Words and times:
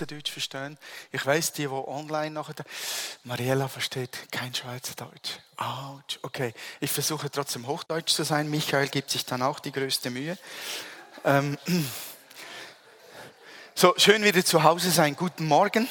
Schweizerdeutsch 0.00 0.30
verstehen. 0.30 0.78
Ich 1.12 1.24
weiß, 1.24 1.52
die, 1.52 1.62
die 1.62 1.68
online 1.68 2.30
nachher. 2.30 2.54
Mariella 3.24 3.68
versteht 3.68 4.32
kein 4.32 4.54
Schweizerdeutsch. 4.54 5.38
Autsch. 5.56 6.18
Okay, 6.22 6.54
ich 6.80 6.90
versuche 6.90 7.30
trotzdem 7.30 7.66
Hochdeutsch 7.66 8.14
zu 8.14 8.24
sein. 8.24 8.48
Michael 8.48 8.88
gibt 8.88 9.10
sich 9.10 9.26
dann 9.26 9.42
auch 9.42 9.60
die 9.60 9.72
größte 9.72 10.10
Mühe. 10.10 10.38
Ähm, 11.24 11.58
so, 13.74 13.92
schön 13.98 14.24
wieder 14.24 14.42
zu 14.44 14.62
Hause 14.62 14.90
sein. 14.90 15.14
Guten 15.14 15.46
Morgen. 15.46 15.86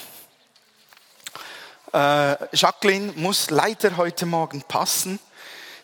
Äh, 1.93 2.55
Jacqueline 2.55 3.13
muss 3.15 3.51
leider 3.51 3.95
heute 3.97 4.25
Morgen 4.25 4.63
passen. 4.63 5.19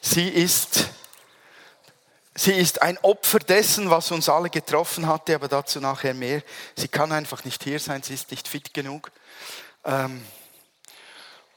Sie 0.02 0.30
ist 0.30 0.86
Sie 2.38 2.52
ist 2.52 2.82
ein 2.82 2.98
Opfer 2.98 3.40
dessen, 3.40 3.90
was 3.90 4.12
uns 4.12 4.28
alle 4.28 4.50
getroffen 4.50 5.08
hatte, 5.08 5.36
aber 5.36 5.48
dazu 5.48 5.80
nachher 5.80 6.14
mehr. 6.14 6.44
Sie 6.76 6.90
kann 6.90 7.14
einfach 7.14 7.46
nicht 7.46 7.64
hier 7.64 7.80
sein, 7.80 8.04
sie 8.04 8.14
ist 8.14 8.30
nicht 8.30 8.50
fit 8.50 8.74
genug. 8.74 9.10
Ähm, 9.86 10.22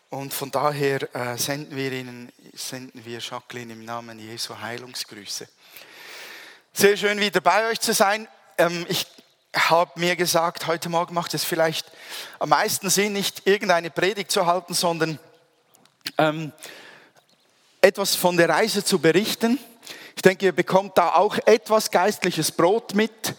und 0.09 0.33
von 0.33 0.53
daher 0.53 1.13
äh, 1.17 1.37
senden 1.37 1.77
wir 1.77 1.91
Ihnen, 1.91 2.33
senden 2.55 3.05
wir 3.05 3.19
Jacqueline 3.19 3.73
im 3.73 3.85
Namen 3.85 4.21
Jesu 4.21 4.57
Heilungsgrüße. 4.57 5.49
Sehr 6.73 6.97
schön 6.97 7.19
wieder 7.19 7.41
bei 7.41 7.69
euch 7.71 7.81
zu 7.81 7.93
sein. 7.93 8.29
Ähm, 8.57 8.87
ich 8.89 9.05
habe 9.57 9.99
mir 9.99 10.15
gesagt, 10.15 10.69
heute 10.69 10.89
Morgen 10.91 11.13
macht 11.13 11.35
es 11.35 11.43
vielleicht 11.43 11.91
am 12.39 12.51
meisten 12.51 12.89
Sinn, 12.89 13.15
nicht 13.15 13.49
irgendeine 13.49 13.91
Predigt 13.91 14.31
zu 14.31 14.47
halten, 14.47 14.75
sondern 14.75 15.19
ähm, 16.19 16.53
etwas 17.81 18.15
von 18.15 18.37
der 18.37 18.49
Reise 18.49 18.85
zu 18.85 19.01
berichten 19.01 19.59
ich 20.19 20.23
denke, 20.23 20.47
ihr 20.47 20.53
bekommt 20.53 20.99
da 20.99 21.11
auch 21.11 21.39
etwas 21.47 21.93
geistliches 21.93 22.51
Brot 22.51 22.93
mit 22.93 23.37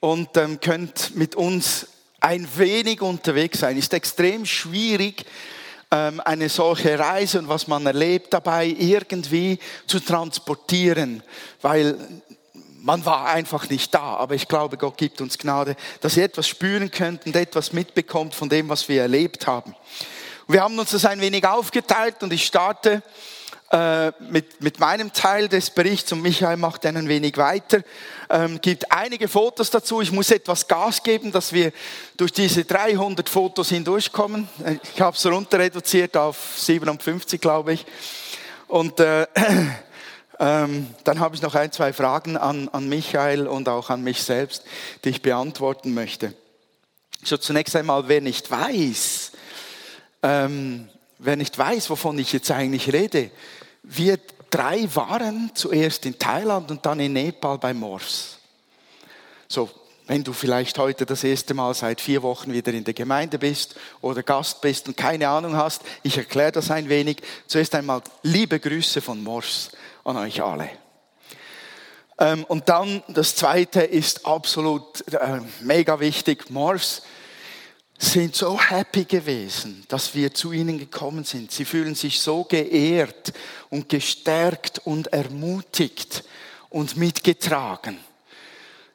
und 0.00 0.36
ähm, 0.36 0.58
könnt 0.58 1.14
mit 1.14 1.36
uns 1.36 1.86
ein 2.18 2.48
wenig 2.56 3.00
unterwegs 3.00 3.60
sein. 3.60 3.76
Ist 3.76 3.94
extrem 3.94 4.44
schwierig, 4.44 5.24
ähm, 5.92 6.20
eine 6.24 6.48
solche 6.48 6.98
Reise 6.98 7.38
und 7.38 7.48
was 7.48 7.68
man 7.68 7.86
erlebt 7.86 8.34
dabei 8.34 8.66
irgendwie 8.66 9.60
zu 9.86 10.00
transportieren, 10.00 11.22
weil 11.62 11.96
man 12.80 13.06
war 13.06 13.26
einfach 13.26 13.70
nicht 13.70 13.94
da. 13.94 14.16
Aber 14.16 14.34
ich 14.34 14.48
glaube, 14.48 14.78
Gott 14.78 14.96
gibt 14.96 15.20
uns 15.20 15.38
Gnade, 15.38 15.76
dass 16.00 16.16
ihr 16.16 16.24
etwas 16.24 16.48
spüren 16.48 16.90
könnt 16.90 17.24
und 17.24 17.36
etwas 17.36 17.72
mitbekommt 17.72 18.34
von 18.34 18.48
dem, 18.48 18.68
was 18.68 18.88
wir 18.88 19.02
erlebt 19.02 19.46
haben. 19.46 19.76
wir 20.48 20.62
haben 20.62 20.76
uns 20.76 20.90
das 20.90 21.04
ein 21.04 21.20
wenig 21.20 21.46
aufgeteilt 21.46 22.20
und 22.24 22.32
ich 22.32 22.46
starte 22.46 23.00
äh, 23.72 24.10
mit, 24.18 24.60
mit 24.60 24.80
meinem 24.80 25.12
Teil 25.12 25.48
des 25.48 25.70
Berichts 25.70 26.10
und 26.10 26.22
Michael 26.22 26.56
macht 26.56 26.84
dann 26.84 26.96
ein 26.96 27.06
wenig 27.06 27.36
weiter. 27.36 27.82
Ähm, 28.28 28.60
gibt 28.60 28.90
einige 28.90 29.28
Fotos 29.28 29.70
dazu. 29.70 30.00
Ich 30.00 30.10
muss 30.10 30.32
etwas 30.32 30.66
Gas 30.66 31.04
geben, 31.04 31.30
dass 31.30 31.52
wir 31.52 31.72
durch 32.16 32.32
diese 32.32 32.64
300 32.64 33.28
Fotos 33.28 33.68
hindurchkommen. 33.68 34.48
Äh, 34.64 34.78
ich 34.92 35.00
habe 35.00 35.16
es 35.16 35.24
runter 35.24 35.60
reduziert 35.60 36.16
auf 36.16 36.36
57, 36.56 37.40
glaube 37.40 37.74
ich. 37.74 37.86
Und 38.66 38.98
äh, 38.98 39.28
ähm, 40.40 40.88
dann 41.04 41.20
habe 41.20 41.36
ich 41.36 41.42
noch 41.42 41.54
ein, 41.54 41.70
zwei 41.70 41.92
Fragen 41.92 42.36
an, 42.36 42.68
an 42.70 42.88
Michael 42.88 43.46
und 43.46 43.68
auch 43.68 43.88
an 43.88 44.02
mich 44.02 44.20
selbst, 44.24 44.64
die 45.04 45.10
ich 45.10 45.22
beantworten 45.22 45.94
möchte. 45.94 46.34
So 47.22 47.36
zunächst 47.36 47.76
einmal, 47.76 48.08
wer 48.08 48.20
nicht 48.20 48.50
weiß, 48.50 49.30
ähm, 50.24 50.88
wer 51.20 51.36
nicht 51.36 51.56
weiß, 51.56 51.88
wovon 51.90 52.18
ich 52.18 52.32
jetzt 52.32 52.50
eigentlich 52.50 52.92
rede, 52.92 53.30
wir 53.82 54.18
drei 54.50 54.88
waren 54.94 55.50
zuerst 55.54 56.06
in 56.06 56.18
Thailand 56.18 56.70
und 56.70 56.84
dann 56.84 57.00
in 57.00 57.12
Nepal 57.12 57.58
bei 57.58 57.72
Morse. 57.72 58.36
So, 59.48 59.70
wenn 60.06 60.24
du 60.24 60.32
vielleicht 60.32 60.76
heute 60.78 61.06
das 61.06 61.22
erste 61.22 61.54
Mal 61.54 61.72
seit 61.72 62.00
vier 62.00 62.22
Wochen 62.22 62.52
wieder 62.52 62.72
in 62.72 62.82
der 62.82 62.94
Gemeinde 62.94 63.38
bist 63.38 63.76
oder 64.00 64.24
Gast 64.24 64.60
bist 64.60 64.88
und 64.88 64.96
keine 64.96 65.28
Ahnung 65.28 65.56
hast, 65.56 65.82
ich 66.02 66.18
erkläre 66.18 66.50
das 66.52 66.70
ein 66.70 66.88
wenig. 66.88 67.22
Zuerst 67.46 67.74
einmal 67.76 68.02
liebe 68.24 68.58
Grüße 68.58 69.00
von 69.00 69.22
Morse 69.22 69.70
an 70.02 70.16
euch 70.16 70.42
alle. 70.42 70.68
Ähm, 72.18 72.44
und 72.44 72.68
dann 72.68 73.04
das 73.06 73.36
zweite 73.36 73.82
ist 73.82 74.26
absolut 74.26 75.06
äh, 75.12 75.40
mega 75.60 76.00
wichtig. 76.00 76.50
Morse 76.50 77.02
sind 78.00 78.34
so 78.34 78.58
happy 78.58 79.04
gewesen, 79.04 79.84
dass 79.88 80.14
wir 80.14 80.32
zu 80.32 80.52
ihnen 80.52 80.78
gekommen 80.78 81.24
sind. 81.24 81.52
Sie 81.52 81.66
fühlen 81.66 81.94
sich 81.94 82.20
so 82.20 82.44
geehrt 82.44 83.32
und 83.68 83.88
gestärkt 83.90 84.80
und 84.84 85.08
ermutigt 85.08 86.24
und 86.70 86.96
mitgetragen, 86.96 87.98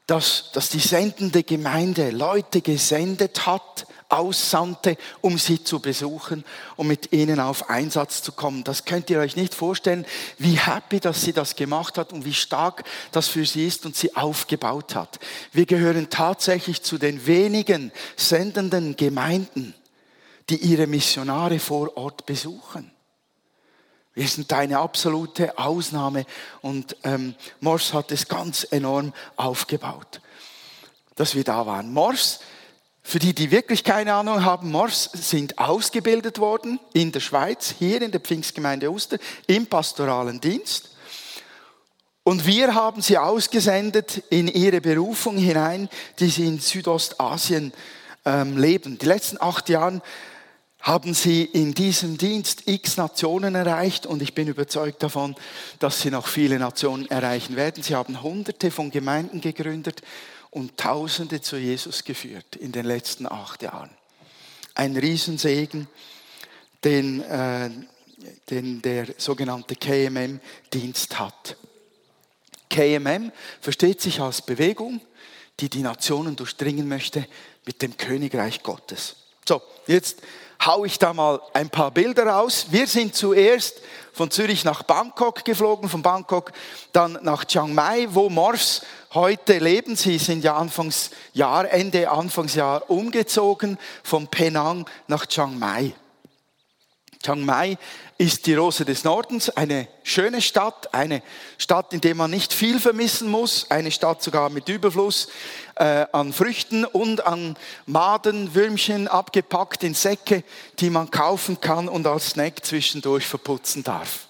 dass, 0.08 0.52
dass 0.54 0.70
die 0.70 0.80
sendende 0.80 1.44
Gemeinde 1.44 2.10
Leute 2.10 2.62
gesendet 2.62 3.46
hat, 3.46 3.86
aussandte, 4.10 4.98
um 5.22 5.38
sie 5.38 5.64
zu 5.64 5.80
besuchen 5.80 6.44
und 6.76 6.88
mit 6.88 7.12
ihnen 7.12 7.40
auf 7.40 7.70
Einsatz 7.70 8.22
zu 8.22 8.32
kommen. 8.32 8.64
Das 8.64 8.86
könnt 8.86 9.10
ihr 9.10 9.20
euch 9.20 9.36
nicht 9.36 9.54
vorstellen, 9.56 10.06
wie 10.38 10.58
happy, 10.58 11.00
dass 11.00 11.22
sie 11.22 11.34
das 11.34 11.56
gemacht 11.56 11.98
hat 11.98 12.14
und 12.14 12.26
wie 12.26 12.34
stark 12.34 12.84
das 13.12 13.28
für 13.28 13.46
sie 13.46 13.68
ist 13.68 13.86
und 13.86 13.96
sie 13.96 14.16
aufgebaut 14.16 14.96
hat. 14.96 15.20
Wir 15.52 15.66
gehören 15.66 16.10
tatsächlich 16.10 16.84
zu 16.84 16.98
den 16.98 17.26
wenigen 17.26 17.92
sendenden 18.16 18.96
Gemeinden, 18.96 19.74
die 20.50 20.58
ihre 20.58 20.88
Missionare 20.88 21.60
vor 21.60 21.98
Ort 21.98 22.26
besuchen. 22.26 22.92
Wir 24.16 24.28
sind 24.30 24.52
eine 24.54 24.80
absolute 24.80 25.58
Ausnahme 25.58 26.26
und 26.62 26.96
ähm, 27.04 27.36
Mors 27.60 27.94
hat 27.94 28.14
es 28.14 28.30
ganz 28.30 28.66
enorm 28.72 29.14
aufgebaut, 29.36 30.22
dass 31.16 31.36
wir 31.36 31.44
da 31.44 31.66
waren. 31.66 31.92
Mors 31.92 32.40
für 33.08 33.20
die, 33.20 33.36
die 33.36 33.52
wirklich 33.52 33.84
keine 33.84 34.16
Ahnung 34.16 34.44
haben, 34.44 34.72
Mors 34.72 35.12
sind 35.14 35.60
ausgebildet 35.60 36.40
worden 36.40 36.80
in 36.92 37.12
der 37.12 37.20
Schweiz, 37.20 37.76
hier 37.78 38.02
in 38.02 38.10
der 38.10 38.20
Pfingstgemeinde 38.20 38.92
Uster, 38.92 39.20
im 39.46 39.68
pastoralen 39.68 40.42
Dienst. 40.42 40.90
Und 42.24 42.48
wir 42.48 42.74
haben 42.74 43.04
sie 43.04 43.20
ausgesendet 43.20 44.24
in 44.32 44.48
ihre 44.48 44.82
Berufung 44.82 45.38
hinein, 45.38 45.88
die 46.18 46.30
sie 46.30 46.48
in 46.48 46.58
Südostasien 46.58 47.74
ähm, 48.26 48.58
leben. 48.58 48.98
Die 48.98 49.06
letzten 49.06 49.40
acht 49.40 49.70
Jahre 49.70 50.02
haben 50.82 51.14
sie 51.14 51.44
in 51.44 51.76
diesem 51.76 52.18
Dienst 52.18 52.64
x 52.68 52.98
Nationen 52.98 53.54
erreicht 53.54 54.08
und 54.08 54.24
ich 54.24 54.34
bin 54.34 54.48
überzeugt 54.48 55.04
davon, 55.04 55.36
dass 55.78 56.02
sie 56.02 56.10
noch 56.10 56.26
viele 56.26 56.58
Nationen 56.58 57.08
erreichen 57.12 57.56
werden. 57.56 57.84
Sie 57.84 57.94
haben 57.94 58.24
hunderte 58.24 58.72
von 58.72 58.90
Gemeinden 58.90 59.42
gegründet 59.42 60.02
und 60.56 60.78
Tausende 60.78 61.42
zu 61.42 61.58
Jesus 61.58 62.06
geführt 62.06 62.56
in 62.56 62.72
den 62.72 62.86
letzten 62.86 63.28
acht 63.28 63.62
Jahren. 63.62 63.90
Ein 64.74 64.96
Riesensegen, 64.96 65.90
den, 66.82 67.22
äh, 67.24 67.70
den 68.50 68.82
der 68.82 69.08
sogenannte 69.18 69.76
KMM-Dienst 69.76 71.20
hat. 71.20 71.58
KMM 72.70 73.34
versteht 73.60 74.00
sich 74.00 74.22
als 74.22 74.42
Bewegung, 74.42 75.02
die 75.60 75.70
die 75.70 75.82
Nationen 75.82 76.38
durchdringen 76.38 76.88
möchte 76.88 77.28
mit 77.66 77.82
dem 77.82 77.98
Königreich 77.98 78.64
Gottes. 78.64 79.18
So, 79.46 79.62
jetzt 79.88 80.22
hau 80.66 80.86
ich 80.86 80.98
da 80.98 81.12
mal 81.14 81.42
ein 81.54 81.70
paar 81.70 81.92
Bilder 81.92 82.28
raus. 82.28 82.68
Wir 82.70 82.88
sind 82.88 83.14
zuerst 83.14 83.82
von 84.14 84.32
Zürich 84.32 84.64
nach 84.64 84.84
Bangkok 84.84 85.44
geflogen, 85.44 85.90
von 85.90 86.02
Bangkok 86.02 86.54
dann 86.94 87.20
nach 87.22 87.44
Chiang 87.44 87.74
Mai, 87.74 88.08
wo 88.10 88.30
Morphs 88.30 88.82
heute 89.16 89.58
leben. 89.60 89.96
Sie 89.96 90.18
sind 90.18 90.44
ja 90.44 90.56
Anfangsjahr, 90.58 91.72
Ende 91.72 92.12
Anfangsjahr 92.12 92.90
umgezogen 92.90 93.80
von 94.04 94.28
Penang 94.28 94.88
nach 95.08 95.26
Chiang 95.26 95.58
Mai. 95.58 95.94
Chiang 97.24 97.44
Mai 97.44 97.78
ist 98.18 98.46
die 98.46 98.54
Rose 98.54 98.86
des 98.86 99.04
Nordens, 99.04 99.50
eine 99.50 99.88
schöne 100.04 100.42
Stadt, 100.42 100.94
eine 100.94 101.24
Stadt, 101.58 101.92
in 101.94 102.02
der 102.02 102.14
man 102.14 102.30
nicht 102.30 102.54
viel 102.54 102.80
vermissen 102.80 103.30
muss, 103.30 103.72
eine 103.72 103.90
Stadt 103.90 104.22
sogar 104.22 104.50
mit 104.50 104.70
Überfluss 104.70 105.30
äh, 105.76 106.06
an 106.12 106.32
Früchten 106.32 106.86
und 106.86 107.26
an 107.26 107.58
Maden, 107.88 108.54
Würmchen 108.54 109.08
abgepackt 109.08 109.84
in 109.84 109.94
Säcke, 109.94 110.44
die 110.80 110.90
man 110.90 111.10
kaufen 111.10 111.60
kann 111.60 111.90
und 111.90 112.06
als 112.06 112.32
Snack 112.32 112.64
zwischendurch 112.66 113.26
verputzen 113.26 113.84
darf. 113.84 114.28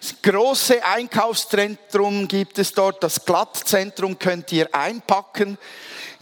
Das 0.00 0.14
große 0.22 0.82
Einkaufszentrum 0.82 2.26
gibt 2.26 2.58
es 2.58 2.72
dort, 2.72 3.02
das 3.02 3.22
Glattzentrum 3.22 4.18
könnt 4.18 4.50
ihr 4.50 4.74
einpacken. 4.74 5.58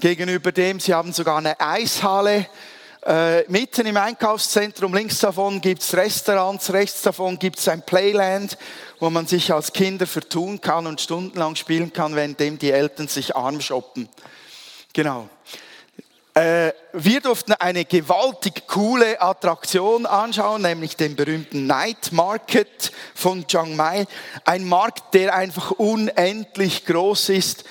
Gegenüber 0.00 0.50
dem, 0.50 0.80
sie 0.80 0.92
haben 0.92 1.12
sogar 1.12 1.38
eine 1.38 1.60
Eishalle. 1.60 2.48
Äh, 3.06 3.44
mitten 3.48 3.86
im 3.86 3.96
Einkaufszentrum, 3.96 4.92
links 4.92 5.20
davon 5.20 5.60
gibt 5.60 5.82
es 5.82 5.94
Restaurants, 5.94 6.72
rechts 6.72 7.02
davon 7.02 7.38
gibt 7.38 7.60
es 7.60 7.69
ein 7.69 7.82
Playland, 7.82 8.58
wo 8.98 9.10
man 9.10 9.28
sich 9.28 9.52
als 9.52 9.72
Kinder 9.72 10.08
vertun 10.08 10.60
kann 10.60 10.88
und 10.88 11.00
stundenlang 11.00 11.54
spielen 11.54 11.92
kann, 11.92 12.16
währenddem 12.16 12.58
die 12.58 12.72
Eltern 12.72 13.06
sich 13.06 13.36
arm 13.36 13.60
shoppen. 13.60 14.08
Genau. 14.92 15.28
Äh, 16.38 16.73
wir 16.93 17.20
durften 17.20 17.55
eine 17.55 17.85
gewaltig 17.85 18.69
coole 18.69 19.20
Attraktion 19.20 20.06
anschauen, 20.06 20.62
nämlich 20.62 20.96
den 20.96 21.17
berühmten 21.17 21.67
Night 21.67 22.12
Market 22.12 22.93
von 23.12 23.44
Chiang 23.49 23.75
Mai. 23.75 24.06
Ein 24.44 24.69
Markt, 24.69 25.14
der 25.14 25.35
einfach 25.35 25.73
unendlich 25.73 26.87
groß 26.87 27.31
ist 27.31 27.64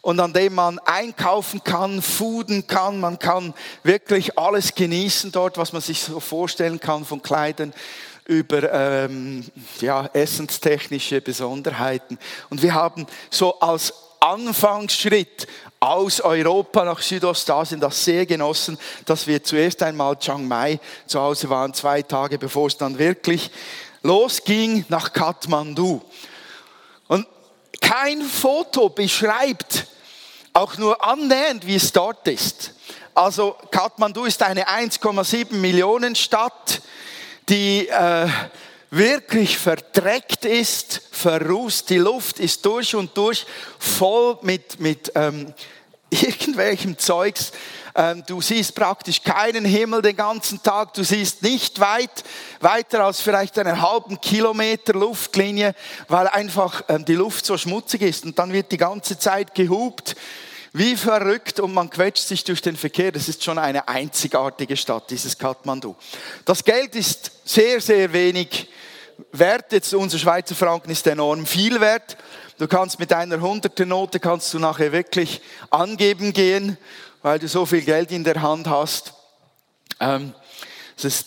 und 0.00 0.18
an 0.18 0.32
dem 0.32 0.54
man 0.54 0.78
einkaufen 0.78 1.62
kann, 1.62 2.00
fooden 2.00 2.66
kann. 2.66 3.00
Man 3.00 3.18
kann 3.18 3.52
wirklich 3.82 4.38
alles 4.38 4.74
genießen 4.74 5.30
dort, 5.30 5.58
was 5.58 5.74
man 5.74 5.82
sich 5.82 6.00
so 6.00 6.18
vorstellen 6.18 6.80
kann 6.80 7.04
von 7.04 7.20
Kleidern 7.20 7.74
über 8.24 8.72
ähm, 8.72 9.44
ja, 9.82 10.08
essenstechnische 10.14 11.20
Besonderheiten. 11.20 12.18
Und 12.48 12.62
wir 12.62 12.72
haben 12.72 13.06
so 13.28 13.60
als 13.60 13.92
Anfangsschritt 14.20 15.46
aus 15.80 16.20
Europa 16.20 16.84
nach 16.84 17.00
Südostasien 17.00 17.80
das 17.80 18.04
sehr 18.04 18.26
genossen, 18.26 18.78
dass 19.04 19.26
wir 19.26 19.42
zuerst 19.42 19.82
einmal 19.82 20.18
Chiang 20.18 20.46
Mai 20.46 20.80
zu 21.06 21.20
Hause 21.20 21.50
waren, 21.50 21.74
zwei 21.74 22.02
Tage 22.02 22.38
bevor 22.38 22.68
es 22.68 22.76
dann 22.76 22.98
wirklich 22.98 23.50
losging 24.02 24.84
nach 24.88 25.12
Kathmandu. 25.12 26.00
Und 27.08 27.26
kein 27.80 28.22
Foto 28.22 28.88
beschreibt 28.88 29.86
auch 30.52 30.78
nur 30.78 31.04
annähernd, 31.04 31.66
wie 31.66 31.76
es 31.76 31.92
dort 31.92 32.26
ist. 32.28 32.72
Also 33.14 33.56
Kathmandu 33.70 34.24
ist 34.24 34.42
eine 34.42 34.68
1,7 34.68 35.54
Millionen 35.54 36.14
Stadt, 36.14 36.80
die 37.48 37.88
äh, 37.88 38.28
wirklich 38.96 39.58
verdreckt 39.58 40.44
ist, 40.44 41.02
verrußt. 41.12 41.90
Die 41.90 41.98
Luft 41.98 42.38
ist 42.38 42.64
durch 42.64 42.94
und 42.94 43.16
durch 43.16 43.46
voll 43.78 44.38
mit, 44.42 44.80
mit 44.80 45.12
ähm, 45.14 45.52
irgendwelchem 46.10 46.98
Zeugs. 46.98 47.52
Ähm, 47.94 48.22
du 48.26 48.40
siehst 48.40 48.74
praktisch 48.74 49.22
keinen 49.22 49.64
Himmel 49.64 50.02
den 50.02 50.16
ganzen 50.16 50.62
Tag. 50.62 50.94
Du 50.94 51.02
siehst 51.02 51.42
nicht 51.42 51.80
weit, 51.80 52.24
weiter 52.60 53.04
als 53.04 53.20
vielleicht 53.20 53.58
einen 53.58 53.80
halben 53.80 54.20
Kilometer 54.20 54.92
Luftlinie, 54.92 55.74
weil 56.08 56.28
einfach 56.28 56.84
ähm, 56.88 57.04
die 57.04 57.14
Luft 57.14 57.46
so 57.46 57.56
schmutzig 57.56 58.02
ist. 58.02 58.24
Und 58.24 58.38
dann 58.38 58.52
wird 58.52 58.70
die 58.72 58.76
ganze 58.76 59.18
Zeit 59.18 59.54
gehupt 59.54 60.16
wie 60.72 60.94
verrückt 60.94 61.58
und 61.58 61.72
man 61.72 61.88
quetscht 61.88 62.28
sich 62.28 62.44
durch 62.44 62.60
den 62.60 62.76
Verkehr. 62.76 63.10
Das 63.10 63.30
ist 63.30 63.42
schon 63.42 63.56
eine 63.56 63.88
einzigartige 63.88 64.76
Stadt, 64.76 65.10
dieses 65.10 65.38
Kathmandu. 65.38 65.96
Das 66.44 66.62
Geld 66.62 66.94
ist 66.94 67.30
sehr, 67.46 67.80
sehr 67.80 68.12
wenig 68.12 68.68
wert. 69.32 69.72
Jetzt 69.72 69.94
unser 69.94 70.18
Schweizer 70.18 70.54
Franken 70.54 70.90
ist 70.90 71.06
enorm 71.06 71.46
viel 71.46 71.80
wert. 71.80 72.16
Du 72.58 72.66
kannst 72.66 72.98
mit 72.98 73.12
einer 73.12 73.40
hunderten 73.40 73.88
Note 73.88 74.18
kannst 74.18 74.52
du 74.54 74.58
nachher 74.58 74.92
wirklich 74.92 75.42
angeben 75.70 76.32
gehen, 76.32 76.78
weil 77.22 77.38
du 77.38 77.48
so 77.48 77.66
viel 77.66 77.82
Geld 77.82 78.10
in 78.10 78.24
der 78.24 78.40
Hand 78.40 78.66
hast. 78.66 79.12
Ähm, 80.00 80.32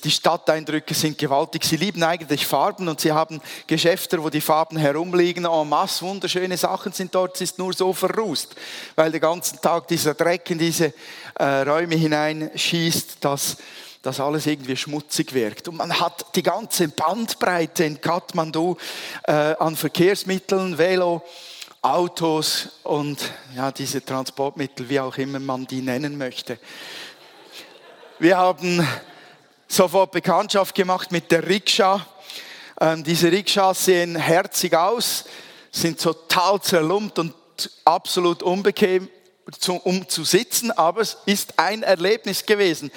die 0.04 0.10
Stadteindrücke 0.10 0.96
sind 0.96 1.20
gewaltig. 1.20 1.64
Sie 1.64 1.76
lieben 1.76 2.02
eigentlich 2.02 2.48
Farben 2.48 2.88
und 2.88 3.00
sie 3.00 3.12
haben 3.12 3.40
Geschäfte, 3.68 4.22
wo 4.24 4.32
die 4.32 4.42
Farben 4.42 4.78
herumliegen. 4.78 5.46
En 5.46 5.70
masse, 5.70 6.04
wunderschöne 6.04 6.58
Sachen 6.58 6.92
sind 6.92 7.14
dort. 7.14 7.36
Es 7.36 7.42
ist 7.42 7.60
nur 7.60 7.74
so 7.74 7.94
verrußt, 7.94 8.56
weil 8.96 9.12
den 9.12 9.22
ganzen 9.22 9.62
Tag 9.62 9.88
dieser 9.88 10.16
Dreck 10.16 10.50
in 10.50 10.58
diese 10.58 10.92
äh, 11.36 11.44
Räume 11.44 11.96
hineinschießt, 11.96 13.18
dass 13.24 13.58
dass 14.02 14.20
alles 14.20 14.46
irgendwie 14.46 14.78
schmutzig 14.78 15.34
wirkt. 15.34 15.68
Und 15.68 15.78
man 15.78 16.00
hat 16.00 16.36
die 16.36 16.44
ganze 16.44 16.88
Bandbreite 16.88 17.84
in 17.84 18.00
Kathmandu 18.00 18.78
äh, 19.24 19.32
an 19.32 19.76
Verkehrsmitteln, 19.76 20.78
Velo, 20.78 21.22
Autos 21.82 22.70
und 22.84 23.20
ja, 23.56 23.72
diese 23.72 24.04
Transportmittel, 24.04 24.90
wie 24.90 25.00
auch 25.00 25.18
immer 25.18 25.40
man 25.40 25.66
die 25.66 25.82
nennen 25.82 26.18
möchte. 26.18 26.60
Wir 28.20 28.38
haben 28.38 28.86
sofort 29.68 30.12
Bekanntschaft 30.12 30.76
gemacht 30.76 31.12
mit 31.12 31.32
der 31.32 31.48
Rikscha. 31.48 32.06
Ähm, 32.82 33.04
diese 33.04 33.32
Rikschas 33.32 33.86
sehen 33.86 34.16
herzig 34.16 34.76
aus, 34.76 35.26
sind 35.72 36.02
total 36.02 36.62
zerlumpt 36.62 37.20
und 37.20 37.34
absolut 37.86 38.44
unbequem 38.44 39.10
um 39.84 40.08
zu 40.08 40.24
sitzen, 40.24 40.72
aber 40.72 41.02
es 41.02 41.18
ist 41.26 41.54
ein 41.58 41.84
Erlebnis 41.84 42.46
gewesen. 42.46 42.92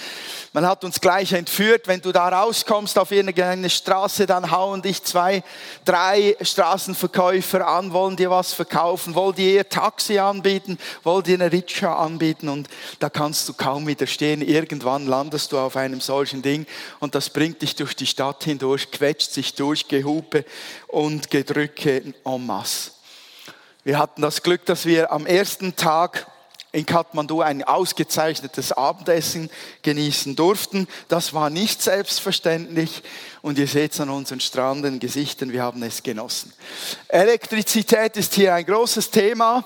Man 0.53 0.67
hat 0.67 0.85
uns 0.85 1.01
gleich 1.01 1.33
entführt. 1.33 1.89
Wenn 1.89 2.01
du 2.01 2.13
da 2.13 2.29
rauskommst 2.29 2.99
auf 2.99 3.11
irgendeine 3.11 3.71
Straße, 3.71 4.27
dann 4.27 4.51
hauen 4.51 4.83
dich 4.83 5.03
zwei, 5.03 5.43
drei 5.85 6.37
Straßenverkäufer 6.41 7.67
an, 7.67 7.93
wollen 7.93 8.17
dir 8.17 8.31
was 8.31 8.53
verkaufen, 8.53 9.15
wollen 9.15 9.35
dir 9.35 9.53
ihr 9.53 9.69
Taxi 9.69 10.19
anbieten, 10.19 10.79
wollen 11.03 11.25
dir 11.25 11.35
eine 11.35 11.53
Rikscha 11.53 11.95
anbieten 11.95 12.49
und 12.49 12.69
da 12.99 13.09
kannst 13.09 13.49
du 13.49 13.55
kaum 13.55 13.87
widerstehen. 13.87 14.43
Irgendwann 14.43 15.07
landest 15.07 15.53
du 15.53 15.59
auf 15.59 15.77
einem 15.77 16.01
solchen 16.01 16.43
Ding 16.43 16.67
und 17.01 17.15
das 17.15 17.31
bringt 17.31 17.63
dich 17.63 17.77
durch 17.77 17.95
die 17.95 18.07
Stadt 18.07 18.45
hindurch, 18.45 18.91
quetscht 18.91 19.33
sich 19.33 19.55
durch, 19.55 19.89
Gehupe 19.89 20.45
und 20.89 21.31
Gedrücke 21.31 22.15
en 22.25 22.47
masse. 22.47 22.91
Wir 23.85 23.99
hatten 23.99 24.23
das 24.23 24.43
Glück, 24.43 24.65
dass 24.67 24.87
wir 24.87 25.11
am 25.11 25.27
ersten 25.27 25.75
Tag 25.75 26.27
in 26.73 26.87
Kathmandu 26.87 27.43
ein 27.43 27.63
ausgezeichnetes 27.63 28.73
Abendessen 28.73 29.51
genießen 29.83 30.35
durften. 30.35 30.89
Das 31.09 31.35
war 31.35 31.51
nicht 31.51 31.83
selbstverständlich 31.83 33.03
und 33.43 33.59
ihr 33.59 33.67
seht 33.67 33.93
es 33.93 34.01
an 34.01 34.09
unseren 34.09 34.41
strahlenden 34.41 34.99
Gesichtern, 34.99 35.53
wir 35.53 35.63
haben 35.63 35.83
es 35.83 36.03
genossen. 36.03 36.53
Elektrizität 37.09 38.17
ist 38.17 38.35
hier 38.35 38.55
ein 38.55 38.65
großes 38.65 39.11
Thema, 39.11 39.65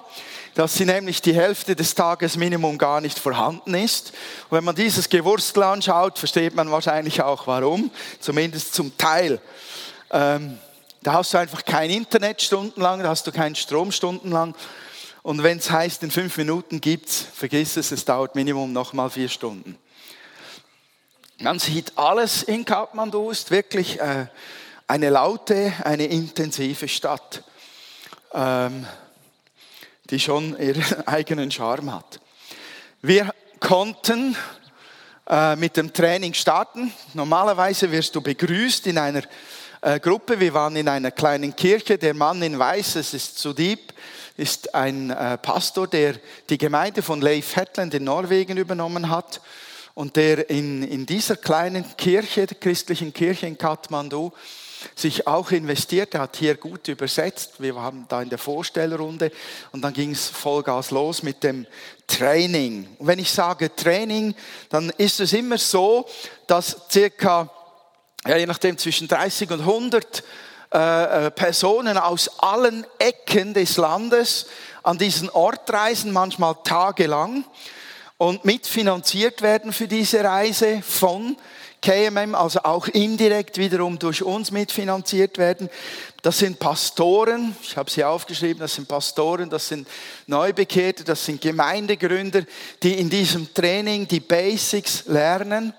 dass 0.57 0.75
sie 0.75 0.85
nämlich 0.85 1.23
die 1.23 1.35
Hälfte 1.35 1.77
des 1.77 1.95
Tages 1.95 2.37
Minimum 2.37 2.77
gar 2.77 3.01
nicht 3.01 3.19
vorhanden 3.19 3.75
ist. 3.75 4.13
Und 4.49 4.57
wenn 4.57 4.65
man 4.65 4.75
dieses 4.75 5.09
Gewurstel 5.09 5.63
anschaut, 5.63 6.19
versteht 6.19 6.57
man 6.57 6.71
wahrscheinlich 6.73 7.23
auch 7.23 7.47
warum, 7.47 7.91
zumindest 8.19 8.75
zum 8.75 8.97
Teil. 8.97 9.41
Ähm, 10.11 10.59
da 11.03 11.13
hast 11.13 11.35
du 11.35 11.39
einfach 11.39 11.65
kein 11.65 11.91
Internet 11.91 12.43
stundenlang, 12.43 13.01
da 13.01 13.11
hast 13.11 13.27
du 13.29 13.33
keinen 13.33 13.55
Strom 13.55 13.93
stundenlang 13.93 14.57
und 15.27 15.43
wenn 15.43 15.59
es 15.59 15.73
heißt, 15.73 16.05
in 16.05 16.13
fünf 16.13 16.37
Minuten 16.37 16.81
gibt's, 16.81 17.21
vergiss 17.21 17.77
es, 17.77 17.91
es 17.91 18.05
dauert 18.05 18.37
Minimum 18.37 18.73
nochmal 18.73 19.11
vier 19.11 19.29
Stunden. 19.29 19.77
Man 21.41 21.59
sieht 21.59 21.99
alles 21.99 22.45
in 22.45 22.65
Kathmandu 22.65 23.31
ist 23.31 23.51
wirklich 23.51 24.01
äh, 24.01 24.27
eine 24.87 25.11
laute, 25.11 25.73
eine 25.83 26.07
intensive 26.07 26.87
Stadt, 26.87 27.43
ähm, 28.33 28.87
die 30.11 30.21
schon 30.21 30.57
ihren 30.61 30.85
eigenen 31.09 31.51
Charme 31.51 31.93
hat. 31.93 32.21
Wir 33.03 33.35
konnten 33.59 34.37
äh, 35.29 35.57
mit 35.57 35.77
dem 35.77 35.93
Training 35.93 36.35
starten. 36.35 36.93
Normalerweise 37.15 37.91
wirst 37.91 38.15
du 38.15 38.21
begrüßt 38.21 38.87
in 38.87 38.97
einer 38.97 39.23
äh, 39.87 40.01
Gruppe. 40.01 40.41
Wir 40.41 40.53
waren 40.53 40.75
in 40.75 40.89
einer 40.89 41.13
kleinen 41.13 41.55
Kirche. 41.55 41.97
Der 41.97 42.13
Mann 42.13 42.43
in 42.43 42.59
Weiß, 42.59 42.97
es 42.97 43.15
ist 43.15 43.39
zu 43.39 43.53
deep, 43.53 43.93
ist 44.37 44.75
ein 44.75 45.11
äh, 45.11 45.39
Pastor, 45.39 45.87
der 45.87 46.17
die 46.51 46.59
Gemeinde 46.59 47.03
von 47.03 47.21
Leif 47.21 47.55
Hetland 47.55 47.95
in 47.95 48.03
Norwegen 48.03 48.57
übernommen 48.57 49.11
hat 49.11 49.41
und 49.95 50.17
der 50.17 50.51
in, 50.51 50.83
in 50.83 51.07
dieser 51.07 51.37
kleinen 51.37 51.85
Kirche, 51.97 52.47
der 52.47 52.57
christlichen 52.57 53.13
Kirche 53.13 53.47
in 53.47 53.57
Kathmandu, 53.57 54.33
sich 54.97 55.27
auch 55.29 55.53
investiert. 55.53 56.15
Er 56.15 56.23
hat 56.23 56.37
hier 56.37 56.57
gut 56.57 56.89
übersetzt. 56.89 57.55
Wir 57.61 57.77
waren 57.77 58.07
da 58.09 58.23
in 58.23 58.29
der 58.29 58.39
Vorstellrunde 58.39 59.31
und 59.71 59.83
dann 59.83 59.93
ging 59.93 60.11
es 60.11 60.29
Vollgas 60.29 60.91
los 60.91 61.23
mit 61.23 61.45
dem 61.45 61.65
Training. 62.09 62.89
Und 62.99 63.07
wenn 63.07 63.21
ich 63.21 63.31
sage 63.31 63.75
Training, 63.75 64.35
dann 64.69 64.91
ist 64.99 65.21
es 65.21 65.33
immer 65.33 65.59
so, 65.59 66.07
dass 66.47 66.77
circa, 66.91 67.51
ja, 68.27 68.37
je 68.37 68.47
nachdem, 68.47 68.77
zwischen 68.79 69.09
30 69.09 69.51
und 69.51 69.61
100 69.61 70.25
äh, 70.73 71.27
äh, 71.27 71.31
Personen 71.31 71.97
aus 71.97 72.29
allen 72.41 72.85
Ecken 72.99 73.55
des 73.55 73.77
Landes 73.77 74.47
an 74.83 74.99
diesen 74.99 75.31
Ort 75.31 75.73
reisen, 75.73 76.13
manchmal 76.13 76.57
tagelang 76.65 77.45
und 78.19 78.45
mitfinanziert 78.45 79.43
werden 79.43 79.73
für 79.73 79.89
diese 79.89 80.25
Reise 80.25 80.83
von 80.83 81.37
KMM, 81.83 82.35
also 82.35 82.61
auch 82.65 82.89
indirekt 82.89 83.59
wiederum 83.59 83.99
durch 83.99 84.23
uns 84.23 84.51
mitfinanziert 84.51 85.39
werden. 85.39 85.71
Das 86.23 86.39
sind 86.39 86.59
Pastoren, 86.59 87.55
ich 87.63 87.77
habe 87.77 87.91
sie 87.91 88.03
aufgeschrieben, 88.03 88.61
das 88.61 88.75
sind 88.75 88.89
Pastoren, 88.89 89.49
das 89.49 89.69
sind 89.69 89.87
Neubekehrte, 90.27 91.05
das 91.05 91.25
sind 91.25 91.41
Gemeindegründer, 91.41 92.43
die 92.83 92.95
in 92.95 93.09
diesem 93.09 93.53
Training 93.55 94.09
die 94.09 94.21
Basics 94.21 95.05
lernen 95.07 95.75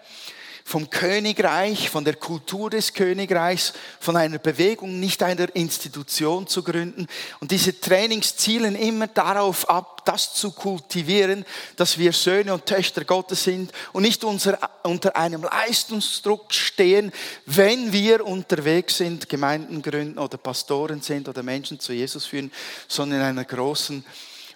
vom 0.68 0.90
Königreich, 0.90 1.90
von 1.90 2.04
der 2.04 2.16
Kultur 2.16 2.70
des 2.70 2.94
Königreichs, 2.94 3.72
von 4.02 4.18
einer 4.18 4.38
Bewegung, 4.38 5.00
nicht 5.00 5.24
einer 5.24 5.56
Institution 5.56 6.46
zu 6.46 6.62
gründen. 6.62 7.08
Und 7.40 7.52
diese 7.52 7.80
Trainings 7.80 8.36
zielen 8.36 8.76
immer 8.76 9.08
darauf 9.08 9.70
ab, 9.70 10.04
das 10.04 10.34
zu 10.34 10.52
kultivieren, 10.52 11.46
dass 11.78 11.98
wir 11.98 12.12
Söhne 12.12 12.54
und 12.54 12.66
Töchter 12.66 13.06
Gottes 13.06 13.46
sind 13.46 13.72
und 13.94 14.04
nicht 14.04 14.26
unser, 14.26 14.60
unter 14.84 15.16
einem 15.16 15.44
Leistungsdruck 15.44 16.54
stehen, 16.54 17.14
wenn 17.46 17.94
wir 17.94 18.26
unterwegs 18.26 18.98
sind, 18.98 19.30
Gemeinden 19.30 19.82
gründen 19.82 20.20
oder 20.20 20.38
Pastoren 20.38 21.02
sind 21.02 21.30
oder 21.30 21.44
Menschen 21.44 21.80
zu 21.80 21.94
Jesus 21.94 22.26
führen, 22.26 22.52
sondern 22.90 23.22
in 23.22 23.26
einer 23.26 23.46
großen 23.46 24.04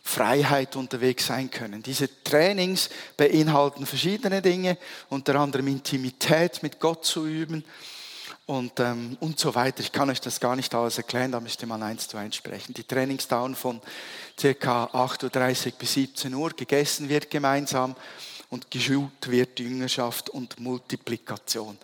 Freiheit 0.04 0.76
unterwegs 0.76 1.28
sein 1.28 1.52
können. 1.52 1.84
Diese 1.84 2.24
Trainings 2.24 2.90
beinhalten 3.18 3.86
verschiedene 3.86 4.42
Dinge, 4.42 4.78
unter 5.10 5.36
anderem 5.36 5.68
Intimität 5.68 6.64
mit 6.64 6.80
Gott 6.80 7.06
zu 7.06 7.26
üben, 7.26 7.64
und, 8.52 8.80
ähm, 8.80 9.18
und 9.22 9.40
so 9.40 9.56
weiter. 9.56 9.80
Ich 9.80 9.92
kann 9.92 10.10
euch 10.10 10.20
das 10.20 10.40
gar 10.40 10.56
nicht 10.56 10.74
alles 10.76 10.98
erklären, 10.98 11.32
da 11.32 11.40
müsst 11.40 11.62
ihr 11.62 11.68
mal 11.68 11.82
eins 11.82 12.08
zu 12.08 12.18
eins 12.18 12.36
sprechen. 12.36 12.74
Die 12.74 12.84
Trainingsdauern 12.84 13.56
von 13.56 13.80
ca. 14.36 14.86
8.30 14.86 15.68
Uhr 15.68 15.72
bis 15.78 15.94
17 15.94 16.34
Uhr, 16.34 16.50
gegessen 16.50 17.08
wird 17.08 17.30
gemeinsam 17.30 17.96
und 18.50 18.70
geschult 18.70 19.30
wird 19.30 19.60
Jüngerschaft 19.60 20.30
und 20.30 20.60
Multiplikation. 20.60 21.78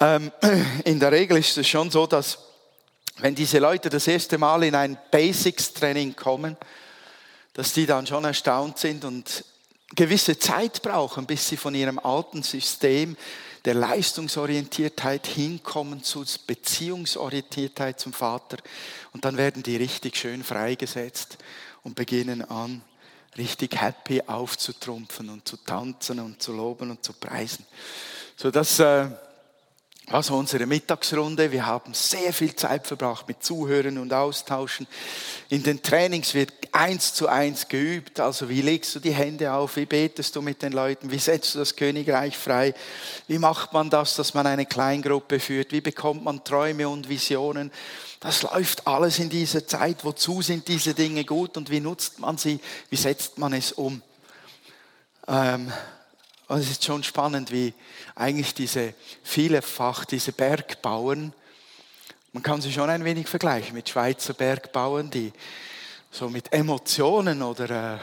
Ähm, 0.00 0.30
in 0.84 1.00
der 1.00 1.12
Regel 1.12 1.38
ist 1.38 1.56
es 1.56 1.66
schon 1.66 1.90
so, 1.90 2.06
dass 2.06 2.38
wenn 3.18 3.34
diese 3.34 3.58
Leute 3.58 3.88
das 3.88 4.06
erste 4.06 4.36
Mal 4.36 4.64
in 4.64 4.74
ein 4.74 4.98
Basics-Training 5.10 6.16
kommen, 6.16 6.56
dass 7.54 7.72
die 7.72 7.86
dann 7.86 8.06
schon 8.06 8.24
erstaunt 8.24 8.78
sind 8.78 9.04
und 9.04 9.44
gewisse 9.94 10.38
Zeit 10.38 10.82
brauchen, 10.82 11.26
bis 11.26 11.48
sie 11.48 11.56
von 11.56 11.74
ihrem 11.74 11.98
alten 11.98 12.42
System 12.42 13.16
der 13.64 13.74
Leistungsorientiertheit 13.74 15.26
hinkommen 15.26 16.02
zur 16.02 16.24
Beziehungsorientiertheit 16.46 18.00
zum 18.00 18.12
Vater. 18.12 18.58
Und 19.12 19.24
dann 19.24 19.36
werden 19.36 19.62
die 19.62 19.76
richtig 19.76 20.16
schön 20.16 20.42
freigesetzt 20.42 21.38
und 21.84 21.94
beginnen 21.94 22.42
an, 22.42 22.82
richtig 23.36 23.80
happy 23.80 24.22
aufzutrumpfen 24.26 25.28
und 25.30 25.46
zu 25.46 25.56
tanzen 25.58 26.20
und 26.20 26.42
zu 26.42 26.52
loben 26.52 26.90
und 26.90 27.04
zu 27.04 27.12
preisen. 27.12 27.64
So 28.36 28.50
das 28.50 28.78
äh, 28.78 29.06
also 30.10 30.36
unsere 30.36 30.66
Mittagsrunde. 30.66 31.52
Wir 31.52 31.64
haben 31.64 31.94
sehr 31.94 32.32
viel 32.32 32.54
Zeit 32.56 32.86
verbracht 32.86 33.28
mit 33.28 33.42
Zuhören 33.42 33.98
und 33.98 34.12
Austauschen. 34.12 34.86
In 35.48 35.62
den 35.62 35.82
Trainings 35.82 36.34
wird 36.34 36.52
eins 36.72 37.14
zu 37.14 37.28
eins 37.28 37.68
geübt. 37.68 38.18
Also 38.18 38.48
wie 38.48 38.62
legst 38.62 38.94
du 38.94 39.00
die 39.00 39.12
Hände 39.12 39.52
auf? 39.52 39.76
Wie 39.76 39.86
betest 39.86 40.34
du 40.34 40.42
mit 40.42 40.60
den 40.62 40.72
Leuten? 40.72 41.10
Wie 41.10 41.18
setzt 41.18 41.54
du 41.54 41.60
das 41.60 41.76
Königreich 41.76 42.36
frei? 42.36 42.74
Wie 43.28 43.38
macht 43.38 43.72
man 43.72 43.90
das, 43.90 44.16
dass 44.16 44.34
man 44.34 44.46
eine 44.46 44.66
Kleingruppe 44.66 45.38
führt? 45.38 45.72
Wie 45.72 45.80
bekommt 45.80 46.24
man 46.24 46.44
Träume 46.44 46.88
und 46.88 47.08
Visionen? 47.08 47.70
Das 48.20 48.42
läuft 48.42 48.86
alles 48.86 49.18
in 49.18 49.30
dieser 49.30 49.66
Zeit. 49.66 50.04
Wozu 50.04 50.42
sind 50.42 50.68
diese 50.68 50.94
Dinge 50.94 51.24
gut 51.24 51.56
und 51.56 51.70
wie 51.70 51.80
nutzt 51.80 52.18
man 52.18 52.38
sie? 52.38 52.60
Wie 52.90 52.96
setzt 52.96 53.38
man 53.38 53.52
es 53.52 53.72
um? 53.72 54.02
Ähm, 55.28 55.72
und 56.52 56.60
es 56.60 56.70
ist 56.70 56.84
schon 56.84 57.02
spannend, 57.02 57.50
wie 57.50 57.72
eigentlich 58.14 58.52
diese 58.52 58.92
vielfach, 59.22 60.04
diese 60.04 60.32
Bergbauern, 60.32 61.32
man 62.34 62.42
kann 62.42 62.60
sie 62.60 62.70
schon 62.70 62.90
ein 62.90 63.06
wenig 63.06 63.26
vergleichen 63.26 63.74
mit 63.74 63.88
Schweizer 63.88 64.34
Bergbauern, 64.34 65.10
die 65.10 65.32
so 66.10 66.28
mit 66.28 66.52
Emotionen 66.52 67.40
oder, 67.40 67.94
äh, 67.94 67.98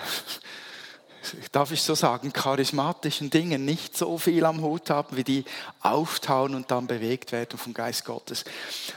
darf 1.52 1.72
ich 1.72 1.84
so 1.84 1.94
sagen, 1.94 2.34
charismatischen 2.34 3.30
Dingen 3.30 3.66
nicht 3.66 3.96
so 3.96 4.18
viel 4.18 4.44
am 4.46 4.64
Hut 4.64 4.90
haben, 4.90 5.16
wie 5.16 5.24
die 5.24 5.46
auftauen 5.82 6.56
und 6.56 6.72
dann 6.72 6.88
bewegt 6.88 7.32
werden 7.32 7.60
vom 7.60 7.76
Geist 7.76 8.04
Gottes. 8.04 8.46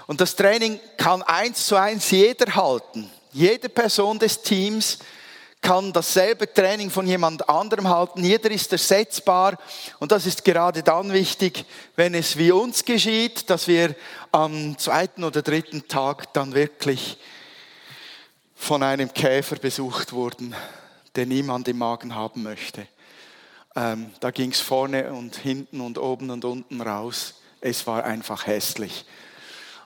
Und 0.06 0.23
das 0.23 0.35
Training 0.35 0.80
kann 0.97 1.21
eins 1.21 1.66
zu 1.66 1.76
eins 1.76 2.11
jeder 2.11 2.54
halten. 2.54 3.11
Jede 3.32 3.68
Person 3.68 4.18
des 4.18 4.40
Teams 4.40 4.99
kann 5.62 5.92
dasselbe 5.92 6.52
Training 6.52 6.90
von 6.90 7.07
jemand 7.07 7.49
anderem 7.49 7.88
halten. 7.88 8.25
Jeder 8.25 8.50
ist 8.50 8.73
ersetzbar. 8.73 9.57
Und 10.00 10.12
das 10.12 10.26
ist 10.26 10.45
gerade 10.45 10.83
dann 10.83 11.12
wichtig, 11.12 11.64
wenn 11.95 12.14
es 12.14 12.37
wie 12.37 12.50
uns 12.50 12.85
geschieht, 12.85 13.49
dass 13.49 13.69
wir 13.69 13.95
am 14.33 14.76
zweiten 14.76 15.23
oder 15.23 15.40
dritten 15.40 15.87
Tag 15.87 16.33
dann 16.35 16.52
wirklich 16.52 17.16
von 18.57 18.83
einem 18.83 19.14
Käfer 19.14 19.57
besucht 19.57 20.12
wurden, 20.12 20.54
der 21.14 21.26
niemand 21.26 21.69
im 21.69 21.78
Magen 21.78 22.14
haben 22.14 22.42
möchte. 22.42 22.87
Ähm, 23.75 24.11
da 24.21 24.31
ging 24.33 24.50
es 24.50 24.61
vorne 24.61 25.12
und 25.12 25.37
hinten 25.37 25.81
und 25.81 25.97
oben 25.97 26.31
und 26.31 26.45
unten 26.45 26.81
raus. 26.81 27.35
Es 27.61 27.87
war 27.87 28.04
einfach 28.04 28.47
hässlich. 28.47 29.04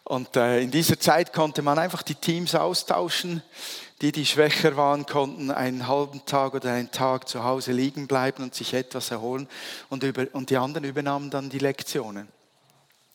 Und 0.05 0.37
äh, 0.37 0.61
in 0.61 0.71
dieser 0.71 0.99
Zeit 0.99 1.33
konnte 1.33 1.63
man 1.63 1.79
einfach 1.79 2.03
die 2.03 2.15
Teams 2.15 2.55
austauschen. 2.55 3.43
Die, 4.03 4.13
die 4.13 4.27
schwächer 4.27 4.77
waren, 4.77 5.07
konnten 5.07 5.51
einen 5.51 5.87
halben 5.87 6.25
Tag 6.27 6.53
oder 6.53 6.73
einen 6.73 6.91
Tag 6.91 7.29
zu 7.29 7.45
Hause 7.45 7.73
liegen 7.73 8.07
bleiben 8.07 8.43
und 8.43 8.55
sich 8.55 8.75
etwas 8.75 9.11
erholen. 9.11 9.49
Und, 9.89 10.03
über, 10.03 10.27
und 10.33 10.51
die 10.51 10.59
anderen 10.59 10.85
übernahmen 10.85 11.31
dann 11.31 11.49
die 11.49 11.59
Lektionen. 11.59 12.29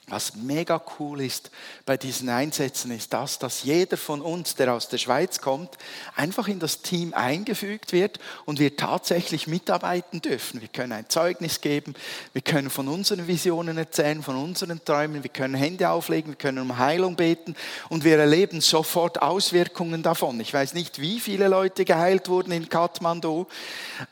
Was 0.08 0.36
mega 0.36 0.82
cool 1.00 1.22
ist 1.22 1.52
bei 1.86 1.96
diesen 1.96 2.28
Einsätzen 2.28 2.92
ist 2.92 3.14
das, 3.14 3.40
dass 3.40 3.64
jeder 3.64 3.96
von 3.96 4.22
uns, 4.22 4.56
der 4.56 4.74
aus 4.74 4.90
der 4.90 4.98
Schweiz 4.98 5.40
kommt, 5.40 5.78
einfach 6.16 6.50
in 6.50 6.60
das 6.60 6.82
Team 6.82 7.14
eingefügt 7.14 7.94
wird 7.94 8.20
und 8.46 8.60
wir 8.60 8.76
tatsächlich 8.76 9.48
mitarbeiten 9.48 10.22
dürfen. 10.22 10.60
Wir 10.60 10.68
können 10.68 10.92
ein 10.92 11.08
Zeugnis 11.08 11.62
geben, 11.62 11.94
wir 12.34 12.42
können 12.42 12.70
von 12.70 12.90
unseren 12.90 13.28
Visionen 13.28 13.78
erzählen, 13.78 14.22
von 14.22 14.36
unseren 14.36 14.84
Träumen, 14.84 15.24
wir 15.24 15.30
können 15.30 15.54
Hände 15.54 15.90
auflegen, 15.90 16.32
wir 16.32 16.38
können 16.38 16.60
um 16.60 16.78
Heilung 16.78 17.16
beten 17.16 17.56
und 17.88 18.04
wir 18.04 18.18
erleben 18.18 18.60
sofort 18.60 19.22
Auswirkungen 19.22 20.04
davon. 20.04 20.40
Ich 20.42 20.54
weiß 20.54 20.74
nicht, 20.74 21.00
wie 21.00 21.22
viele 21.22 21.48
Leute 21.48 21.86
geheilt 21.86 22.28
wurden 22.28 22.52
in 22.52 22.68
Kathmandu, 22.68 23.46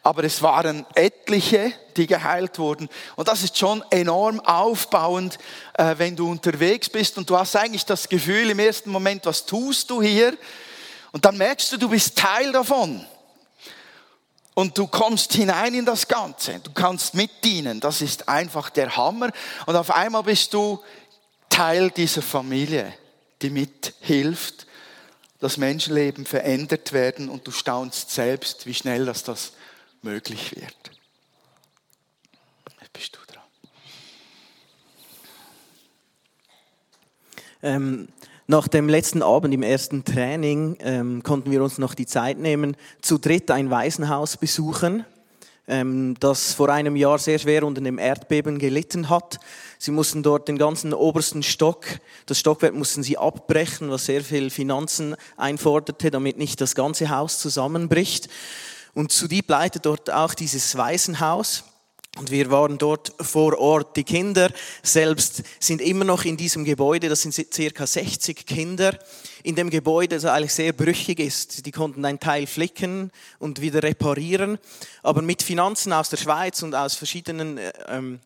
aber 0.03 0.23
es 0.23 0.41
waren 0.41 0.85
etliche, 0.95 1.73
die 1.99 2.07
geheilt 2.07 2.57
wurden. 2.57 2.89
Und 3.15 3.27
das 3.27 3.43
ist 3.43 3.57
schon 3.57 3.83
enorm 3.91 4.39
aufbauend, 4.39 5.37
äh, 5.73 5.95
wenn 5.97 6.15
du 6.15 6.29
unterwegs 6.29 6.89
bist 6.89 7.17
und 7.17 7.29
du 7.29 7.37
hast 7.37 7.55
eigentlich 7.55 7.85
das 7.85 8.07
Gefühl 8.07 8.49
im 8.49 8.59
ersten 8.59 8.89
Moment, 8.89 9.25
was 9.25 9.45
tust 9.45 9.89
du 9.89 10.01
hier? 10.01 10.35
Und 11.11 11.25
dann 11.25 11.37
merkst 11.37 11.71
du, 11.71 11.77
du 11.77 11.89
bist 11.89 12.17
Teil 12.17 12.51
davon. 12.51 13.05
Und 14.53 14.77
du 14.77 14.87
kommst 14.87 15.33
hinein 15.33 15.73
in 15.73 15.85
das 15.85 16.07
Ganze. 16.07 16.59
Du 16.59 16.71
kannst 16.71 17.13
mitdienen. 17.13 17.79
Das 17.79 18.01
ist 18.01 18.27
einfach 18.27 18.69
der 18.69 18.95
Hammer. 18.95 19.29
Und 19.65 19.75
auf 19.75 19.91
einmal 19.91 20.23
bist 20.23 20.53
du 20.53 20.81
Teil 21.49 21.91
dieser 21.91 22.21
Familie, 22.21 22.93
die 23.41 23.49
mithilft, 23.49 24.67
dass 25.39 25.57
Menschenleben 25.57 26.25
verändert 26.25 26.91
werden 26.91 27.29
und 27.29 27.47
du 27.47 27.51
staunst 27.51 28.11
selbst, 28.11 28.65
wie 28.65 28.73
schnell 28.73 29.05
das, 29.05 29.23
das 29.23 29.53
möglich 30.01 30.55
wird. 30.55 30.75
bist 32.99 33.15
du 33.15 33.19
dran. 33.31 33.43
Ähm, 37.61 38.07
nach 38.47 38.67
dem 38.67 38.89
letzten 38.89 39.21
Abend 39.21 39.53
im 39.53 39.61
ersten 39.61 40.03
Training 40.03 40.77
ähm, 40.79 41.21
konnten 41.23 41.51
wir 41.51 41.61
uns 41.61 41.77
noch 41.77 41.93
die 41.93 42.07
Zeit 42.07 42.39
nehmen, 42.39 42.75
zu 43.01 43.17
dritt 43.17 43.51
ein 43.51 43.69
Waisenhaus 43.69 44.37
besuchen, 44.37 45.05
ähm, 45.67 46.15
das 46.19 46.53
vor 46.53 46.69
einem 46.69 46.95
Jahr 46.95 47.19
sehr 47.19 47.37
schwer 47.37 47.63
unter 47.63 47.81
dem 47.81 47.99
Erdbeben 47.99 48.57
gelitten 48.57 49.09
hat. 49.09 49.39
Sie 49.77 49.91
mussten 49.91 50.23
dort 50.23 50.47
den 50.47 50.57
ganzen 50.57 50.93
obersten 50.93 51.43
Stock, 51.43 51.85
das 52.25 52.39
Stockwerk 52.39 52.73
mussten 52.73 53.03
sie 53.03 53.17
abbrechen, 53.17 53.91
was 53.91 54.05
sehr 54.05 54.21
viel 54.23 54.49
Finanzen 54.49 55.15
einforderte, 55.37 56.09
damit 56.09 56.37
nicht 56.39 56.59
das 56.59 56.73
ganze 56.73 57.09
Haus 57.09 57.37
zusammenbricht. 57.39 58.29
Und 58.95 59.11
zu 59.11 59.27
die 59.27 59.43
leitet 59.45 59.85
dort 59.85 60.09
auch 60.11 60.33
dieses 60.33 60.75
Waisenhaus. 60.75 61.65
Und 62.19 62.31
wir 62.31 62.51
waren 62.51 62.77
dort 62.77 63.13
vor 63.21 63.57
Ort. 63.57 63.95
Die 63.95 64.03
Kinder 64.03 64.51
selbst 64.83 65.41
sind 65.57 65.79
immer 65.79 66.03
noch 66.03 66.25
in 66.25 66.35
diesem 66.35 66.65
Gebäude. 66.65 67.07
Das 67.07 67.21
sind 67.21 67.33
circa 67.33 67.87
60 67.87 68.45
Kinder 68.45 68.99
in 69.41 69.55
dem 69.55 69.69
Gebäude, 69.69 70.15
das 70.15 70.25
eigentlich 70.25 70.53
sehr 70.53 70.73
brüchig 70.73 71.19
ist. 71.21 71.65
Die 71.65 71.71
konnten 71.71 72.03
einen 72.03 72.19
Teil 72.19 72.45
flicken 72.45 73.11
und 73.39 73.61
wieder 73.61 73.83
reparieren. 73.83 74.59
Aber 75.01 75.21
mit 75.21 75.41
Finanzen 75.41 75.93
aus 75.93 76.09
der 76.09 76.17
Schweiz 76.17 76.61
und 76.61 76.75
aus 76.75 76.95
verschiedenen 76.95 77.57
äh, 77.57 77.71
ähm, 77.87 78.19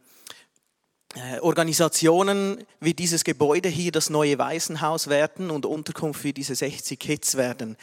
äh, 1.13 1.39
Organisationen 1.41 2.65
wird 2.79 2.97
dieses 2.97 3.23
Gebäude 3.23 3.69
hier 3.69 3.91
das 3.91 4.09
neue 4.09 4.39
Waisenhaus 4.39 5.07
werden 5.07 5.51
und 5.51 5.67
Unterkunft 5.67 6.21
für 6.21 6.33
diese 6.33 6.55
60 6.55 6.99
Kids 6.99 7.35
werden. 7.35 7.77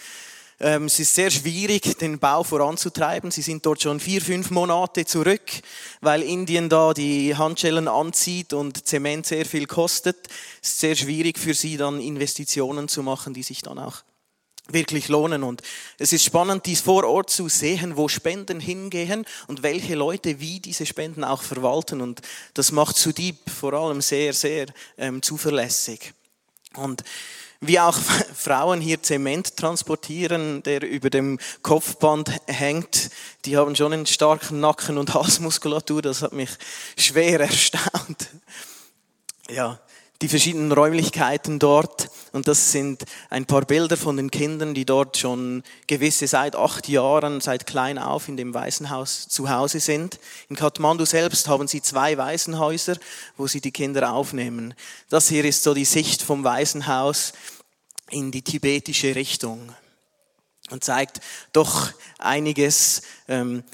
Ähm, 0.62 0.84
es 0.84 1.00
ist 1.00 1.14
sehr 1.14 1.30
schwierig, 1.30 1.96
den 1.96 2.18
Bau 2.18 2.44
voranzutreiben. 2.44 3.30
Sie 3.30 3.40
sind 3.40 3.64
dort 3.64 3.80
schon 3.80 3.98
vier, 3.98 4.20
fünf 4.20 4.50
Monate 4.50 5.06
zurück, 5.06 5.50
weil 6.02 6.22
Indien 6.22 6.68
da 6.68 6.92
die 6.92 7.34
Handschellen 7.34 7.88
anzieht 7.88 8.52
und 8.52 8.86
Zement 8.86 9.24
sehr 9.24 9.46
viel 9.46 9.66
kostet. 9.66 10.28
Es 10.62 10.72
ist 10.72 10.80
sehr 10.80 10.96
schwierig 10.96 11.38
für 11.38 11.54
sie 11.54 11.78
dann 11.78 11.98
Investitionen 11.98 12.88
zu 12.88 13.02
machen, 13.02 13.32
die 13.32 13.42
sich 13.42 13.62
dann 13.62 13.78
auch 13.78 14.02
wirklich 14.68 15.08
lohnen. 15.08 15.44
Und 15.44 15.62
es 15.98 16.12
ist 16.12 16.24
spannend, 16.24 16.66
dies 16.66 16.82
vor 16.82 17.04
Ort 17.04 17.30
zu 17.30 17.48
sehen, 17.48 17.96
wo 17.96 18.08
Spenden 18.08 18.60
hingehen 18.60 19.24
und 19.46 19.62
welche 19.62 19.94
Leute 19.94 20.40
wie 20.40 20.60
diese 20.60 20.84
Spenden 20.84 21.24
auch 21.24 21.42
verwalten. 21.42 22.02
Und 22.02 22.20
das 22.52 22.70
macht 22.70 22.98
Sudip 22.98 23.48
vor 23.48 23.72
allem 23.72 24.02
sehr, 24.02 24.34
sehr 24.34 24.66
ähm, 24.98 25.22
zuverlässig. 25.22 26.12
Und 26.76 27.02
wie 27.60 27.78
auch 27.78 27.96
Frauen 28.34 28.80
hier 28.80 29.02
Zement 29.02 29.56
transportieren, 29.56 30.62
der 30.62 30.82
über 30.82 31.10
dem 31.10 31.38
Kopfband 31.62 32.32
hängt. 32.46 33.10
Die 33.44 33.56
haben 33.56 33.76
schon 33.76 33.92
einen 33.92 34.06
starken 34.06 34.60
Nacken- 34.60 34.98
und 34.98 35.14
Halsmuskulatur. 35.14 36.02
Das 36.02 36.22
hat 36.22 36.32
mich 36.32 36.50
schwer 36.96 37.40
erstaunt. 37.40 38.28
Ja, 39.48 39.78
die 40.22 40.28
verschiedenen 40.28 40.72
Räumlichkeiten 40.72 41.58
dort. 41.58 42.10
Und 42.32 42.46
das 42.46 42.72
sind 42.72 43.04
ein 43.30 43.46
paar 43.46 43.64
Bilder 43.64 43.96
von 43.96 44.16
den 44.16 44.30
Kindern, 44.30 44.74
die 44.74 44.84
dort 44.84 45.16
schon 45.16 45.62
gewisse 45.86 46.26
seit 46.26 46.54
acht 46.54 46.88
Jahren, 46.88 47.40
seit 47.40 47.66
klein 47.66 47.98
auf 47.98 48.28
in 48.28 48.36
dem 48.36 48.54
Waisenhaus 48.54 49.28
zu 49.28 49.48
Hause 49.48 49.80
sind. 49.80 50.18
In 50.48 50.56
Kathmandu 50.56 51.04
selbst 51.04 51.48
haben 51.48 51.68
sie 51.68 51.82
zwei 51.82 52.18
Waisenhäuser, 52.18 52.96
wo 53.36 53.46
sie 53.46 53.60
die 53.60 53.72
Kinder 53.72 54.12
aufnehmen. 54.12 54.74
Das 55.08 55.28
hier 55.28 55.44
ist 55.44 55.62
so 55.62 55.74
die 55.74 55.84
Sicht 55.86 56.22
vom 56.22 56.44
Waisenhaus 56.44 57.32
in 58.10 58.30
die 58.30 58.42
tibetische 58.42 59.14
Richtung 59.14 59.74
und 60.70 60.84
zeigt 60.84 61.20
doch 61.52 61.90
einiges. 62.18 63.02
Ähm, 63.28 63.64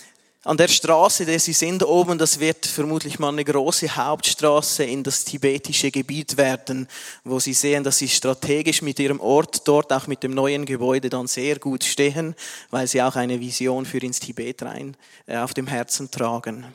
an 0.46 0.56
der 0.56 0.68
Straße, 0.68 1.26
der 1.26 1.40
sie 1.40 1.52
sind 1.52 1.82
oben, 1.82 2.18
das 2.18 2.38
wird 2.38 2.66
vermutlich 2.66 3.18
mal 3.18 3.30
eine 3.30 3.44
große 3.44 3.96
Hauptstraße 3.96 4.84
in 4.84 5.02
das 5.02 5.24
tibetische 5.24 5.90
Gebiet 5.90 6.36
werden, 6.36 6.86
wo 7.24 7.40
sie 7.40 7.52
sehen, 7.52 7.82
dass 7.82 7.98
sie 7.98 8.08
strategisch 8.08 8.80
mit 8.80 9.00
ihrem 9.00 9.18
Ort 9.18 9.66
dort 9.66 9.92
auch 9.92 10.06
mit 10.06 10.22
dem 10.22 10.34
neuen 10.34 10.64
Gebäude 10.64 11.10
dann 11.10 11.26
sehr 11.26 11.58
gut 11.58 11.82
stehen, 11.82 12.36
weil 12.70 12.86
sie 12.86 13.02
auch 13.02 13.16
eine 13.16 13.40
Vision 13.40 13.84
für 13.86 13.98
ins 13.98 14.20
Tibet 14.20 14.62
rein 14.62 14.96
äh, 15.26 15.36
auf 15.38 15.52
dem 15.52 15.66
Herzen 15.66 16.12
tragen. 16.12 16.72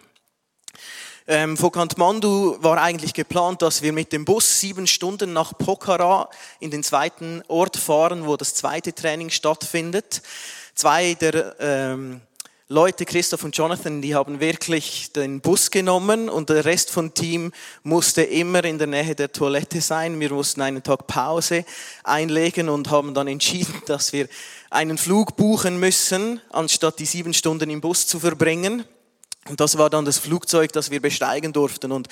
Ähm, 1.26 1.56
von 1.56 1.72
Kathmandu 1.72 2.58
war 2.60 2.82
eigentlich 2.82 3.14
geplant, 3.14 3.62
dass 3.62 3.82
wir 3.82 3.94
mit 3.94 4.12
dem 4.12 4.26
Bus 4.26 4.60
sieben 4.60 4.86
Stunden 4.86 5.32
nach 5.32 5.58
Pokhara 5.58 6.30
in 6.60 6.72
den 6.72 6.84
zweiten 6.84 7.42
Ort 7.48 7.78
fahren, 7.78 8.28
wo 8.28 8.36
das 8.36 8.54
zweite 8.54 8.92
Training 8.92 9.30
stattfindet. 9.30 10.22
Zwei 10.76 11.14
der 11.14 11.56
ähm, 11.60 12.22
Leute, 12.72 13.04
Christoph 13.04 13.44
und 13.44 13.58
Jonathan, 13.58 14.02
die 14.02 14.16
haben 14.16 14.40
wirklich 14.40 15.12
den 15.12 15.42
Bus 15.42 15.72
genommen 15.72 16.30
und 16.30 16.50
der 16.50 16.64
Rest 16.64 16.90
vom 16.90 17.14
Team 17.14 17.52
musste 17.84 18.22
immer 18.22 18.64
in 18.64 18.78
der 18.78 18.88
Nähe 18.88 19.14
der 19.14 19.30
Toilette 19.30 19.82
sein. 19.82 20.18
Wir 20.22 20.32
mussten 20.32 20.62
einen 20.62 20.82
Tag 20.82 21.06
Pause 21.06 21.66
einlegen 22.06 22.70
und 22.70 22.90
haben 22.90 23.14
dann 23.14 23.28
entschieden, 23.28 23.74
dass 23.88 24.14
wir 24.14 24.30
einen 24.70 24.98
Flug 24.98 25.36
buchen 25.36 25.82
müssen, 25.82 26.40
anstatt 26.50 27.00
die 27.00 27.06
sieben 27.06 27.34
Stunden 27.34 27.70
im 27.70 27.82
Bus 27.82 28.08
zu 28.08 28.22
verbringen. 28.22 28.86
Und 29.50 29.60
das 29.60 29.78
war 29.78 29.90
dann 29.90 30.06
das 30.06 30.20
Flugzeug, 30.20 30.72
das 30.72 30.92
wir 30.92 31.02
besteigen 31.02 31.52
durften. 31.52 31.92
Und 31.92 32.08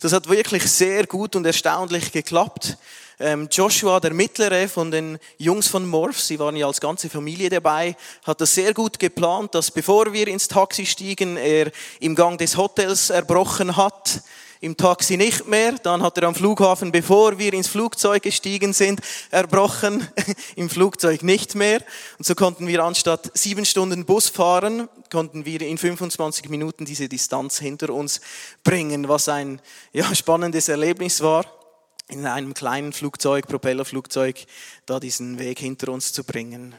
das 0.00 0.12
hat 0.12 0.28
wirklich 0.28 0.64
sehr 0.64 1.06
gut 1.06 1.36
und 1.36 1.46
erstaunlich 1.46 2.10
geklappt. 2.10 2.76
Ähm, 3.20 3.48
Joshua, 3.52 4.00
der 4.00 4.12
Mittlere 4.12 4.68
von 4.68 4.90
den 4.90 5.18
Jungs 5.38 5.68
von 5.68 5.86
Morph, 5.86 6.18
sie 6.18 6.40
waren 6.40 6.56
ja 6.56 6.66
als 6.66 6.80
ganze 6.80 7.08
Familie 7.08 7.50
dabei, 7.50 7.96
hat 8.24 8.40
das 8.40 8.54
sehr 8.54 8.74
gut 8.74 8.98
geplant, 8.98 9.54
dass 9.54 9.70
bevor 9.70 10.12
wir 10.12 10.26
ins 10.26 10.48
Taxi 10.48 10.84
stiegen, 10.84 11.36
er 11.36 11.70
im 12.00 12.16
Gang 12.16 12.36
des 12.36 12.56
Hotels 12.56 13.10
erbrochen 13.10 13.76
hat 13.76 14.22
im 14.62 14.76
Taxi 14.76 15.16
nicht 15.16 15.46
mehr. 15.46 15.72
Dann 15.72 16.02
hat 16.02 16.16
er 16.16 16.28
am 16.28 16.34
Flughafen, 16.34 16.92
bevor 16.92 17.38
wir 17.38 17.52
ins 17.52 17.68
Flugzeug 17.68 18.22
gestiegen 18.22 18.72
sind, 18.72 19.00
erbrochen, 19.30 20.08
im 20.56 20.70
Flugzeug 20.70 21.22
nicht 21.22 21.54
mehr. 21.54 21.82
Und 22.16 22.24
so 22.24 22.34
konnten 22.34 22.66
wir 22.66 22.82
anstatt 22.82 23.30
sieben 23.34 23.66
Stunden 23.66 24.06
Bus 24.06 24.28
fahren, 24.28 24.88
konnten 25.10 25.44
wir 25.44 25.60
in 25.62 25.76
25 25.76 26.48
Minuten 26.48 26.84
diese 26.84 27.08
Distanz 27.08 27.58
hinter 27.58 27.90
uns 27.90 28.20
bringen, 28.62 29.08
was 29.08 29.28
ein 29.28 29.60
ja, 29.92 30.14
spannendes 30.14 30.68
Erlebnis 30.68 31.20
war 31.20 31.44
in 32.08 32.26
einem 32.26 32.54
kleinen 32.54 32.92
Flugzeug, 32.92 33.48
Propellerflugzeug, 33.48 34.44
da 34.86 35.00
diesen 35.00 35.38
Weg 35.38 35.58
hinter 35.58 35.90
uns 35.90 36.12
zu 36.12 36.24
bringen. 36.24 36.74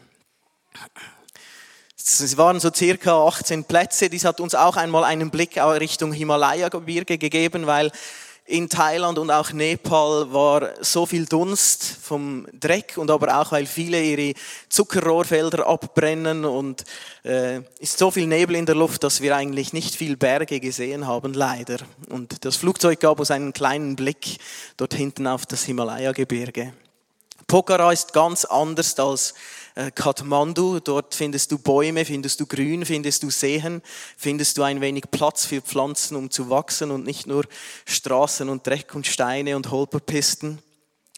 Es 2.05 2.35
waren 2.35 2.59
so 2.59 2.69
circa 2.73 3.25
18 3.27 3.63
Plätze. 3.63 4.09
Dies 4.09 4.25
hat 4.25 4.41
uns 4.41 4.55
auch 4.55 4.75
einmal 4.75 5.05
einen 5.05 5.31
Blick 5.31 5.57
Richtung 5.57 6.11
Himalaya-Gebirge 6.11 7.17
gegeben, 7.17 7.65
weil 7.65 7.91
in 8.45 8.67
Thailand 8.67 9.17
und 9.19 9.31
auch 9.31 9.53
Nepal 9.53 10.33
war 10.33 10.71
so 10.81 11.05
viel 11.05 11.25
Dunst 11.25 11.81
vom 12.01 12.45
Dreck 12.51 12.97
und 12.97 13.09
aber 13.09 13.39
auch 13.39 13.53
weil 13.53 13.65
viele 13.65 14.03
ihre 14.03 14.33
Zuckerrohrfelder 14.67 15.65
abbrennen 15.65 16.43
und 16.43 16.83
äh, 17.23 17.61
ist 17.79 17.97
so 17.97 18.11
viel 18.11 18.27
Nebel 18.27 18.57
in 18.57 18.65
der 18.65 18.75
Luft, 18.75 19.05
dass 19.05 19.21
wir 19.21 19.33
eigentlich 19.37 19.71
nicht 19.71 19.95
viel 19.95 20.17
Berge 20.17 20.59
gesehen 20.59 21.07
haben, 21.07 21.33
leider. 21.33 21.77
Und 22.09 22.43
das 22.43 22.57
Flugzeug 22.57 22.99
gab 22.99 23.21
uns 23.21 23.31
einen 23.31 23.53
kleinen 23.53 23.95
Blick 23.95 24.39
dort 24.75 24.93
hinten 24.93 25.25
auf 25.25 25.45
das 25.45 25.63
Himalaya-Gebirge. 25.63 26.73
Pokhara 27.47 27.91
ist 27.91 28.13
ganz 28.13 28.45
anders 28.45 28.97
als 28.99 29.33
äh, 29.75 29.91
Kathmandu. 29.91 30.79
Dort 30.79 31.15
findest 31.15 31.51
du 31.51 31.57
Bäume, 31.57 32.05
findest 32.05 32.39
du 32.39 32.45
Grün, 32.45 32.85
findest 32.85 33.23
du 33.23 33.29
Seen, 33.29 33.81
findest 34.17 34.57
du 34.57 34.63
ein 34.63 34.81
wenig 34.81 35.05
Platz 35.11 35.45
für 35.45 35.61
Pflanzen, 35.61 36.15
um 36.15 36.29
zu 36.29 36.49
wachsen 36.49 36.91
und 36.91 37.05
nicht 37.05 37.27
nur 37.27 37.45
Straßen 37.85 38.49
und 38.49 38.65
Dreck 38.65 38.93
und 38.95 39.07
Steine 39.07 39.55
und 39.55 39.71
Holperpisten. 39.71 40.59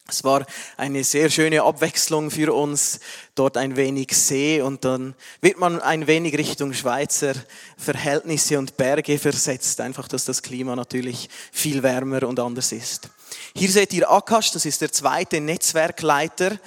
Es 0.07 0.23
war 0.23 0.45
eine 0.77 1.03
sehr 1.03 1.31
schöne 1.31 1.63
Abwechslung 1.63 2.29
für 2.29 2.53
uns, 2.53 2.99
dort 3.33 3.57
ein 3.57 3.75
wenig 3.75 4.15
See 4.15 4.61
und 4.61 4.85
dann 4.85 5.15
wird 5.41 5.57
man 5.57 5.81
ein 5.81 6.05
wenig 6.05 6.37
Richtung 6.37 6.73
Schweizer 6.73 7.33
Verhältnisse 7.75 8.59
und 8.59 8.77
Berge 8.77 9.17
versetzt, 9.17 9.81
einfach 9.81 10.07
dass 10.07 10.25
das 10.25 10.43
Klima 10.43 10.75
natürlich 10.75 11.27
viel 11.51 11.81
wärmer 11.81 12.21
und 12.23 12.39
anders 12.39 12.71
ist. 12.71 13.09
Hier 13.55 13.69
seht 13.69 13.93
ihr 13.93 14.09
Akash, 14.09 14.51
das 14.51 14.65
ist 14.65 14.81
der 14.81 14.91
zweite 14.91 15.41
Netzwerkleiter 15.41 16.59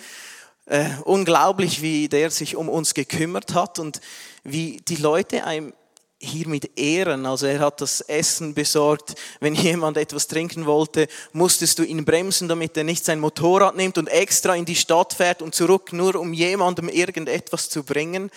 äh, 0.67 0.89
unglaublich, 1.05 1.83
wie 1.83 2.09
der 2.09 2.31
sich 2.31 2.57
um 2.57 2.69
uns 2.69 2.95
gekümmert 2.95 3.55
hat 3.55 3.79
und 3.79 4.01
wie 4.45 4.79
die 4.89 4.97
Leute 4.97 5.45
einem 5.45 5.73
hier 6.21 6.49
mit 6.49 6.77
Ehren, 6.79 7.27
also 7.27 7.47
er 7.47 7.61
hat 7.61 7.81
das 7.81 8.01
Essen 8.01 8.53
besorgt. 8.53 9.15
Wenn 9.41 9.55
jemand 9.55 9.97
etwas 9.97 10.27
trinken 10.27 10.67
wollte, 10.67 11.07
musstest 11.33 11.79
du 11.79 11.85
ihn 11.85 12.05
bremsen, 12.05 12.49
damit 12.49 12.77
er 12.77 12.85
nicht 12.85 13.05
sein 13.05 13.21
Motorrad 13.21 13.77
nimmt 13.77 13.99
und 13.99 14.09
extra 14.09 14.57
in 14.57 14.65
die 14.65 14.75
Stadt 14.75 15.13
fährt 15.13 15.43
und 15.43 15.55
zurück, 15.55 15.93
nur 15.93 16.17
um 16.17 16.33
jemandem 16.33 16.89
irgendetwas 16.89 17.69
zu 17.69 17.85
bringen. 17.85 18.31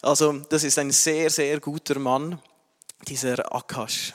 Also 0.00 0.32
das 0.48 0.64
ist 0.64 0.78
ein 0.78 0.90
sehr, 0.90 1.28
sehr 1.28 1.60
guter 1.60 1.98
Mann, 1.98 2.40
dieser 3.06 3.54
Akash. 3.54 4.14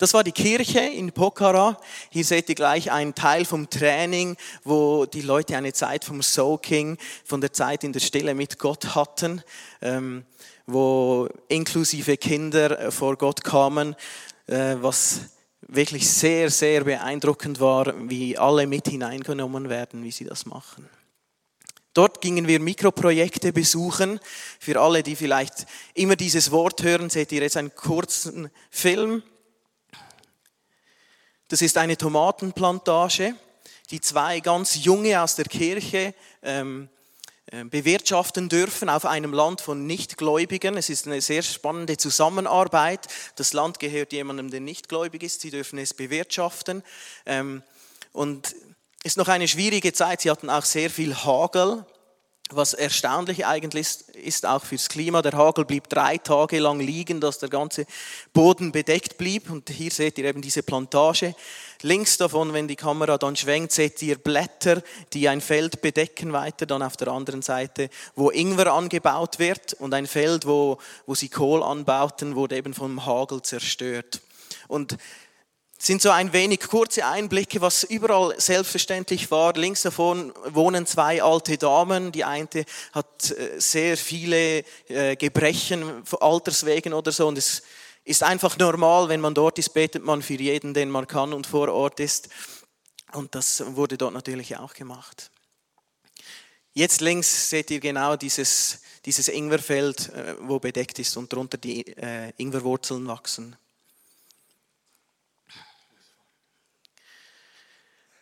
Das 0.00 0.14
war 0.14 0.24
die 0.24 0.32
Kirche 0.32 0.80
in 0.80 1.12
Pokhara. 1.12 1.78
Hier 2.08 2.24
seht 2.24 2.48
ihr 2.48 2.54
gleich 2.54 2.90
einen 2.90 3.14
Teil 3.14 3.44
vom 3.44 3.68
Training, 3.68 4.34
wo 4.64 5.04
die 5.04 5.20
Leute 5.20 5.58
eine 5.58 5.74
Zeit 5.74 6.06
vom 6.06 6.22
Soaking, 6.22 6.96
von 7.22 7.42
der 7.42 7.52
Zeit 7.52 7.84
in 7.84 7.92
der 7.92 8.00
Stille 8.00 8.34
mit 8.34 8.58
Gott 8.58 8.94
hatten, 8.94 9.42
ähm, 9.82 10.24
wo 10.66 11.28
inklusive 11.48 12.16
Kinder 12.16 12.90
vor 12.90 13.18
Gott 13.18 13.44
kamen, 13.44 13.94
äh, 14.46 14.76
was 14.80 15.20
wirklich 15.60 16.10
sehr, 16.10 16.48
sehr 16.48 16.84
beeindruckend 16.84 17.60
war, 17.60 17.92
wie 18.08 18.38
alle 18.38 18.66
mit 18.66 18.88
hineingenommen 18.88 19.68
werden, 19.68 20.02
wie 20.02 20.12
sie 20.12 20.24
das 20.24 20.46
machen. 20.46 20.88
Dort 21.92 22.22
gingen 22.22 22.48
wir 22.48 22.58
Mikroprojekte 22.58 23.52
besuchen. 23.52 24.18
Für 24.60 24.80
alle, 24.80 25.02
die 25.02 25.14
vielleicht 25.14 25.66
immer 25.92 26.16
dieses 26.16 26.50
Wort 26.52 26.82
hören, 26.82 27.10
seht 27.10 27.32
ihr 27.32 27.42
jetzt 27.42 27.58
einen 27.58 27.74
kurzen 27.74 28.48
Film. 28.70 29.22
Das 31.50 31.62
ist 31.62 31.76
eine 31.78 31.96
Tomatenplantage, 31.96 33.34
die 33.90 34.00
zwei 34.00 34.38
ganz 34.38 34.84
junge 34.84 35.20
aus 35.20 35.34
der 35.34 35.46
Kirche 35.46 36.14
ähm, 36.44 36.88
äh, 37.46 37.64
bewirtschaften 37.64 38.48
dürfen 38.48 38.88
auf 38.88 39.04
einem 39.04 39.32
Land 39.32 39.60
von 39.60 39.84
Nichtgläubigen. 39.84 40.76
Es 40.76 40.88
ist 40.90 41.08
eine 41.08 41.20
sehr 41.20 41.42
spannende 41.42 41.96
Zusammenarbeit. 41.96 43.08
Das 43.34 43.52
Land 43.52 43.80
gehört 43.80 44.12
jemandem, 44.12 44.52
der 44.52 44.60
nichtgläubig 44.60 45.24
ist. 45.24 45.40
Sie 45.40 45.50
dürfen 45.50 45.80
es 45.80 45.92
bewirtschaften. 45.92 46.84
Ähm, 47.26 47.64
und 48.12 48.54
ist 49.02 49.16
noch 49.16 49.26
eine 49.26 49.48
schwierige 49.48 49.92
Zeit. 49.92 50.20
Sie 50.20 50.30
hatten 50.30 50.50
auch 50.50 50.64
sehr 50.64 50.88
viel 50.88 51.16
Hagel 51.16 51.84
was 52.56 52.74
erstaunlich 52.74 53.46
eigentlich 53.46 53.80
ist, 53.80 54.10
ist 54.10 54.46
auch 54.46 54.64
fürs 54.64 54.88
Klima. 54.88 55.22
Der 55.22 55.32
Hagel 55.32 55.64
blieb 55.64 55.88
drei 55.88 56.18
Tage 56.18 56.58
lang 56.58 56.80
liegen, 56.80 57.20
dass 57.20 57.38
der 57.38 57.48
ganze 57.48 57.86
Boden 58.32 58.72
bedeckt 58.72 59.18
blieb. 59.18 59.50
Und 59.50 59.70
hier 59.70 59.90
seht 59.90 60.18
ihr 60.18 60.24
eben 60.24 60.42
diese 60.42 60.62
Plantage. 60.62 61.34
Links 61.82 62.18
davon, 62.18 62.52
wenn 62.52 62.68
die 62.68 62.76
Kamera 62.76 63.18
dann 63.18 63.36
schwenkt, 63.36 63.72
seht 63.72 64.02
ihr 64.02 64.16
Blätter, 64.18 64.82
die 65.12 65.28
ein 65.28 65.40
Feld 65.40 65.80
bedecken 65.80 66.32
weiter. 66.32 66.66
Dann 66.66 66.82
auf 66.82 66.96
der 66.96 67.08
anderen 67.08 67.42
Seite, 67.42 67.88
wo 68.14 68.30
Ingwer 68.30 68.72
angebaut 68.72 69.38
wird 69.38 69.74
und 69.74 69.94
ein 69.94 70.06
Feld, 70.06 70.46
wo, 70.46 70.78
wo 71.06 71.14
sie 71.14 71.28
Kohl 71.28 71.62
anbauten, 71.62 72.36
wurde 72.36 72.56
eben 72.56 72.74
vom 72.74 73.06
Hagel 73.06 73.42
zerstört. 73.42 74.20
Und 74.68 74.96
sind 75.82 76.02
so 76.02 76.10
ein 76.10 76.34
wenig 76.34 76.60
kurze 76.60 77.06
Einblicke, 77.06 77.62
was 77.62 77.84
überall 77.84 78.38
selbstverständlich 78.38 79.30
war. 79.30 79.54
Links 79.54 79.80
davon 79.80 80.30
wohnen 80.44 80.84
zwei 80.84 81.22
alte 81.22 81.56
Damen. 81.56 82.12
Die 82.12 82.22
eine 82.22 82.66
hat 82.92 83.30
äh, 83.30 83.58
sehr 83.58 83.96
viele 83.96 84.62
äh, 84.88 85.16
Gebrechen, 85.16 86.02
Alterswegen 86.20 86.92
oder 86.92 87.12
so. 87.12 87.26
Und 87.28 87.38
es 87.38 87.62
ist 88.04 88.22
einfach 88.22 88.58
normal, 88.58 89.08
wenn 89.08 89.20
man 89.20 89.32
dort 89.32 89.58
ist, 89.58 89.70
betet 89.70 90.04
man 90.04 90.20
für 90.20 90.34
jeden, 90.34 90.74
den 90.74 90.90
man 90.90 91.06
kann 91.06 91.32
und 91.32 91.46
vor 91.46 91.72
Ort 91.72 91.98
ist. 91.98 92.28
Und 93.14 93.34
das 93.34 93.64
wurde 93.74 93.96
dort 93.96 94.12
natürlich 94.12 94.58
auch 94.58 94.74
gemacht. 94.74 95.30
Jetzt 96.74 97.00
links 97.00 97.48
seht 97.48 97.70
ihr 97.70 97.80
genau 97.80 98.16
dieses, 98.16 98.82
dieses 99.06 99.28
Ingwerfeld, 99.28 100.10
äh, 100.10 100.34
wo 100.42 100.58
bedeckt 100.58 100.98
ist 100.98 101.16
und 101.16 101.32
darunter 101.32 101.56
die 101.56 101.86
Ingwerwurzeln 102.36 103.06
wachsen. 103.06 103.56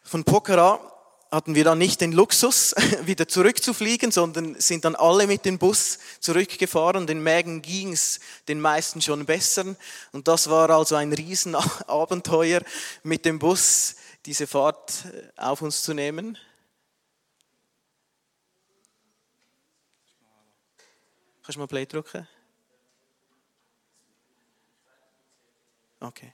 Von 0.09 0.25
Pokhara 0.25 0.81
hatten 1.31 1.55
wir 1.55 1.65
dann 1.65 1.77
nicht 1.77 2.01
den 2.01 2.13
Luxus, 2.13 2.75
wieder 3.03 3.29
zurückzufliegen, 3.29 4.11
sondern 4.11 4.59
sind 4.59 4.87
dann 4.87 4.97
alle 4.97 5.27
mit 5.27 5.45
dem 5.45 5.59
Bus 5.59 5.99
zurückgefahren. 6.21 7.07
Den 7.07 7.23
Mägen 7.23 7.61
ging 7.61 7.93
es 7.93 8.19
den 8.49 8.59
meisten 8.59 9.03
schon 9.03 9.27
besser. 9.27 9.77
Und 10.13 10.27
das 10.27 10.49
war 10.49 10.71
also 10.71 10.95
ein 10.95 11.13
Riesenabenteuer, 11.13 12.63
mit 13.03 13.27
dem 13.27 13.39
Bus 13.39 13.97
diese 14.25 14.47
Fahrt 14.47 15.05
äh, 15.13 15.29
auf 15.37 15.61
uns 15.61 15.83
zu 15.83 15.93
nehmen. 15.93 16.39
Kannst 21.43 21.57
du 21.57 21.61
mal 21.61 21.67
Play 21.67 21.85
drücken? 21.85 22.27
Okay. 26.01 26.33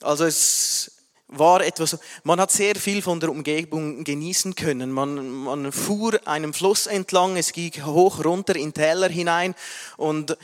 Also 0.00 0.24
es 0.24 0.93
war 1.38 1.64
etwas, 1.64 1.98
man 2.22 2.40
hat 2.40 2.50
sehr 2.50 2.76
viel 2.76 3.02
von 3.02 3.20
der 3.20 3.30
Umgebung 3.30 4.04
genießen 4.04 4.54
können. 4.54 4.90
Man, 4.92 5.28
man 5.28 5.72
fuhr 5.72 6.20
einem 6.26 6.54
Fluss 6.54 6.86
entlang, 6.86 7.36
es 7.36 7.52
ging 7.52 7.72
hoch 7.84 8.24
runter 8.24 8.56
in 8.56 8.72
Täler 8.72 9.08
hinein 9.08 9.54
und 9.96 10.36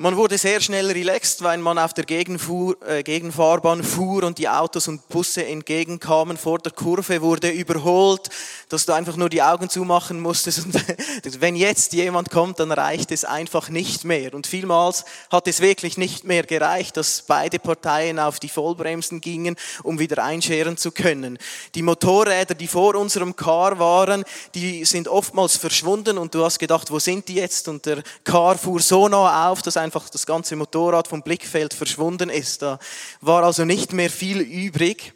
man 0.00 0.16
wurde 0.16 0.38
sehr 0.38 0.60
schnell 0.60 0.92
relaxed, 0.92 1.42
weil 1.42 1.58
man 1.58 1.76
auf 1.76 1.92
der 1.92 2.04
Gegenfuhr, 2.04 2.76
äh, 2.86 3.02
Gegenfahrbahn 3.02 3.82
fuhr 3.82 4.22
und 4.22 4.38
die 4.38 4.48
Autos 4.48 4.86
und 4.86 5.08
Busse 5.08 5.44
entgegenkamen. 5.44 6.36
Vor 6.36 6.60
der 6.60 6.70
Kurve 6.70 7.20
wurde 7.20 7.50
überholt, 7.50 8.30
dass 8.68 8.86
du 8.86 8.92
einfach 8.92 9.16
nur 9.16 9.28
die 9.28 9.42
Augen 9.42 9.68
zumachen 9.68 10.20
musstest. 10.20 10.64
Und 10.64 10.74
wenn 11.40 11.56
jetzt 11.56 11.94
jemand 11.94 12.30
kommt, 12.30 12.60
dann 12.60 12.70
reicht 12.70 13.10
es 13.10 13.24
einfach 13.24 13.70
nicht 13.70 14.04
mehr. 14.04 14.34
Und 14.34 14.46
vielmals 14.46 15.04
hat 15.32 15.48
es 15.48 15.60
wirklich 15.60 15.98
nicht 15.98 16.22
mehr 16.22 16.44
gereicht, 16.44 16.96
dass 16.96 17.22
beide 17.26 17.58
Parteien 17.58 18.20
auf 18.20 18.38
die 18.38 18.48
Vollbremsen 18.48 19.20
gingen, 19.20 19.56
um 19.82 19.98
wieder 19.98 20.22
einscheren 20.22 20.76
zu 20.76 20.92
können. 20.92 21.38
Die 21.74 21.82
Motorräder, 21.82 22.54
die 22.54 22.68
vor 22.68 22.94
unserem 22.94 23.34
Car 23.34 23.80
waren, 23.80 24.22
die 24.54 24.84
sind 24.84 25.08
oftmals 25.08 25.56
verschwunden 25.56 26.18
und 26.18 26.36
du 26.36 26.44
hast 26.44 26.60
gedacht, 26.60 26.88
wo 26.92 27.00
sind 27.00 27.26
die 27.26 27.34
jetzt? 27.34 27.66
Und 27.66 27.84
der 27.84 28.04
Car 28.22 28.56
fuhr 28.56 28.78
so 28.78 29.08
nah 29.08 29.50
auf, 29.50 29.60
dass 29.60 29.76
ein 29.76 29.87
einfach 29.88 30.10
das 30.10 30.26
ganze 30.26 30.54
Motorrad 30.54 31.08
vom 31.08 31.22
Blickfeld 31.22 31.72
verschwunden 31.72 32.28
ist. 32.28 32.60
Da 32.60 32.78
war 33.22 33.42
also 33.42 33.64
nicht 33.64 33.94
mehr 33.94 34.10
viel 34.10 34.40
übrig. 34.40 35.14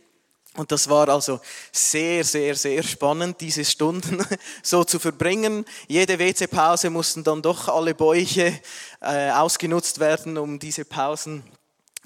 Und 0.55 0.73
das 0.73 0.89
war 0.89 1.11
also 1.11 1.41
sehr, 1.73 2.25
sehr, 2.25 2.55
sehr 2.55 2.83
spannend, 2.83 3.41
diese 3.43 3.67
Stunden 3.67 4.25
so 4.63 4.85
zu 4.85 4.99
verbringen. 4.99 5.67
Jede 5.89 6.19
WC-Pause 6.19 6.89
mussten 6.89 7.23
dann 7.23 7.43
doch 7.43 7.69
alle 7.69 7.95
Bäuche 7.95 8.59
äh, 9.03 9.31
ausgenutzt 9.31 10.01
werden, 10.01 10.39
um 10.39 10.59
diese 10.59 10.87
Pausen, 10.87 11.43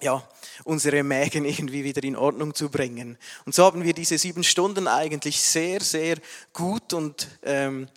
ja, 0.00 0.22
unsere 0.64 1.04
Mägen 1.04 1.44
irgendwie 1.44 1.84
wieder 1.84 2.02
in 2.02 2.16
Ordnung 2.16 2.52
zu 2.52 2.68
bringen. 2.68 3.16
Und 3.44 3.54
so 3.54 3.64
haben 3.64 3.84
wir 3.84 3.94
diese 3.94 4.18
sieben 4.18 4.42
Stunden 4.42 4.88
eigentlich 4.88 5.40
sehr, 5.40 5.80
sehr 5.80 6.16
gut 6.52 6.92
und 6.92 7.28
ähm, 7.42 7.88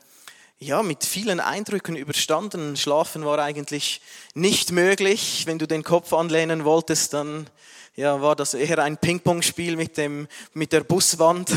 ja, 0.59 0.83
mit 0.83 1.05
vielen 1.05 1.39
Eindrücken 1.39 1.95
überstanden. 1.95 2.75
Schlafen 2.75 3.23
war 3.23 3.39
eigentlich 3.39 4.01
nicht 4.33 4.71
möglich. 4.71 5.43
Wenn 5.45 5.57
du 5.57 5.67
den 5.67 5.83
Kopf 5.83 6.11
anlehnen 6.11 6.65
wolltest, 6.65 7.13
dann 7.13 7.47
ja, 7.95 8.21
war 8.21 8.35
das 8.35 8.53
eher 8.53 8.79
ein 8.79 8.97
Ping-Pong-Spiel 8.97 9.77
mit, 9.77 9.97
dem, 9.97 10.27
mit 10.53 10.73
der 10.73 10.81
Buswand. 10.81 11.51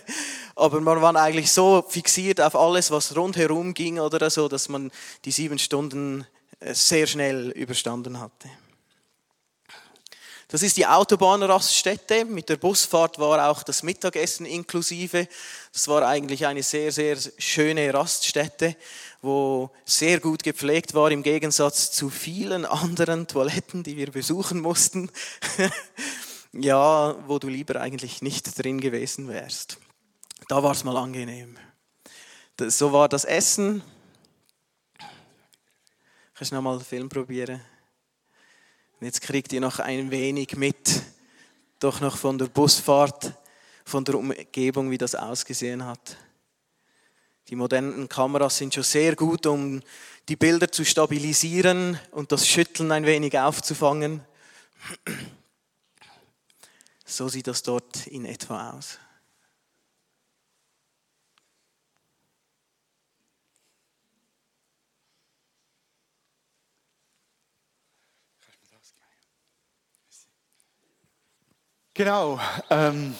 Aber 0.54 0.80
man 0.80 1.00
war 1.00 1.16
eigentlich 1.16 1.50
so 1.50 1.84
fixiert 1.88 2.40
auf 2.40 2.54
alles, 2.54 2.90
was 2.90 3.16
rundherum 3.16 3.72
ging 3.72 3.98
oder 3.98 4.28
so, 4.28 4.48
dass 4.48 4.68
man 4.68 4.90
die 5.24 5.32
sieben 5.32 5.58
Stunden 5.58 6.26
äh, 6.60 6.74
sehr 6.74 7.06
schnell 7.06 7.50
überstanden 7.50 8.20
hatte. 8.20 8.48
Das 10.52 10.62
ist 10.62 10.76
die 10.76 10.86
Autobahnraststätte. 10.86 12.26
Mit 12.26 12.50
der 12.50 12.58
Busfahrt 12.58 13.18
war 13.18 13.48
auch 13.48 13.62
das 13.62 13.82
Mittagessen 13.82 14.44
inklusive. 14.44 15.26
Das 15.72 15.88
war 15.88 16.06
eigentlich 16.06 16.44
eine 16.44 16.62
sehr, 16.62 16.92
sehr 16.92 17.16
schöne 17.38 17.94
Raststätte, 17.94 18.76
wo 19.22 19.70
sehr 19.86 20.20
gut 20.20 20.42
gepflegt 20.42 20.92
war 20.92 21.10
im 21.10 21.22
Gegensatz 21.22 21.90
zu 21.90 22.10
vielen 22.10 22.66
anderen 22.66 23.26
Toiletten, 23.26 23.82
die 23.82 23.96
wir 23.96 24.10
besuchen 24.10 24.60
mussten. 24.60 25.10
ja, 26.52 27.16
wo 27.26 27.38
du 27.38 27.48
lieber 27.48 27.80
eigentlich 27.80 28.20
nicht 28.20 28.62
drin 28.62 28.78
gewesen 28.78 29.28
wärst. 29.28 29.78
Da 30.48 30.62
war 30.62 30.72
es 30.72 30.84
mal 30.84 30.98
angenehm. 30.98 31.56
So 32.60 32.92
war 32.92 33.08
das 33.08 33.24
Essen. 33.24 33.82
Kannst 36.34 36.52
du 36.52 36.56
noch 36.56 36.62
mal 36.62 36.76
den 36.76 36.84
Film 36.84 37.08
probieren? 37.08 37.62
Und 39.02 39.06
jetzt 39.06 39.22
kriegt 39.22 39.52
ihr 39.52 39.60
noch 39.60 39.80
ein 39.80 40.12
wenig 40.12 40.56
mit, 40.56 41.02
doch 41.80 42.00
noch 42.00 42.16
von 42.16 42.38
der 42.38 42.46
Busfahrt, 42.46 43.36
von 43.84 44.04
der 44.04 44.14
Umgebung, 44.14 44.92
wie 44.92 44.96
das 44.96 45.16
ausgesehen 45.16 45.84
hat. 45.84 46.16
Die 47.48 47.56
modernen 47.56 48.08
Kameras 48.08 48.58
sind 48.58 48.72
schon 48.72 48.84
sehr 48.84 49.16
gut, 49.16 49.44
um 49.46 49.80
die 50.28 50.36
Bilder 50.36 50.70
zu 50.70 50.84
stabilisieren 50.84 51.98
und 52.12 52.30
das 52.30 52.46
Schütteln 52.46 52.92
ein 52.92 53.04
wenig 53.04 53.36
aufzufangen. 53.36 54.24
So 57.04 57.28
sieht 57.28 57.48
das 57.48 57.64
dort 57.64 58.06
in 58.06 58.24
etwa 58.24 58.70
aus. 58.70 59.00
Genau. 71.94 72.40
Ähm, 72.70 73.14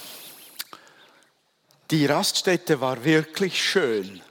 die 1.91 2.07
Raststätte 2.07 2.81
war 2.81 3.05
wirklich 3.05 3.63
schön. 3.63 4.23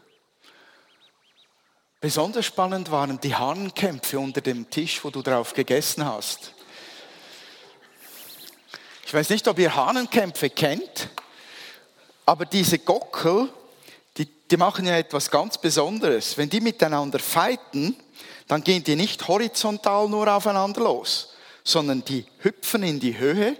Besonders 1.99 2.47
spannend 2.47 2.89
waren 2.89 3.21
die 3.21 3.36
Hahnenkämpfe 3.36 4.17
unter 4.17 4.41
dem 4.41 4.67
Tisch, 4.71 5.04
wo 5.04 5.12
du 5.12 5.21
drauf 5.21 5.54
gegessen 5.54 6.04
hast. 6.04 6.56
Ich 9.06 9.13
weiß 9.13 9.30
nicht, 9.30 9.47
ob 9.47 9.60
ihr 9.60 9.75
Hahnenkämpfe 9.75 10.49
kennt, 10.49 11.10
aber 12.25 12.45
diese 12.45 12.80
Gockel, 12.80 13.47
die, 14.17 14.25
die 14.25 14.58
machen 14.58 14.88
ja 14.88 14.97
etwas 14.97 15.30
ganz 15.30 15.60
Besonderes. 15.60 16.36
Wenn 16.36 16.49
die 16.49 16.62
miteinander 16.62 17.19
fighten, 17.19 17.95
dann 18.47 18.63
gehen 18.63 18.84
die 18.84 18.95
nicht 18.95 19.27
horizontal 19.27 20.10
nur 20.10 20.27
aufeinander 20.27 20.82
los, 20.82 21.36
sondern 21.63 22.04
die 22.04 22.25
hüpfen 22.39 22.82
in 22.82 22.99
die 22.99 23.19
Höhe 23.19 23.56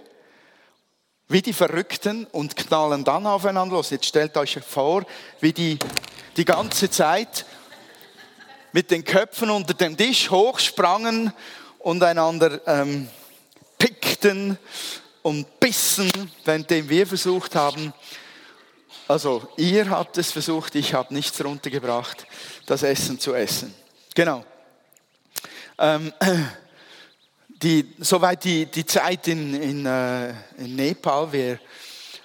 wie 1.32 1.42
die 1.42 1.52
Verrückten 1.52 2.26
und 2.26 2.56
knallen 2.56 3.04
dann 3.04 3.26
aufeinander 3.26 3.76
los. 3.76 3.90
Jetzt 3.90 4.06
stellt 4.06 4.36
euch 4.36 4.58
vor, 4.66 5.04
wie 5.40 5.52
die 5.52 5.78
die 6.36 6.44
ganze 6.44 6.90
Zeit 6.90 7.44
mit 8.72 8.90
den 8.90 9.04
Köpfen 9.04 9.50
unter 9.50 9.74
dem 9.74 9.96
Tisch 9.96 10.30
hochsprangen 10.30 11.32
und 11.78 12.02
einander 12.02 12.60
ähm, 12.66 13.08
pickten 13.78 14.58
und 15.22 15.60
bissen, 15.60 16.10
währenddem 16.44 16.88
wir 16.88 17.06
versucht 17.06 17.54
haben, 17.54 17.92
also 19.08 19.46
ihr 19.56 19.90
habt 19.90 20.16
es 20.16 20.32
versucht, 20.32 20.74
ich 20.74 20.94
habe 20.94 21.12
nichts 21.12 21.44
runtergebracht, 21.44 22.26
das 22.66 22.82
Essen 22.82 23.18
zu 23.18 23.34
essen. 23.34 23.74
Genau. 24.14 24.44
Ähm, 25.78 26.12
die, 27.62 27.94
soweit 27.98 28.44
die, 28.44 28.66
die 28.66 28.84
Zeit 28.84 29.28
in, 29.28 29.54
in, 29.54 29.86
äh, 29.86 30.30
in 30.58 30.76
Nepal. 30.76 31.32
Wir 31.32 31.58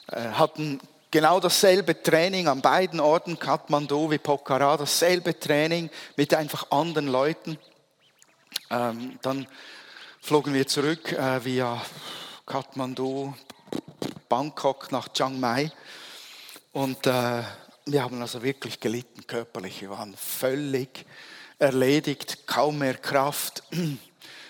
äh, 0.08 0.30
hatten 0.32 0.80
genau 1.12 1.40
dasselbe 1.40 2.02
Training 2.02 2.48
an 2.48 2.62
beiden 2.62 3.00
Orten, 3.00 3.38
Kathmandu 3.38 4.10
wie 4.10 4.18
Pokhara, 4.18 4.78
dasselbe 4.78 5.40
Training 5.40 5.90
mit 6.16 6.34
einfach 6.34 6.72
anderen 6.72 7.08
Leuten. 7.08 7.58
Ähm, 8.70 9.20
dann 9.22 9.48
flogen 10.22 10.54
wir 10.54 10.68
zurück 10.68 11.12
äh, 11.12 11.44
via 11.46 11.82
Kathmandu, 12.46 13.34
Bangkok 14.28 14.92
nach 14.92 15.10
Chiang 15.10 15.40
Mai 15.40 15.72
und 16.74 17.06
äh, 17.06 17.44
wir 17.86 18.04
haben 18.04 18.22
also 18.22 18.44
wirklich 18.44 18.80
gelitten 18.82 19.26
körperlich. 19.26 19.82
Wir 19.82 19.90
waren 19.92 20.16
völlig 20.18 21.06
erledigt, 21.60 22.46
kaum 22.46 22.80
mehr 22.80 22.96
Kraft 22.96 23.64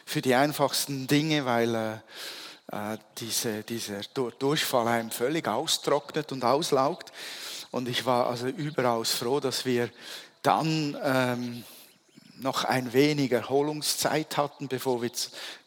für 0.07 0.21
die 0.21 0.35
einfachsten 0.35 1.05
Dinge, 1.05 1.45
weil 1.45 1.75
äh, 1.75 2.93
äh 2.93 2.97
diese, 3.19 3.63
dieser 3.63 4.01
Durchfall 4.39 4.87
einem 4.87 5.11
völlig 5.11 5.47
austrocknet 5.47 6.31
und 6.31 6.45
auslaugt. 6.45 7.11
Und 7.71 7.89
ich 7.89 8.05
war 8.05 8.27
also 8.27 8.47
überaus 8.47 9.11
froh, 9.11 9.41
dass 9.41 9.65
wir 9.65 9.89
dann 10.43 10.97
ähm, 11.03 11.63
noch 12.39 12.63
ein 12.63 12.93
wenig 12.93 13.33
Erholungszeit 13.33 14.37
hatten, 14.37 14.69
bevor 14.69 15.01
wir 15.01 15.11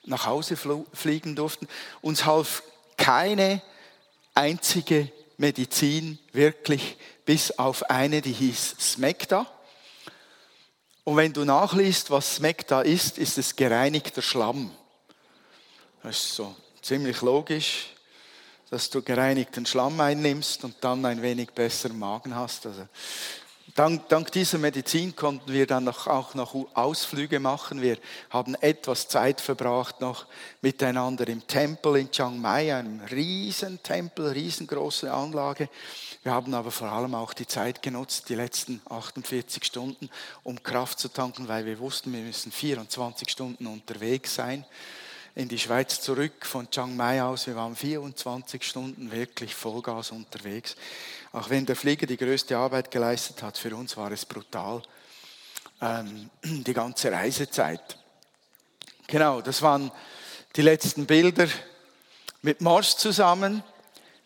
nach 0.04 0.24
Hause 0.24 0.56
fliegen 0.56 1.36
durften. 1.36 1.68
Uns 2.00 2.24
half 2.24 2.62
keine 2.96 3.60
einzige 4.34 5.12
Medizin 5.36 6.18
wirklich, 6.32 6.96
bis 7.26 7.58
auf 7.58 7.90
eine, 7.90 8.22
die 8.22 8.32
hieß 8.32 8.76
Smecta. 8.80 9.46
Und 11.04 11.16
wenn 11.16 11.32
du 11.32 11.44
nachliest, 11.44 12.10
was 12.10 12.36
Smegda 12.36 12.82
ist, 12.82 13.18
ist 13.18 13.38
es 13.38 13.56
gereinigter 13.56 14.22
Schlamm. 14.22 14.70
Das 16.02 16.16
ist 16.16 16.34
so 16.34 16.54
ziemlich 16.82 17.20
logisch. 17.22 17.94
dass 18.70 18.88
du 18.88 19.02
gereinigten 19.02 19.66
Schlamm 19.66 20.00
einnimmst 20.00 20.62
und 20.64 20.76
dann 20.80 21.04
ein 21.04 21.22
wenig 21.22 21.50
besseren 21.50 21.98
Magen 21.98 22.34
hast. 22.34 22.66
Also 22.66 22.86
Dank, 23.76 24.08
dank, 24.08 24.32
dieser 24.32 24.58
Medizin 24.58 25.14
konnten 25.14 25.52
wir 25.52 25.64
dann 25.64 25.84
noch, 25.84 26.08
auch 26.08 26.34
noch 26.34 26.56
Ausflüge 26.74 27.38
machen. 27.38 27.80
Wir 27.80 27.98
haben 28.28 28.56
etwas 28.56 29.06
Zeit 29.06 29.40
verbracht 29.40 30.00
noch 30.00 30.26
miteinander 30.60 31.28
im 31.28 31.46
Tempel 31.46 31.96
in 31.96 32.10
Chiang 32.10 32.40
Mai, 32.40 32.74
einem 32.74 33.00
riesen 33.12 33.80
Tempel, 33.82 34.32
riesengroße 34.32 35.12
Anlage. 35.12 35.68
Wir 36.22 36.32
haben 36.32 36.52
aber 36.52 36.70
vor 36.70 36.92
allem 36.92 37.14
auch 37.14 37.32
die 37.32 37.46
Zeit 37.46 37.80
genutzt, 37.80 38.28
die 38.28 38.34
letzten 38.34 38.82
48 38.88 39.64
Stunden, 39.64 40.10
um 40.42 40.62
Kraft 40.62 40.98
zu 40.98 41.08
tanken, 41.08 41.48
weil 41.48 41.64
wir 41.64 41.78
wussten, 41.78 42.12
wir 42.12 42.20
müssen 42.20 42.52
24 42.52 43.30
Stunden 43.30 43.66
unterwegs 43.66 44.34
sein 44.34 44.66
in 45.34 45.48
die 45.48 45.58
Schweiz 45.58 46.00
zurück 46.00 46.44
von 46.44 46.70
Chiang 46.70 46.96
Mai 46.96 47.22
aus. 47.22 47.46
Wir 47.46 47.56
waren 47.56 47.76
24 47.76 48.62
Stunden 48.62 49.10
wirklich 49.12 49.54
Vollgas 49.54 50.10
unterwegs. 50.10 50.76
Auch 51.32 51.48
wenn 51.50 51.66
der 51.66 51.76
Flieger 51.76 52.06
die 52.06 52.16
größte 52.16 52.56
Arbeit 52.56 52.90
geleistet 52.90 53.42
hat, 53.42 53.56
für 53.56 53.74
uns 53.74 53.96
war 53.96 54.10
es 54.10 54.26
brutal. 54.26 54.82
Ähm, 55.80 56.28
die 56.44 56.74
ganze 56.74 57.12
Reisezeit. 57.12 57.96
Genau, 59.06 59.40
das 59.40 59.62
waren 59.62 59.90
die 60.56 60.62
letzten 60.62 61.06
Bilder 61.06 61.48
mit 62.42 62.60
Morsch 62.60 62.96
zusammen. 62.96 63.62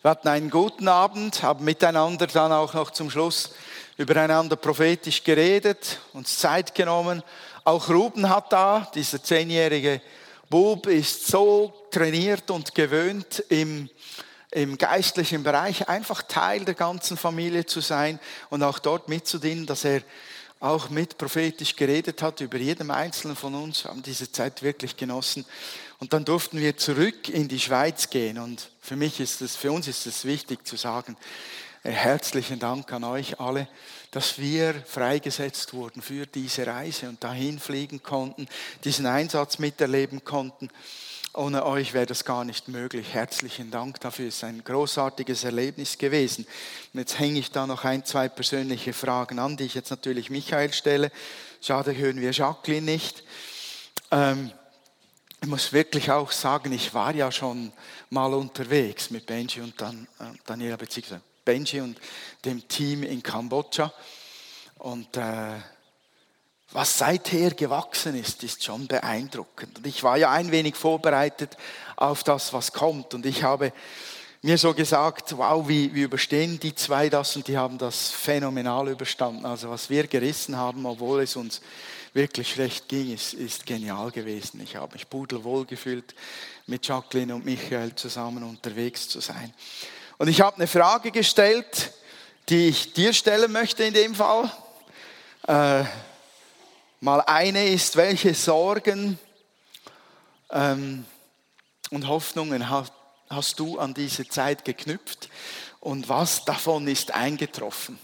Wir 0.05 0.11
hatten 0.11 0.27
einen 0.27 0.51
guten 0.51 0.87
Abend, 0.87 1.41
haben 1.41 1.65
miteinander 1.65 2.27
dann 2.27 2.51
auch 2.51 2.75
noch 2.75 2.91
zum 2.91 3.09
Schluss 3.09 3.49
übereinander 3.97 4.55
prophetisch 4.55 5.23
geredet, 5.23 5.97
uns 6.13 6.37
Zeit 6.37 6.75
genommen. 6.75 7.23
Auch 7.63 7.89
Ruben 7.89 8.29
hat 8.29 8.53
da, 8.53 8.87
dieser 8.93 9.23
zehnjährige 9.23 10.03
Bub 10.47 10.85
ist 10.85 11.25
so 11.25 11.73
trainiert 11.89 12.51
und 12.51 12.75
gewöhnt 12.75 13.43
im 13.49 13.89
im 14.51 14.77
geistlichen 14.77 15.41
Bereich 15.41 15.89
einfach 15.89 16.21
Teil 16.21 16.63
der 16.65 16.75
ganzen 16.75 17.17
Familie 17.17 17.65
zu 17.65 17.81
sein 17.81 18.19
und 18.51 18.61
auch 18.61 18.77
dort 18.77 19.09
mitzudienen, 19.09 19.65
dass 19.65 19.85
er 19.85 20.03
auch 20.59 20.89
mit 20.89 21.17
prophetisch 21.17 21.75
geredet 21.75 22.21
hat 22.21 22.41
über 22.41 22.57
jedem 22.57 22.91
Einzelnen 22.91 23.35
von 23.35 23.55
uns, 23.55 23.85
haben 23.85 24.03
diese 24.03 24.31
Zeit 24.31 24.61
wirklich 24.61 24.95
genossen. 24.95 25.45
Und 25.99 26.13
dann 26.13 26.25
durften 26.25 26.59
wir 26.59 26.77
zurück 26.77 27.29
in 27.29 27.47
die 27.47 27.59
Schweiz 27.59 28.09
gehen. 28.09 28.37
Und 28.37 28.69
für 28.81 28.95
mich 28.95 29.19
ist 29.19 29.41
es, 29.41 29.55
für 29.55 29.71
uns 29.71 29.87
ist 29.87 30.05
es 30.05 30.25
wichtig 30.25 30.67
zu 30.67 30.75
sagen, 30.75 31.15
äh, 31.83 31.91
herzlichen 31.91 32.59
Dank 32.59 32.91
an 32.91 33.03
euch 33.03 33.39
alle, 33.39 33.67
dass 34.11 34.39
wir 34.39 34.73
freigesetzt 34.85 35.73
wurden 35.73 36.01
für 36.01 36.25
diese 36.25 36.67
Reise 36.67 37.07
und 37.09 37.23
dahin 37.23 37.59
fliegen 37.59 38.01
konnten, 38.03 38.47
diesen 38.83 39.05
Einsatz 39.05 39.59
miterleben 39.59 40.23
konnten. 40.23 40.69
Ohne 41.33 41.65
euch 41.65 41.93
wäre 41.93 42.05
das 42.05 42.23
gar 42.23 42.45
nicht 42.45 42.69
möglich. 42.69 43.13
Herzlichen 43.13 43.69
Dank 43.69 43.99
dafür. 43.99 44.29
Es 44.29 44.37
ist 44.37 44.43
ein 44.45 44.63
großartiges 44.63 45.43
Erlebnis 45.43 45.97
gewesen. 45.97 46.47
Und 46.93 47.01
jetzt 47.01 47.19
hänge 47.19 47.39
ich 47.39 47.51
da 47.51 47.67
noch 47.67 47.83
ein, 47.83 48.05
zwei 48.05 48.29
persönliche 48.29 48.93
Fragen 48.93 49.37
an, 49.39 49.57
die 49.57 49.65
ich 49.65 49.75
jetzt 49.75 49.89
natürlich 49.89 50.29
Michael 50.29 50.71
stelle. 50.71 51.11
Schade, 51.59 51.95
hören 51.95 52.21
wir 52.21 52.31
Jacqueline 52.31 52.85
nicht. 52.85 53.23
Ähm, 54.11 54.49
ich 55.45 55.49
muss 55.51 55.73
wirklich 55.73 56.09
auch 56.09 56.31
sagen, 56.31 56.71
ich 56.71 56.95
war 56.95 57.13
ja 57.13 57.31
schon 57.31 57.71
mal 58.09 58.33
unterwegs 58.33 59.11
mit 59.11 59.27
Benji 59.27 59.61
und 59.61 59.79
dann 59.79 60.07
äh, 60.19 60.23
Daniela 60.43 60.75
beziehungsweise 60.75 61.21
Benji 61.45 61.81
und 61.81 61.99
dem 62.43 62.67
Team 62.67 63.03
in 63.03 63.21
Kambodscha. 63.21 63.93
Und 64.79 65.15
äh, 65.17 65.51
was 66.71 66.97
seither 66.97 67.51
gewachsen 67.51 68.15
ist, 68.15 68.43
ist 68.43 68.63
schon 68.63 68.87
beeindruckend. 68.87 69.77
Und 69.77 69.85
ich 69.85 70.01
war 70.01 70.17
ja 70.17 70.31
ein 70.31 70.49
wenig 70.49 70.75
vorbereitet 70.75 71.55
auf 71.95 72.23
das, 72.23 72.51
was 72.51 72.73
kommt. 72.73 73.13
Und 73.13 73.27
ich 73.27 73.43
habe 73.43 73.71
mir 74.41 74.57
so 74.57 74.73
gesagt, 74.73 75.37
wow, 75.37 75.67
wie, 75.67 75.93
wie 75.93 76.01
überstehen 76.01 76.59
die 76.59 76.73
zwei 76.73 77.07
das? 77.07 77.35
Und 77.35 77.47
die 77.47 77.57
haben 77.59 77.77
das 77.77 78.09
phänomenal 78.09 78.89
überstanden. 78.89 79.45
Also 79.45 79.69
was 79.69 79.91
wir 79.91 80.07
gerissen 80.07 80.57
haben, 80.57 80.87
obwohl 80.87 81.21
es 81.21 81.35
uns 81.35 81.61
wirklich 82.15 82.49
schlecht 82.49 82.89
ging, 82.89 83.13
ist, 83.13 83.35
ist 83.35 83.67
genial 83.67 84.09
gewesen. 84.09 84.59
Ich 84.61 84.75
habe 84.75 84.93
mich 84.93 85.07
pudelwohl 85.07 85.65
gefühlt, 85.65 86.15
mit 86.65 86.87
Jacqueline 86.87 87.35
und 87.35 87.45
Michael 87.45 87.93
zusammen 87.93 88.41
unterwegs 88.43 89.07
zu 89.07 89.19
sein. 89.19 89.53
Und 90.17 90.29
ich 90.29 90.41
habe 90.41 90.55
eine 90.55 90.65
Frage 90.65 91.11
gestellt, 91.11 91.93
die 92.49 92.69
ich 92.69 92.93
dir 92.93 93.13
stellen 93.13 93.51
möchte 93.51 93.83
in 93.83 93.93
dem 93.93 94.15
Fall. 94.15 94.51
Äh, 95.47 95.85
Mal 97.05 97.21
eine 97.21 97.67
ist, 97.67 97.97
welche 97.97 98.33
Sorgen 98.33 99.19
ähm, 100.49 101.05
und 101.91 102.07
Hoffnungen 102.07 102.67
hast, 102.69 102.93
hast 103.29 103.59
du 103.59 103.77
an 103.77 103.93
diese 103.93 104.27
Zeit 104.27 104.65
geknüpft 104.65 105.29
und 105.81 106.09
was 106.09 106.45
davon 106.45 106.87
ist 106.87 107.13
eingetroffen? 107.13 107.99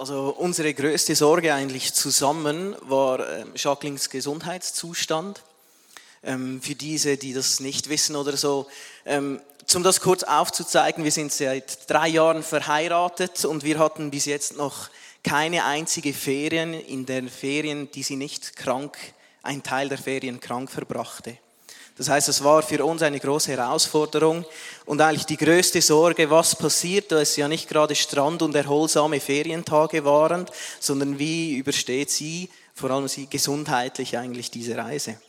Also 0.00 0.34
unsere 0.38 0.72
größte 0.72 1.14
Sorge 1.14 1.52
eigentlich 1.52 1.92
zusammen 1.92 2.74
war 2.88 3.18
ähm, 3.28 3.52
Jacquelines 3.54 4.08
Gesundheitszustand. 4.08 5.42
Ähm, 6.22 6.62
für 6.62 6.74
diese, 6.74 7.18
die 7.18 7.34
das 7.34 7.60
nicht 7.60 7.90
wissen 7.90 8.16
oder 8.16 8.34
so, 8.34 8.66
ähm, 9.04 9.42
um 9.74 9.82
das 9.82 10.00
kurz 10.00 10.22
aufzuzeigen, 10.22 11.04
wir 11.04 11.12
sind 11.12 11.32
seit 11.32 11.90
drei 11.90 12.08
Jahren 12.08 12.42
verheiratet 12.42 13.44
und 13.44 13.62
wir 13.62 13.78
hatten 13.78 14.10
bis 14.10 14.24
jetzt 14.24 14.56
noch 14.56 14.88
keine 15.22 15.66
einzige 15.66 16.14
Ferien, 16.14 16.72
in 16.72 17.04
den 17.04 17.28
Ferien, 17.28 17.90
die 17.90 18.02
sie 18.02 18.16
nicht 18.16 18.56
krank, 18.56 18.96
ein 19.42 19.62
Teil 19.62 19.90
der 19.90 19.98
Ferien 19.98 20.40
krank 20.40 20.70
verbrachte. 20.70 21.36
Das 22.00 22.08
heißt, 22.08 22.30
es 22.30 22.42
war 22.42 22.62
für 22.62 22.82
uns 22.82 23.02
eine 23.02 23.20
große 23.20 23.52
Herausforderung 23.52 24.46
und 24.86 25.02
eigentlich 25.02 25.26
die 25.26 25.36
größte 25.36 25.82
Sorge, 25.82 26.30
was 26.30 26.56
passiert, 26.56 27.12
da 27.12 27.20
es 27.20 27.36
ja 27.36 27.46
nicht 27.46 27.68
gerade 27.68 27.94
Strand- 27.94 28.40
und 28.40 28.54
erholsame 28.54 29.20
Ferientage 29.20 30.02
waren, 30.02 30.46
sondern 30.78 31.18
wie 31.18 31.56
übersteht 31.56 32.08
sie, 32.08 32.48
vor 32.74 32.90
allem 32.90 33.06
sie 33.06 33.26
gesundheitlich 33.26 34.16
eigentlich 34.16 34.50
diese 34.50 34.78
Reise. 34.78 35.20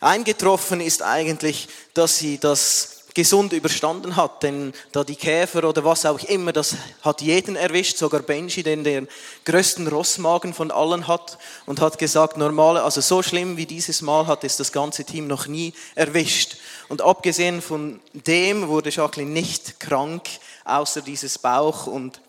Eingetroffen 0.00 0.80
ist 0.80 1.02
eigentlich, 1.02 1.68
dass 1.92 2.16
sie 2.16 2.38
das 2.38 2.97
gesund 3.18 3.52
überstanden 3.52 4.14
hat. 4.14 4.44
Denn 4.44 4.72
da 4.92 5.02
die 5.02 5.16
Käfer 5.16 5.64
oder 5.64 5.84
was 5.84 6.06
auch 6.06 6.20
immer, 6.20 6.52
das 6.52 6.76
hat 7.02 7.20
jeden 7.20 7.56
erwischt, 7.56 7.96
sogar 7.96 8.22
Benji, 8.22 8.62
den 8.62 8.84
den 8.84 9.08
größten 9.44 9.88
Rossmagen 9.88 10.54
von 10.54 10.70
allen 10.70 11.08
hat 11.08 11.36
und 11.66 11.80
hat 11.80 11.98
gesagt, 11.98 12.36
normal, 12.36 12.76
also 12.76 13.00
so 13.00 13.20
schlimm 13.20 13.56
wie 13.56 13.66
dieses 13.66 14.02
Mal 14.02 14.28
hat 14.28 14.44
es 14.44 14.56
das 14.56 14.70
ganze 14.70 15.02
Team 15.02 15.26
noch 15.26 15.48
nie 15.48 15.74
erwischt. 15.96 16.58
Und 16.88 17.02
abgesehen 17.02 17.60
von 17.60 17.98
dem 18.12 18.68
wurde 18.68 18.90
Jacqueline 18.90 19.32
nicht 19.32 19.80
krank, 19.80 20.22
außer 20.64 21.02
dieses 21.02 21.38
Bauch 21.38 21.88
und 21.88 22.20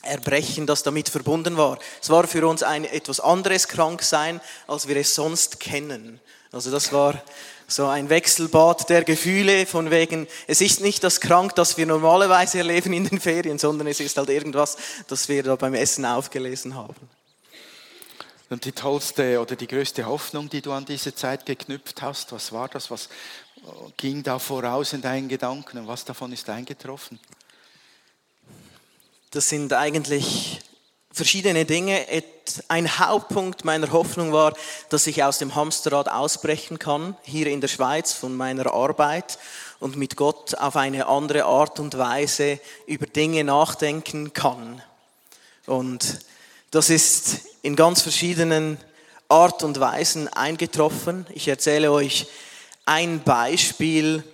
Erbrechen, 0.00 0.66
das 0.66 0.82
damit 0.82 1.10
verbunden 1.10 1.58
war. 1.58 1.78
Es 2.00 2.08
war 2.08 2.26
für 2.26 2.46
uns 2.48 2.62
ein 2.62 2.86
etwas 2.86 3.20
anderes 3.20 3.68
Kranksein, 3.68 4.40
als 4.66 4.88
wir 4.88 4.96
es 4.96 5.14
sonst 5.14 5.60
kennen. 5.60 6.20
Also 6.52 6.70
das 6.70 6.90
war 6.92 7.22
so 7.72 7.86
ein 7.86 8.08
Wechselbad 8.08 8.88
der 8.90 9.04
Gefühle 9.04 9.66
von 9.66 9.90
wegen, 9.90 10.28
es 10.46 10.60
ist 10.60 10.80
nicht 10.80 11.02
das 11.02 11.20
Krank, 11.20 11.54
das 11.54 11.76
wir 11.76 11.86
normalerweise 11.86 12.58
erleben 12.58 12.92
in 12.92 13.08
den 13.08 13.20
Ferien, 13.20 13.58
sondern 13.58 13.86
es 13.86 14.00
ist 14.00 14.16
halt 14.16 14.28
irgendwas, 14.28 14.76
das 15.08 15.28
wir 15.28 15.42
da 15.42 15.56
beim 15.56 15.74
Essen 15.74 16.04
aufgelesen 16.04 16.74
haben. 16.74 16.94
Und 18.50 18.66
die 18.66 18.72
tollste 18.72 19.40
oder 19.40 19.56
die 19.56 19.66
größte 19.66 20.04
Hoffnung, 20.04 20.50
die 20.50 20.60
du 20.60 20.72
an 20.72 20.84
diese 20.84 21.14
Zeit 21.14 21.46
geknüpft 21.46 22.02
hast, 22.02 22.32
was 22.32 22.52
war 22.52 22.68
das? 22.68 22.90
Was 22.90 23.08
ging 23.96 24.22
da 24.22 24.38
voraus 24.38 24.92
in 24.92 25.00
deinen 25.00 25.28
Gedanken 25.28 25.78
und 25.78 25.88
was 25.88 26.04
davon 26.04 26.32
ist 26.32 26.50
eingetroffen? 26.50 27.18
Das 29.30 29.48
sind 29.48 29.72
eigentlich 29.72 30.60
verschiedene 31.12 31.64
Dinge. 31.64 32.04
Ein 32.68 32.98
Hauptpunkt 32.98 33.64
meiner 33.64 33.92
Hoffnung 33.92 34.32
war, 34.32 34.54
dass 34.88 35.06
ich 35.06 35.22
aus 35.22 35.38
dem 35.38 35.54
Hamsterrad 35.54 36.08
ausbrechen 36.08 36.78
kann, 36.78 37.16
hier 37.22 37.46
in 37.46 37.60
der 37.60 37.68
Schweiz 37.68 38.12
von 38.12 38.34
meiner 38.34 38.72
Arbeit 38.72 39.38
und 39.78 39.96
mit 39.96 40.16
Gott 40.16 40.54
auf 40.54 40.76
eine 40.76 41.06
andere 41.06 41.44
Art 41.44 41.78
und 41.80 41.96
Weise 41.98 42.58
über 42.86 43.06
Dinge 43.06 43.44
nachdenken 43.44 44.32
kann. 44.32 44.82
Und 45.66 46.20
das 46.70 46.90
ist 46.90 47.40
in 47.62 47.76
ganz 47.76 48.02
verschiedenen 48.02 48.78
Art 49.28 49.62
und 49.62 49.78
Weisen 49.80 50.28
eingetroffen. 50.28 51.26
Ich 51.32 51.48
erzähle 51.48 51.92
euch 51.92 52.26
ein 52.84 53.22
Beispiel, 53.22 54.24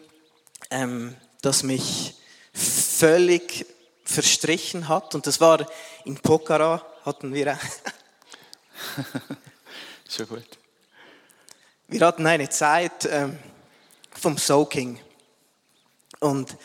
ähm, 0.71 1.15
das 1.43 1.63
mich 1.63 2.15
völlig 2.53 3.67
verstrichen 4.09 4.89
hat. 4.89 5.15
Und 5.15 5.27
das 5.27 5.41
war 5.41 5.67
in 6.05 6.17
Pokhara, 6.17 6.85
hatten 7.05 7.35
wir. 7.35 7.59
so 10.09 10.27
gut. 10.27 10.47
Wir 11.89 12.07
hatten 12.07 12.27
eine 12.27 12.49
Zeit 12.49 13.07
ähm, 13.11 13.39
vom 14.11 14.39
Soaking. 14.39 14.99
Und 16.21 16.57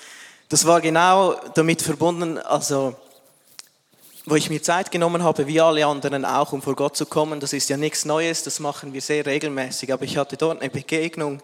das 0.49 0.65
war 0.65 0.81
genau 0.81 1.33
damit 1.53 1.81
verbunden, 1.81 2.37
also 2.37 2.95
wo 4.25 4.35
ich 4.35 4.49
mir 4.49 4.61
Zeit 4.61 4.89
genommen 4.89 5.21
habe, 5.21 5.47
wie 5.47 5.59
alle 5.59 5.85
anderen 5.85 6.23
auch, 6.23 6.53
um 6.53 6.61
vor 6.61 6.75
Gott 6.75 6.95
zu 6.95 7.05
kommen. 7.05 7.41
Das 7.41 7.51
ist 7.51 7.69
ja 7.69 7.75
nichts 7.75 8.05
Neues, 8.05 8.43
das 8.43 8.61
machen 8.61 8.93
wir 8.93 9.01
sehr 9.01 9.25
regelmäßig. 9.25 9.91
Aber 9.91 10.05
ich 10.05 10.15
hatte 10.15 10.37
dort 10.37 10.61
eine 10.61 10.69
Begegnung 10.69 11.41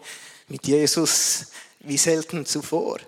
mit 0.48 0.66
Jesus 0.66 1.48
wie 1.80 1.98
selten 1.98 2.46
zuvor. 2.46 2.98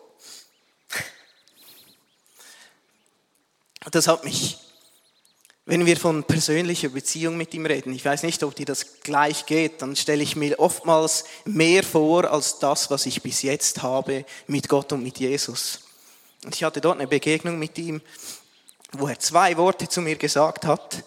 Das 3.91 4.07
hat 4.07 4.25
mich, 4.25 4.59
wenn 5.65 5.87
wir 5.87 5.97
von 5.97 6.25
persönlicher 6.25 6.89
Beziehung 6.89 7.37
mit 7.37 7.53
ihm 7.55 7.67
reden, 7.67 7.93
ich 7.93 8.05
weiß 8.05 8.23
nicht, 8.23 8.43
ob 8.43 8.55
dir 8.55 8.67
das 8.67 9.01
gleich 9.03 9.47
geht, 9.47 9.83
dann 9.83 9.97
stelle 9.97 10.23
ich 10.23 10.37
mir 10.37 10.59
oftmals 10.59 11.25
mehr 11.45 11.83
vor 11.83 12.31
als 12.31 12.59
das, 12.59 12.91
was 12.91 13.07
ich 13.07 13.23
bis 13.23 13.43
jetzt 13.43 13.83
habe 13.83 14.25
mit 14.47 14.69
Gott 14.69 14.93
und 14.93 15.03
mit 15.03 15.19
Jesus. 15.19 15.81
Und 16.45 16.55
ich 16.55 16.65
hatte 16.65 16.81
dort 16.81 16.99
eine 16.99 17.09
Begegnung 17.09 17.59
mit 17.59 17.79
ihm, 17.79 18.01
wo 18.93 19.09
er 19.09 19.19
zwei 19.19 19.57
Worte 19.57 19.89
zu 19.89 20.01
mir 20.01 20.17
gesagt 20.17 20.65
hat. 20.65 21.05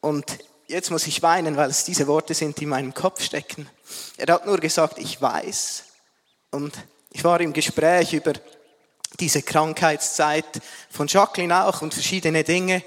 Und 0.00 0.38
jetzt 0.68 0.90
muss 0.90 1.06
ich 1.06 1.22
weinen, 1.22 1.56
weil 1.56 1.70
es 1.70 1.84
diese 1.84 2.06
Worte 2.06 2.34
sind, 2.34 2.58
die 2.58 2.64
in 2.64 2.70
meinem 2.70 2.94
Kopf 2.94 3.22
stecken. 3.22 3.68
Er 4.16 4.34
hat 4.34 4.46
nur 4.46 4.58
gesagt, 4.58 4.98
ich 4.98 5.20
weiß. 5.20 5.84
Und 6.50 6.74
ich 7.10 7.24
war 7.24 7.40
im 7.40 7.52
Gespräch 7.52 8.12
über 8.12 8.34
diese 9.20 9.42
Krankheitszeit 9.42 10.60
von 10.90 11.06
Jacqueline 11.06 11.64
auch 11.66 11.82
und 11.82 11.94
verschiedene 11.94 12.44
Dinge. 12.44 12.82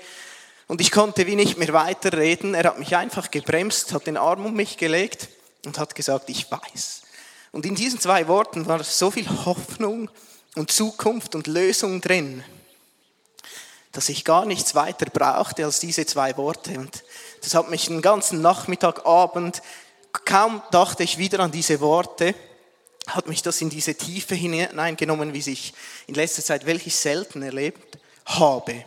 Und 0.68 0.82
ich 0.82 0.92
konnte 0.92 1.28
wie 1.28 1.36
nicht 1.36 1.58
mehr 1.58 1.74
weiterreden. 1.74 2.56
Er 2.56 2.64
hat 2.66 2.80
mich 2.80 2.96
einfach 2.96 3.32
gebremst, 3.32 3.94
hat 3.94 4.08
den 4.08 4.18
Arm 4.18 4.46
um 4.46 4.54
mich 4.54 4.78
gelegt 4.78 5.30
und 5.66 5.78
hat 5.78 5.96
gesagt, 5.96 6.30
ich 6.30 6.50
weiß. 6.50 7.04
Und 7.52 7.66
in 7.66 7.76
diesen 7.76 8.00
zwei 8.00 8.28
Worten 8.28 8.66
war 8.66 8.84
so 8.84 9.12
viel 9.12 9.30
Hoffnung 9.46 10.10
und 10.56 10.72
Zukunft 10.72 11.36
und 11.36 11.48
Lösung 11.48 12.02
drin, 12.02 12.44
dass 13.92 14.10
ich 14.10 14.26
gar 14.26 14.46
nichts 14.46 14.74
weiter 14.74 15.06
brauchte 15.06 15.66
als 15.66 15.80
diese 15.80 16.06
zwei 16.06 16.36
Worte. 16.38 16.80
Und 16.80 17.04
das 17.42 17.54
hat 17.54 17.70
mich 17.70 17.86
den 17.88 18.02
ganzen 18.02 18.42
Nachmittag, 18.42 19.06
Abend, 19.06 19.62
kaum 20.26 20.62
dachte 20.72 21.04
ich 21.04 21.18
wieder 21.18 21.40
an 21.40 21.52
diese 21.52 21.80
Worte, 21.80 22.34
hat 23.08 23.28
mich 23.28 23.42
das 23.42 23.62
in 23.62 23.70
diese 23.70 23.96
Tiefe 23.96 24.36
hineingenommen, 24.36 25.34
wie 25.34 25.52
ich 25.52 25.74
in 26.08 26.16
letzter 26.16 26.44
Zeit 26.44 26.66
welches 26.66 27.02
selten 27.02 27.42
erlebt 27.42 27.98
habe. 28.26 28.86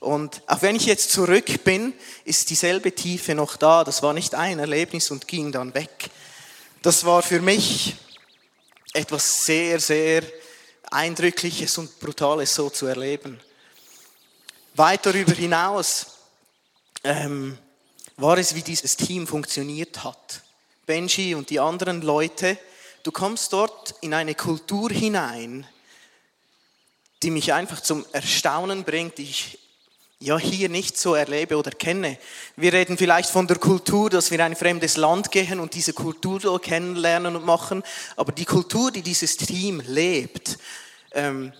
Und 0.00 0.42
auch 0.46 0.62
wenn 0.62 0.76
ich 0.76 0.86
jetzt 0.86 1.10
zurück 1.10 1.64
bin, 1.64 1.92
ist 2.24 2.50
dieselbe 2.50 2.94
Tiefe 2.94 3.34
noch 3.34 3.56
da. 3.56 3.82
Das 3.82 4.02
war 4.02 4.12
nicht 4.12 4.34
ein 4.34 4.58
Erlebnis 4.58 5.10
und 5.10 5.26
ging 5.26 5.50
dann 5.50 5.74
weg. 5.74 6.10
Das 6.82 7.04
war 7.04 7.22
für 7.22 7.40
mich 7.40 7.96
etwas 8.92 9.46
sehr, 9.46 9.80
sehr 9.80 10.22
Eindrückliches 10.90 11.78
und 11.78 11.98
Brutales 11.98 12.54
so 12.54 12.70
zu 12.70 12.86
erleben. 12.86 13.40
Weit 14.74 15.04
darüber 15.04 15.32
hinaus 15.32 16.06
ähm, 17.02 17.58
war 18.16 18.38
es, 18.38 18.54
wie 18.54 18.62
dieses 18.62 18.96
Team 18.96 19.26
funktioniert 19.26 20.04
hat. 20.04 20.42
Benji 20.86 21.34
und 21.34 21.50
die 21.50 21.58
anderen 21.58 22.02
Leute, 22.02 22.56
du 23.06 23.12
kommst 23.12 23.52
dort 23.52 23.94
in 24.00 24.12
eine 24.14 24.34
Kultur 24.34 24.90
hinein, 24.90 25.64
die 27.22 27.30
mich 27.30 27.52
einfach 27.52 27.80
zum 27.80 28.04
Erstaunen 28.10 28.82
bringt, 28.82 29.18
die 29.18 29.22
ich 29.22 29.60
ja 30.18 30.38
hier 30.38 30.68
nicht 30.68 30.98
so 30.98 31.14
erlebe 31.14 31.56
oder 31.56 31.70
kenne. 31.70 32.18
Wir 32.56 32.72
reden 32.72 32.98
vielleicht 32.98 33.30
von 33.30 33.46
der 33.46 33.58
Kultur, 33.58 34.10
dass 34.10 34.30
wir 34.30 34.36
in 34.36 34.44
ein 34.44 34.56
fremdes 34.56 34.96
Land 34.96 35.30
gehen 35.30 35.60
und 35.60 35.74
diese 35.74 35.92
Kultur 35.92 36.60
kennenlernen 36.60 37.36
und 37.36 37.44
machen, 37.44 37.84
aber 38.16 38.32
die 38.32 38.44
Kultur, 38.44 38.90
die 38.90 39.02
dieses 39.02 39.36
Team 39.36 39.80
lebt, 39.86 40.58
ähm, 41.12 41.52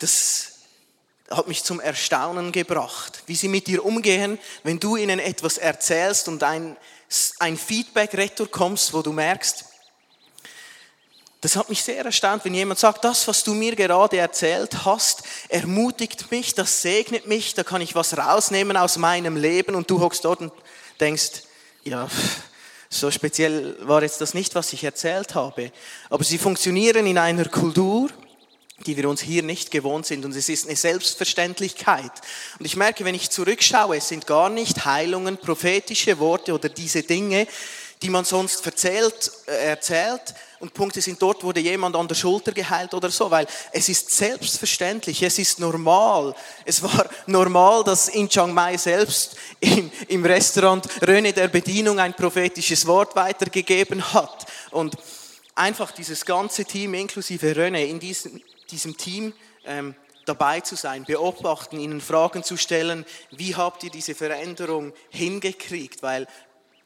das 0.00 0.54
hat 1.30 1.46
mich 1.46 1.62
zum 1.62 1.78
Erstaunen 1.78 2.50
gebracht, 2.50 3.22
wie 3.26 3.36
sie 3.36 3.48
mit 3.48 3.68
dir 3.68 3.84
umgehen, 3.84 4.38
wenn 4.64 4.80
du 4.80 4.96
ihnen 4.96 5.20
etwas 5.20 5.56
erzählst 5.56 6.26
und 6.26 6.42
ein, 6.42 6.76
ein 7.38 7.56
Feedback-Retour 7.56 8.50
kommst, 8.50 8.92
wo 8.92 9.02
du 9.02 9.12
merkst, 9.12 9.69
das 11.40 11.56
hat 11.56 11.70
mich 11.70 11.82
sehr 11.82 12.04
erstaunt, 12.04 12.44
wenn 12.44 12.54
jemand 12.54 12.78
sagt, 12.78 13.04
das, 13.04 13.26
was 13.26 13.42
du 13.42 13.54
mir 13.54 13.74
gerade 13.74 14.18
erzählt 14.18 14.84
hast, 14.84 15.22
ermutigt 15.48 16.30
mich, 16.30 16.54
das 16.54 16.82
segnet 16.82 17.26
mich, 17.26 17.54
da 17.54 17.64
kann 17.64 17.80
ich 17.80 17.94
was 17.94 18.16
rausnehmen 18.16 18.76
aus 18.76 18.98
meinem 18.98 19.36
Leben 19.36 19.74
und 19.74 19.90
du 19.90 20.00
hockst 20.00 20.24
dort 20.24 20.40
und 20.40 20.52
denkst, 21.00 21.42
ja, 21.84 22.08
so 22.90 23.10
speziell 23.10 23.76
war 23.80 24.02
jetzt 24.02 24.20
das 24.20 24.34
nicht, 24.34 24.54
was 24.54 24.72
ich 24.72 24.84
erzählt 24.84 25.34
habe. 25.34 25.72
Aber 26.10 26.24
sie 26.24 26.38
funktionieren 26.38 27.06
in 27.06 27.16
einer 27.16 27.46
Kultur, 27.46 28.10
die 28.86 28.96
wir 28.96 29.08
uns 29.08 29.20
hier 29.20 29.42
nicht 29.42 29.70
gewohnt 29.70 30.06
sind. 30.06 30.24
Und 30.24 30.34
es 30.34 30.48
ist 30.48 30.66
eine 30.66 30.76
Selbstverständlichkeit. 30.76 32.10
Und 32.58 32.66
ich 32.66 32.76
merke, 32.76 33.04
wenn 33.04 33.14
ich 33.14 33.30
zurückschaue, 33.30 33.98
es 33.98 34.08
sind 34.08 34.26
gar 34.26 34.48
nicht 34.48 34.84
Heilungen, 34.84 35.36
prophetische 35.36 36.18
Worte 36.18 36.52
oder 36.52 36.68
diese 36.68 37.02
Dinge, 37.02 37.46
die 38.02 38.10
man 38.10 38.24
sonst 38.24 38.64
erzählt, 38.64 39.30
äh, 39.46 39.66
erzählt. 39.66 40.34
Und 40.58 40.74
Punkte 40.74 41.00
sind, 41.00 41.20
dort 41.20 41.42
wurde 41.42 41.60
jemand 41.60 41.96
an 41.96 42.06
der 42.06 42.14
Schulter 42.14 42.52
geheilt 42.52 42.92
oder 42.92 43.10
so, 43.10 43.30
weil 43.30 43.46
es 43.72 43.88
ist 43.88 44.10
selbstverständlich, 44.10 45.22
es 45.22 45.38
ist 45.38 45.58
normal. 45.58 46.34
Es 46.64 46.82
war 46.82 47.08
normal, 47.26 47.82
dass 47.84 48.08
in 48.08 48.28
Chiang 48.28 48.52
Mai 48.52 48.76
selbst 48.76 49.36
im, 49.60 49.90
im 50.08 50.24
Restaurant 50.24 50.86
Röne 51.06 51.32
der 51.32 51.48
Bedienung 51.48 51.98
ein 51.98 52.14
prophetisches 52.14 52.86
Wort 52.86 53.16
weitergegeben 53.16 54.12
hat. 54.12 54.46
Und 54.70 54.96
einfach 55.54 55.92
dieses 55.92 56.24
ganze 56.24 56.64
Team 56.64 56.94
inklusive 56.94 57.56
Röne 57.56 57.86
in 57.86 57.98
diesem, 57.98 58.42
diesem 58.70 58.96
Team 58.96 59.32
ähm, 59.64 59.94
dabei 60.26 60.60
zu 60.60 60.76
sein, 60.76 61.04
beobachten, 61.04 61.80
ihnen 61.80 62.00
Fragen 62.00 62.42
zu 62.42 62.56
stellen, 62.56 63.04
wie 63.30 63.56
habt 63.56 63.82
ihr 63.82 63.90
diese 63.90 64.14
Veränderung 64.14 64.92
hingekriegt? 65.08 66.02
Weil 66.02 66.26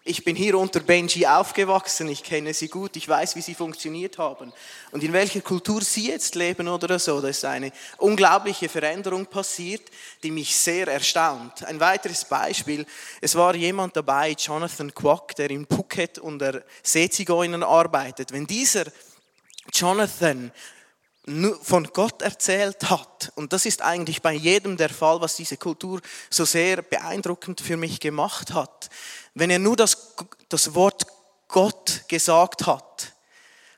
ich 0.07 0.23
bin 0.23 0.37
hier 0.37 0.59
unter 0.59 0.81
Benji 0.81 1.27
aufgewachsen, 1.27 2.09
ich 2.09 2.23
kenne 2.23 2.53
sie 2.53 2.69
gut, 2.69 2.95
ich 2.95 3.09
weiß, 3.09 3.37
wie 3.37 3.41
sie 3.41 3.55
funktioniert 3.55 4.19
haben. 4.19 4.53
Und 4.91 5.03
in 5.03 5.15
welcher 5.15 5.41
Kultur 5.41 5.81
sie 5.81 6.09
jetzt 6.09 6.35
leben 6.35 6.69
oder 6.69 6.99
so, 6.99 7.23
da 7.23 7.29
ist 7.29 7.43
eine 7.47 7.73
unglaubliche 7.97 8.69
Veränderung 8.69 9.25
passiert, 9.25 9.81
die 10.23 10.31
mich 10.31 10.55
sehr 10.55 10.89
erstaunt. 10.89 11.65
Ein 11.65 11.81
weiteres 11.81 12.27
Beispiel, 12.27 12.85
es 13.23 13.35
war 13.35 13.55
jemand 13.55 13.97
dabei, 13.97 14.33
Jonathan 14.33 14.93
Quack, 14.93 15.37
der 15.37 15.51
in 15.51 15.67
Phuket 15.67 16.19
unter 16.19 16.63
Seezigeunern 16.83 17.63
arbeitet. 17.63 18.31
Wenn 18.31 18.47
dieser 18.47 18.85
Jonathan 19.73 20.53
von 21.63 21.85
Gott 21.93 22.21
erzählt 22.21 22.91
hat. 22.91 23.33
Und 23.35 23.53
das 23.53 23.65
ist 23.65 23.81
eigentlich 23.81 24.21
bei 24.21 24.35
jedem 24.35 24.77
der 24.77 24.91
Fall, 24.91 25.21
was 25.21 25.37
diese 25.37 25.57
Kultur 25.57 26.01
so 26.29 26.45
sehr 26.45 26.83
beeindruckend 26.83 27.61
für 27.61 27.77
mich 27.77 28.01
gemacht 28.01 28.53
hat. 28.53 28.91
Wenn 29.33 29.51
er 29.51 29.59
nur 29.59 29.77
das, 29.77 30.15
das 30.49 30.75
Wort 30.75 31.07
Gott 31.49 32.03
gesagt 32.09 32.67
hat, 32.67 33.13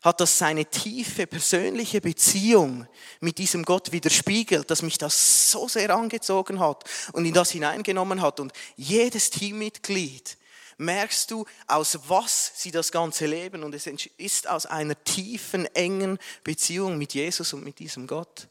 hat 0.03 0.21
das 0.21 0.39
seine 0.39 0.65
tiefe 0.67 1.27
persönliche 1.27 2.01
Beziehung 2.01 2.87
mit 3.21 3.39
diesem 3.39 3.65
Gott 3.65 3.91
widerspiegelt, 3.91 4.71
dass 4.71 4.83
mich 4.83 4.99
das 4.99 5.51
so 5.51 5.69
sehr 5.69 5.91
angezogen 5.91 6.61
hat 6.61 6.85
und 7.13 7.25
in 7.25 7.35
das 7.35 7.51
hineingenommen 7.51 8.23
hat. 8.23 8.39
Und 8.39 8.53
jedes 8.77 9.31
Teammitglied 9.31 10.37
merkst 10.79 11.31
du, 11.31 11.47
aus 11.67 11.99
was 12.09 12.53
sie 12.57 12.71
das 12.71 12.93
Ganze 12.93 13.27
leben. 13.27 13.63
Und 13.63 13.75
es 13.75 13.87
ist 13.87 14.49
aus 14.49 14.67
einer 14.67 15.03
tiefen, 15.05 15.67
engen 15.75 16.19
Beziehung 16.45 16.99
mit 16.99 17.15
Jesus 17.15 17.53
und 17.53 17.65
mit 17.65 17.79
diesem 17.79 18.07
Gott. 18.07 18.49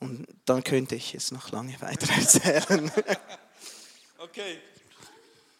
Und 0.00 0.26
dann 0.44 0.62
könnte 0.62 0.94
ich 0.94 1.12
jetzt 1.12 1.32
noch 1.32 1.50
lange 1.50 1.80
weiter 1.80 2.08
erzählen. 2.18 2.90
Okay. 4.20 4.58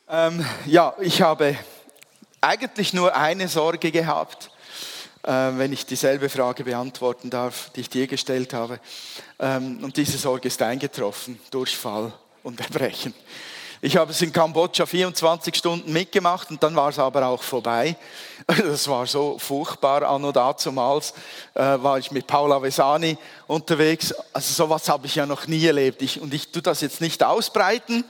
Ähm, 0.08 0.44
ja, 0.66 0.96
ich 1.00 1.22
habe 1.22 1.56
eigentlich 2.40 2.92
nur 2.92 3.14
eine 3.14 3.46
Sorge 3.46 3.92
gehabt, 3.92 4.50
äh, 5.22 5.30
wenn 5.30 5.72
ich 5.72 5.86
dieselbe 5.86 6.28
Frage 6.28 6.64
beantworten 6.64 7.30
darf, 7.30 7.70
die 7.76 7.82
ich 7.82 7.88
dir 7.88 8.08
gestellt 8.08 8.54
habe. 8.54 8.80
Ähm, 9.38 9.84
und 9.84 9.96
diese 9.96 10.18
Sorge 10.18 10.48
ist 10.48 10.60
eingetroffen, 10.60 11.38
Durchfall 11.52 12.12
und 12.42 12.58
Erbrechen. 12.60 13.14
Ich 13.80 13.96
habe 13.96 14.10
es 14.10 14.20
in 14.22 14.32
Kambodscha 14.32 14.86
24 14.86 15.54
Stunden 15.54 15.92
mitgemacht 15.92 16.50
und 16.50 16.60
dann 16.60 16.74
war 16.74 16.88
es 16.88 16.98
aber 16.98 17.24
auch 17.26 17.42
vorbei. 17.42 17.96
Das 18.46 18.88
war 18.88 19.06
so 19.06 19.38
furchtbar. 19.38 20.02
Anno 20.02 20.32
dazumals 20.32 21.12
äh, 21.54 21.60
war 21.60 21.98
ich 21.98 22.10
mit 22.10 22.26
Paula 22.26 22.60
Vesani 22.60 23.16
unterwegs. 23.46 24.12
Also 24.32 24.52
sowas 24.52 24.88
habe 24.88 25.06
ich 25.06 25.14
ja 25.14 25.26
noch 25.26 25.46
nie 25.46 25.64
erlebt. 25.64 26.02
Ich, 26.02 26.20
und 26.20 26.34
ich 26.34 26.50
tue 26.50 26.62
das 26.62 26.80
jetzt 26.80 27.00
nicht 27.00 27.22
ausbreiten. 27.22 28.04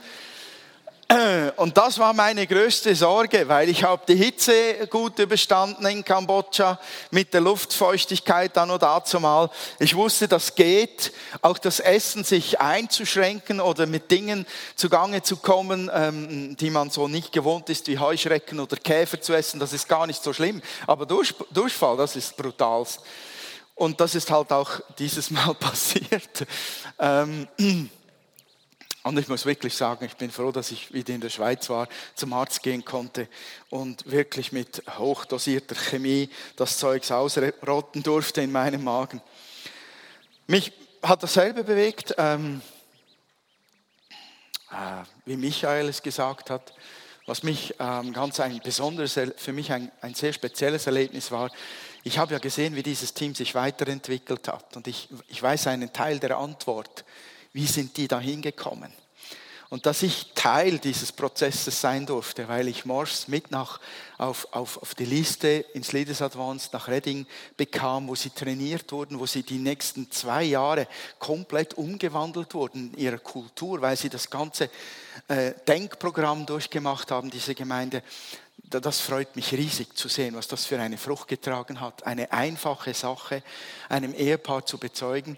Und 1.55 1.75
das 1.75 1.97
war 1.97 2.13
meine 2.13 2.45
größte 2.45 2.95
Sorge, 2.95 3.47
weil 3.47 3.69
ich 3.69 3.83
habe 3.83 4.03
die 4.07 4.15
Hitze 4.15 4.87
gut 4.89 5.17
überstanden 5.17 5.85
in 5.87 6.03
Kambodscha 6.03 6.79
mit 7.09 7.33
der 7.33 7.41
Luftfeuchtigkeit 7.41 8.55
dann 8.55 8.69
und 8.69 8.83
dazu 8.83 9.19
mal. 9.19 9.49
Ich 9.79 9.95
wusste, 9.95 10.27
das 10.27 10.53
geht, 10.53 11.11
auch 11.41 11.57
das 11.57 11.79
Essen 11.79 12.23
sich 12.23 12.61
einzuschränken 12.61 13.59
oder 13.59 13.87
mit 13.87 14.11
Dingen 14.11 14.45
zugange 14.75 15.23
zu 15.23 15.37
kommen, 15.37 15.89
ähm, 15.91 16.55
die 16.57 16.69
man 16.69 16.91
so 16.91 17.07
nicht 17.07 17.31
gewohnt 17.31 17.69
ist, 17.69 17.87
wie 17.87 17.97
Heuschrecken 17.97 18.59
oder 18.59 18.77
Käfer 18.77 19.19
zu 19.19 19.33
essen, 19.33 19.59
das 19.59 19.73
ist 19.73 19.89
gar 19.89 20.05
nicht 20.05 20.21
so 20.21 20.31
schlimm. 20.31 20.61
Aber 20.85 21.07
Durchfall, 21.07 21.97
das 21.97 22.15
ist 22.15 22.37
brutal. 22.37 22.85
Und 23.73 23.99
das 23.99 24.13
ist 24.13 24.29
halt 24.29 24.51
auch 24.51 24.69
dieses 24.99 25.31
Mal 25.31 25.53
passiert. 25.59 26.45
Ähm, 26.99 27.47
Und 29.09 29.17
ich 29.17 29.27
muss 29.27 29.47
wirklich 29.47 29.73
sagen, 29.73 30.05
ich 30.05 30.17
bin 30.17 30.29
froh, 30.29 30.51
dass 30.51 30.69
ich 30.69 30.93
wieder 30.93 31.15
in 31.15 31.19
der 31.19 31.31
Schweiz 31.31 31.67
war, 31.71 31.87
zum 32.13 32.31
Arzt 32.31 32.61
gehen 32.61 32.85
konnte 32.85 33.27
und 33.71 34.05
wirklich 34.11 34.51
mit 34.51 34.83
hochdosierter 34.99 35.73
Chemie 35.73 36.29
das 36.55 36.77
Zeugs 36.77 37.11
ausrotten 37.11 38.03
durfte 38.03 38.41
in 38.41 38.51
meinem 38.51 38.83
Magen. 38.83 39.19
Mich 40.45 40.73
hat 41.01 41.23
dasselbe 41.23 41.63
bewegt, 41.63 42.13
ähm, 42.19 42.61
äh, 44.69 44.75
wie 45.25 45.37
Michael 45.37 45.89
es 45.89 46.03
gesagt 46.03 46.51
hat. 46.51 46.71
Was 47.25 47.41
mich 47.41 47.73
ähm, 47.79 48.13
ganz 48.13 48.39
ein 48.39 48.59
besonderes, 48.59 49.19
für 49.37 49.53
mich 49.53 49.71
ein, 49.71 49.91
ein 50.01 50.13
sehr 50.13 50.33
spezielles 50.33 50.85
Erlebnis 50.85 51.31
war, 51.31 51.49
ich 52.03 52.19
habe 52.19 52.33
ja 52.33 52.37
gesehen, 52.37 52.75
wie 52.75 52.83
dieses 52.83 53.15
Team 53.15 53.33
sich 53.33 53.55
weiterentwickelt 53.55 54.47
hat 54.47 54.75
und 54.77 54.87
ich, 54.87 55.09
ich 55.29 55.41
weiß 55.41 55.65
einen 55.65 55.93
Teil 55.93 56.19
der 56.19 56.37
Antwort. 56.37 57.05
Wie 57.53 57.65
sind 57.65 57.97
die 57.97 58.07
da 58.07 58.19
hingekommen? 58.19 58.93
Und 59.69 59.85
dass 59.85 60.01
ich 60.01 60.31
Teil 60.33 60.79
dieses 60.79 61.11
Prozesses 61.11 61.79
sein 61.79 62.07
durfte, 62.07 62.47
weil 62.47 62.67
ich 62.67 62.85
Morse 62.85 63.29
mit 63.29 63.51
nach, 63.51 63.79
auf, 64.17 64.47
auf, 64.51 64.81
auf 64.81 64.95
die 64.95 65.05
Liste 65.05 65.63
ins 65.75 65.91
Leaders 65.91 66.23
Advanced 66.23 66.73
nach 66.73 66.87
Reading 66.87 67.27
bekam, 67.55 68.07
wo 68.07 68.15
sie 68.15 68.31
trainiert 68.31 68.91
wurden, 68.91 69.19
wo 69.19 69.27
sie 69.27 69.43
die 69.43 69.59
nächsten 69.59 70.09
zwei 70.09 70.43
Jahre 70.43 70.87
komplett 71.19 71.75
umgewandelt 71.75 72.55
wurden 72.55 72.91
in 72.93 72.99
ihrer 72.99 73.19
Kultur, 73.19 73.79
weil 73.79 73.95
sie 73.95 74.09
das 74.09 74.31
ganze 74.31 74.71
äh, 75.27 75.53
Denkprogramm 75.67 76.47
durchgemacht 76.47 77.11
haben, 77.11 77.29
diese 77.29 77.53
Gemeinde. 77.53 78.01
Das 78.57 78.99
freut 78.99 79.35
mich 79.35 79.51
riesig 79.51 79.95
zu 79.95 80.07
sehen, 80.07 80.35
was 80.35 80.47
das 80.47 80.65
für 80.65 80.79
eine 80.79 80.97
Frucht 80.97 81.27
getragen 81.27 81.79
hat. 81.79 82.07
Eine 82.07 82.31
einfache 82.31 82.95
Sache, 82.95 83.43
einem 83.87 84.15
Ehepaar 84.15 84.65
zu 84.65 84.79
bezeugen 84.79 85.37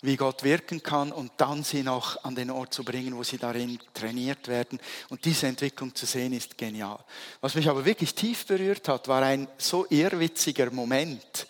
wie 0.00 0.16
Gott 0.16 0.44
wirken 0.44 0.82
kann 0.82 1.10
und 1.10 1.32
dann 1.38 1.64
sie 1.64 1.82
noch 1.82 2.22
an 2.24 2.36
den 2.36 2.50
Ort 2.50 2.72
zu 2.72 2.84
bringen, 2.84 3.16
wo 3.16 3.24
sie 3.24 3.38
darin 3.38 3.80
trainiert 3.94 4.46
werden. 4.46 4.78
Und 5.08 5.24
diese 5.24 5.48
Entwicklung 5.48 5.94
zu 5.94 6.06
sehen, 6.06 6.32
ist 6.32 6.56
genial. 6.56 6.98
Was 7.40 7.54
mich 7.56 7.68
aber 7.68 7.84
wirklich 7.84 8.14
tief 8.14 8.46
berührt 8.46 8.86
hat, 8.88 9.08
war 9.08 9.22
ein 9.22 9.48
so 9.58 9.86
ehrwitziger 9.86 10.70
Moment. 10.70 11.48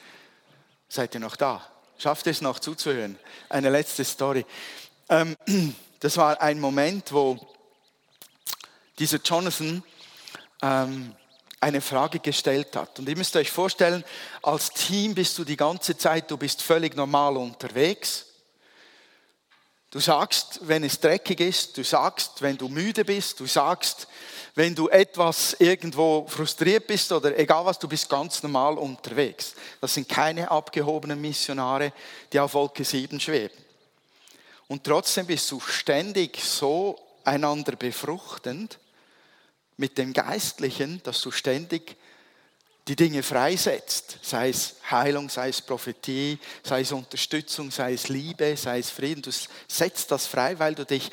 Seid 0.88 1.14
ihr 1.14 1.20
noch 1.20 1.36
da? 1.36 1.62
Schafft 1.98 2.26
es 2.26 2.40
noch 2.40 2.58
zuzuhören? 2.58 3.18
Eine 3.50 3.68
letzte 3.68 4.04
Story. 4.04 4.46
Ähm, 5.10 5.36
das 6.00 6.16
war 6.16 6.40
ein 6.40 6.58
Moment, 6.58 7.12
wo 7.12 7.38
dieser 8.98 9.18
Jonathan 9.18 9.82
ähm, 10.62 11.14
eine 11.60 11.80
Frage 11.80 12.20
gestellt 12.20 12.76
hat. 12.76 12.98
Und 12.98 13.08
ihr 13.08 13.16
müsst 13.16 13.36
euch 13.36 13.50
vorstellen, 13.50 14.04
als 14.42 14.70
Team 14.70 15.14
bist 15.14 15.36
du 15.38 15.44
die 15.44 15.56
ganze 15.56 15.98
Zeit, 15.98 16.30
du 16.30 16.36
bist 16.36 16.62
völlig 16.62 16.96
normal 16.96 17.36
unterwegs. 17.36 18.27
Du 19.90 20.00
sagst, 20.00 20.60
wenn 20.64 20.84
es 20.84 21.00
dreckig 21.00 21.40
ist, 21.40 21.78
du 21.78 21.82
sagst, 21.82 22.42
wenn 22.42 22.58
du 22.58 22.68
müde 22.68 23.06
bist, 23.06 23.40
du 23.40 23.46
sagst, 23.46 24.06
wenn 24.54 24.74
du 24.74 24.88
etwas 24.88 25.56
irgendwo 25.58 26.26
frustriert 26.28 26.86
bist 26.86 27.10
oder 27.10 27.38
egal 27.38 27.64
was, 27.64 27.78
du 27.78 27.88
bist 27.88 28.08
ganz 28.08 28.42
normal 28.42 28.76
unterwegs. 28.76 29.54
Das 29.80 29.94
sind 29.94 30.06
keine 30.06 30.50
abgehobenen 30.50 31.18
Missionare, 31.18 31.92
die 32.32 32.40
auf 32.40 32.52
Wolke 32.52 32.84
7 32.84 33.18
schweben. 33.18 33.56
Und 34.66 34.84
trotzdem 34.84 35.26
bist 35.26 35.50
du 35.50 35.60
ständig 35.60 36.42
so 36.44 36.98
einander 37.24 37.74
befruchtend 37.76 38.78
mit 39.78 39.96
dem 39.96 40.12
Geistlichen, 40.12 41.00
dass 41.02 41.22
du 41.22 41.30
ständig 41.30 41.96
die 42.88 42.96
Dinge 42.96 43.22
freisetzt, 43.22 44.18
sei 44.22 44.48
es 44.48 44.76
Heilung, 44.90 45.28
sei 45.28 45.50
es 45.50 45.60
Prophetie, 45.60 46.38
sei 46.62 46.80
es 46.80 46.92
Unterstützung, 46.92 47.70
sei 47.70 47.92
es 47.92 48.08
Liebe, 48.08 48.56
sei 48.56 48.78
es 48.78 48.90
Frieden. 48.90 49.22
Du 49.22 49.30
setzt 49.68 50.10
das 50.10 50.26
frei, 50.26 50.58
weil 50.58 50.74
du 50.74 50.86
dich 50.86 51.10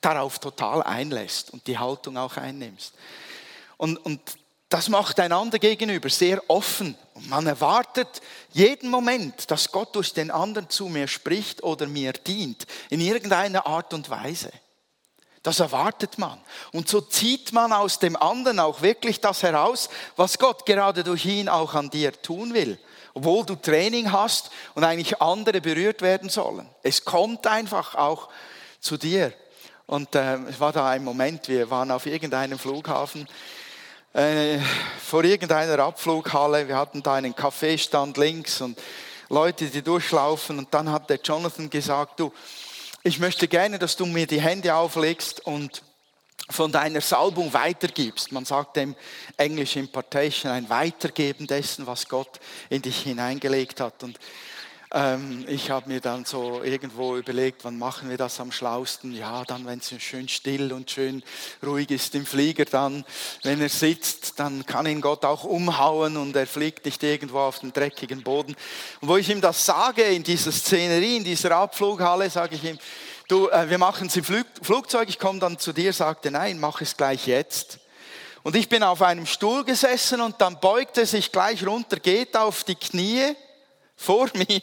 darauf 0.00 0.38
total 0.38 0.82
einlässt 0.82 1.52
und 1.52 1.66
die 1.66 1.78
Haltung 1.78 2.16
auch 2.16 2.36
einnimmst. 2.38 2.94
Und, 3.76 3.98
und 3.98 4.20
das 4.70 4.88
macht 4.88 5.20
einander 5.20 5.58
gegenüber 5.58 6.08
sehr 6.08 6.42
offen. 6.48 6.96
Und 7.12 7.28
man 7.28 7.46
erwartet 7.46 8.22
jeden 8.52 8.90
Moment, 8.90 9.50
dass 9.50 9.70
Gott 9.70 9.94
durch 9.94 10.14
den 10.14 10.30
anderen 10.30 10.70
zu 10.70 10.88
mir 10.88 11.06
spricht 11.06 11.62
oder 11.62 11.86
mir 11.86 12.12
dient, 12.12 12.66
in 12.88 13.00
irgendeiner 13.00 13.66
Art 13.66 13.92
und 13.92 14.08
Weise. 14.08 14.50
Das 15.44 15.60
erwartet 15.60 16.16
man. 16.16 16.40
Und 16.72 16.88
so 16.88 17.02
zieht 17.02 17.52
man 17.52 17.74
aus 17.74 17.98
dem 17.98 18.16
anderen 18.16 18.58
auch 18.58 18.80
wirklich 18.80 19.20
das 19.20 19.42
heraus, 19.42 19.90
was 20.16 20.38
Gott 20.38 20.64
gerade 20.64 21.04
durch 21.04 21.26
ihn 21.26 21.50
auch 21.50 21.74
an 21.74 21.90
dir 21.90 22.12
tun 22.22 22.54
will. 22.54 22.78
Obwohl 23.12 23.44
du 23.44 23.54
Training 23.54 24.10
hast 24.10 24.50
und 24.74 24.84
eigentlich 24.84 25.20
andere 25.20 25.60
berührt 25.60 26.00
werden 26.00 26.30
sollen. 26.30 26.66
Es 26.82 27.04
kommt 27.04 27.46
einfach 27.46 27.94
auch 27.94 28.30
zu 28.80 28.96
dir. 28.96 29.34
Und 29.86 30.14
äh, 30.14 30.36
es 30.48 30.58
war 30.60 30.72
da 30.72 30.88
ein 30.88 31.04
Moment, 31.04 31.46
wir 31.46 31.68
waren 31.70 31.90
auf 31.90 32.06
irgendeinem 32.06 32.58
Flughafen, 32.58 33.28
äh, 34.14 34.58
vor 34.98 35.24
irgendeiner 35.24 35.78
Abflughalle, 35.78 36.68
wir 36.68 36.78
hatten 36.78 37.02
da 37.02 37.14
einen 37.14 37.36
Kaffeestand 37.36 38.16
links 38.16 38.62
und 38.62 38.80
Leute, 39.28 39.66
die 39.66 39.82
durchlaufen. 39.82 40.58
Und 40.58 40.72
dann 40.72 40.90
hat 40.90 41.10
der 41.10 41.20
Jonathan 41.22 41.68
gesagt, 41.68 42.18
du, 42.18 42.32
ich 43.06 43.18
möchte 43.18 43.48
gerne, 43.48 43.78
dass 43.78 43.96
du 43.96 44.06
mir 44.06 44.26
die 44.26 44.40
Hände 44.40 44.74
auflegst 44.74 45.46
und 45.46 45.82
von 46.48 46.72
deiner 46.72 47.02
Salbung 47.02 47.52
weitergibst. 47.52 48.32
Man 48.32 48.46
sagt 48.46 48.76
dem 48.76 48.96
English 49.36 49.76
Impartation, 49.76 50.50
ein 50.50 50.70
Weitergeben 50.70 51.46
dessen, 51.46 51.86
was 51.86 52.08
Gott 52.08 52.40
in 52.70 52.80
dich 52.80 53.02
hineingelegt 53.02 53.80
hat. 53.80 54.02
Und 54.02 54.18
ähm, 54.94 55.44
ich 55.48 55.70
habe 55.70 55.88
mir 55.88 56.00
dann 56.00 56.24
so 56.24 56.62
irgendwo 56.62 57.16
überlegt, 57.16 57.64
wann 57.64 57.76
machen 57.76 58.08
wir 58.08 58.16
das 58.16 58.38
am 58.38 58.52
schlausten? 58.52 59.12
Ja, 59.12 59.42
dann, 59.44 59.66
wenn 59.66 59.80
es 59.80 59.92
schön 60.00 60.28
still 60.28 60.72
und 60.72 60.88
schön 60.88 61.24
ruhig 61.66 61.90
ist 61.90 62.14
im 62.14 62.24
Flieger, 62.24 62.64
dann, 62.64 63.04
wenn 63.42 63.60
er 63.60 63.68
sitzt, 63.68 64.38
dann 64.38 64.64
kann 64.64 64.86
ihn 64.86 65.00
Gott 65.00 65.24
auch 65.24 65.42
umhauen 65.42 66.16
und 66.16 66.36
er 66.36 66.46
fliegt 66.46 66.84
nicht 66.84 67.02
irgendwo 67.02 67.40
auf 67.40 67.58
den 67.58 67.72
dreckigen 67.72 68.22
Boden. 68.22 68.54
Und 69.00 69.08
wo 69.08 69.16
ich 69.16 69.28
ihm 69.28 69.40
das 69.40 69.66
sage, 69.66 70.02
in 70.02 70.22
dieser 70.22 70.52
Szenerie, 70.52 71.16
in 71.16 71.24
dieser 71.24 71.56
Abflughalle, 71.56 72.30
sage 72.30 72.54
ich 72.54 72.62
ihm, 72.62 72.78
du, 73.26 73.48
äh, 73.48 73.68
wir 73.68 73.78
machen 73.78 74.06
es 74.06 74.16
im 74.16 74.22
Flug, 74.22 74.46
Flugzeug, 74.62 75.08
ich 75.08 75.18
komme 75.18 75.40
dann 75.40 75.58
zu 75.58 75.72
dir, 75.72 75.92
sagte, 75.92 76.30
nein, 76.30 76.60
mach 76.60 76.80
es 76.80 76.96
gleich 76.96 77.26
jetzt. 77.26 77.80
Und 78.44 78.54
ich 78.54 78.68
bin 78.68 78.84
auf 78.84 79.02
einem 79.02 79.26
Stuhl 79.26 79.64
gesessen 79.64 80.20
und 80.20 80.40
dann 80.40 80.60
beugt 80.60 80.98
er 80.98 81.06
sich 81.06 81.32
gleich 81.32 81.66
runter, 81.66 81.96
geht 81.96 82.36
auf 82.36 82.62
die 82.62 82.76
Knie 82.76 83.34
vor 83.96 84.28
mir, 84.34 84.60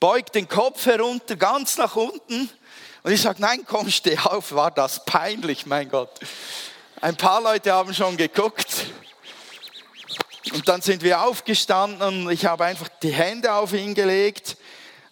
beugt 0.00 0.34
den 0.34 0.48
Kopf 0.48 0.86
herunter, 0.86 1.36
ganz 1.36 1.76
nach 1.76 1.96
unten. 1.96 2.50
Und 3.02 3.12
ich 3.12 3.22
sage, 3.22 3.40
nein, 3.40 3.64
komm, 3.66 3.90
steh 3.90 4.18
auf. 4.18 4.52
War 4.52 4.70
das 4.70 5.04
peinlich, 5.04 5.66
mein 5.66 5.88
Gott. 5.88 6.20
Ein 7.00 7.16
paar 7.16 7.42
Leute 7.42 7.72
haben 7.72 7.92
schon 7.92 8.16
geguckt. 8.16 8.86
Und 10.52 10.68
dann 10.68 10.82
sind 10.82 11.02
wir 11.02 11.22
aufgestanden 11.22 12.26
und 12.26 12.30
ich 12.30 12.46
habe 12.46 12.64
einfach 12.64 12.88
die 13.02 13.12
Hände 13.12 13.52
auf 13.52 13.72
ihn 13.72 13.94
gelegt, 13.94 14.56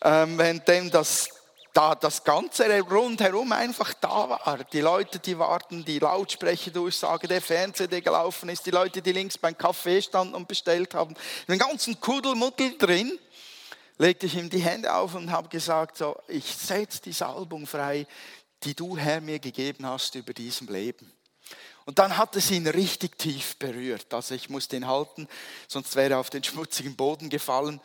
ähm, 0.05 0.39
währenddem 0.39 0.91
das, 0.91 1.29
da 1.73 1.95
das 1.95 2.23
Ganze 2.23 2.81
rundherum 2.81 3.53
einfach 3.53 3.95
da 3.95 4.29
war. 4.29 4.59
Die 4.73 4.81
Leute, 4.81 5.19
die 5.19 5.39
warten, 5.39 5.85
die 5.85 5.99
Lautsprecherdurchsage, 5.99 7.29
der 7.29 7.41
Fernseher, 7.41 7.89
der 7.89 8.03
gelaufen 8.03 8.49
ist, 8.51 8.67
die 8.67 8.71
Leute, 8.71 9.01
die 9.01 9.13
links 9.13 9.39
beim 9.39 9.57
Kaffee 9.57 10.03
standen 10.03 10.35
und 10.35 10.49
bestellt 10.49 10.95
haben, 10.95 11.15
den 11.49 11.59
ganzen 11.59 11.99
Kuddelmuddel 11.99 12.77
drin 12.77 13.19
legte 13.99 14.27
ich 14.27 14.37
ihm 14.37 14.51
die 14.51 14.59
Hände 14.59 14.93
auf 14.93 15.15
und 15.15 15.31
habe 15.31 15.49
gesagt, 15.49 15.97
so, 15.97 16.17
ich 16.29 16.45
setze 16.45 17.01
die 17.03 17.13
Salbung 17.13 17.67
frei, 17.67 18.07
die 18.65 18.75
du, 18.75 18.97
Herr, 18.97 19.21
mir 19.21 19.39
gegeben 19.39 19.87
hast 19.87 20.15
über 20.15 20.33
diesem 20.33 20.69
Leben. 20.69 21.13
Und 21.85 21.99
dann 21.99 22.17
hat 22.17 22.37
es 22.37 22.51
ihn 22.51 22.67
richtig 22.67 23.19
tief 23.19 23.57
berührt. 23.57 24.13
Also 24.15 24.35
ich 24.35 24.49
musste 24.49 24.77
ihn 24.77 24.87
halten, 24.87 25.29
sonst 25.69 25.97
wäre 25.97 26.15
er 26.15 26.19
auf 26.21 26.31
den 26.31 26.45
schmutzigen 26.45 26.97
Boden 26.97 27.29
gefallen. 27.29 27.81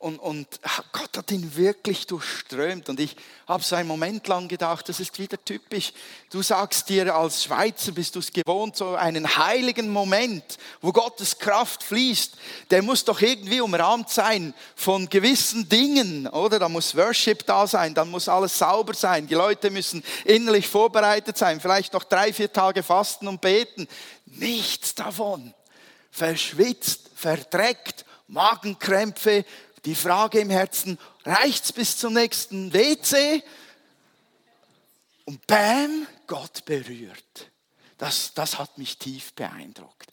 Und, 0.00 0.20
und 0.20 0.46
Gott 0.92 1.16
hat 1.16 1.32
ihn 1.32 1.56
wirklich 1.56 2.06
durchströmt. 2.06 2.88
Und 2.88 3.00
ich 3.00 3.16
habe 3.48 3.64
so 3.64 3.74
einen 3.74 3.88
Moment 3.88 4.28
lang 4.28 4.46
gedacht, 4.46 4.88
das 4.88 5.00
ist 5.00 5.18
wieder 5.18 5.44
typisch. 5.44 5.92
Du 6.30 6.40
sagst 6.40 6.88
dir 6.88 7.12
als 7.16 7.42
Schweizer, 7.42 7.90
bist 7.90 8.14
du 8.14 8.20
es 8.20 8.32
gewohnt, 8.32 8.76
so 8.76 8.94
einen 8.94 9.36
heiligen 9.36 9.90
Moment, 9.90 10.44
wo 10.80 10.92
Gottes 10.92 11.36
Kraft 11.40 11.82
fließt, 11.82 12.34
der 12.70 12.82
muss 12.82 13.04
doch 13.04 13.20
irgendwie 13.20 13.60
umrahmt 13.60 14.08
sein 14.08 14.54
von 14.76 15.08
gewissen 15.08 15.68
Dingen, 15.68 16.28
oder? 16.28 16.60
Da 16.60 16.68
muss 16.68 16.96
Worship 16.96 17.44
da 17.44 17.66
sein, 17.66 17.92
dann 17.92 18.08
muss 18.08 18.28
alles 18.28 18.56
sauber 18.56 18.94
sein. 18.94 19.26
Die 19.26 19.34
Leute 19.34 19.68
müssen 19.68 20.04
innerlich 20.24 20.68
vorbereitet 20.68 21.36
sein, 21.36 21.60
vielleicht 21.60 21.92
noch 21.92 22.04
drei, 22.04 22.32
vier 22.32 22.52
Tage 22.52 22.84
fasten 22.84 23.26
und 23.26 23.40
beten. 23.40 23.88
Nichts 24.26 24.94
davon. 24.94 25.54
Verschwitzt, 26.12 27.10
verdreckt, 27.16 28.04
Magenkrämpfe, 28.28 29.44
die 29.84 29.94
Frage 29.94 30.40
im 30.40 30.50
Herzen, 30.50 30.98
reicht's 31.24 31.72
bis 31.72 31.96
zum 31.96 32.14
nächsten 32.14 32.72
WC? 32.72 33.42
Und 35.24 35.46
bam, 35.46 36.06
Gott 36.26 36.64
berührt. 36.64 37.50
Das, 37.98 38.32
das 38.34 38.58
hat 38.58 38.78
mich 38.78 38.98
tief 38.98 39.32
beeindruckt. 39.34 40.10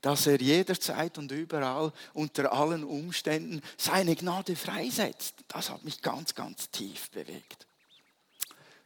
Dass 0.00 0.26
er 0.26 0.40
jederzeit 0.40 1.16
und 1.18 1.30
überall 1.30 1.92
unter 2.12 2.52
allen 2.52 2.84
Umständen 2.84 3.62
seine 3.76 4.16
Gnade 4.16 4.56
freisetzt. 4.56 5.34
Das 5.48 5.70
hat 5.70 5.84
mich 5.84 6.02
ganz, 6.02 6.34
ganz 6.34 6.70
tief 6.70 7.10
bewegt. 7.10 7.66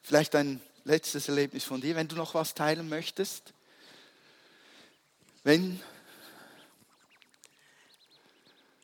Vielleicht 0.02 0.34
ein 0.34 0.60
letztes 0.84 1.28
Erlebnis 1.28 1.64
von 1.64 1.80
dir, 1.80 1.96
wenn 1.96 2.06
du 2.06 2.16
noch 2.16 2.34
was 2.34 2.54
teilen 2.54 2.88
möchtest. 2.88 3.54
Wenn 5.42 5.80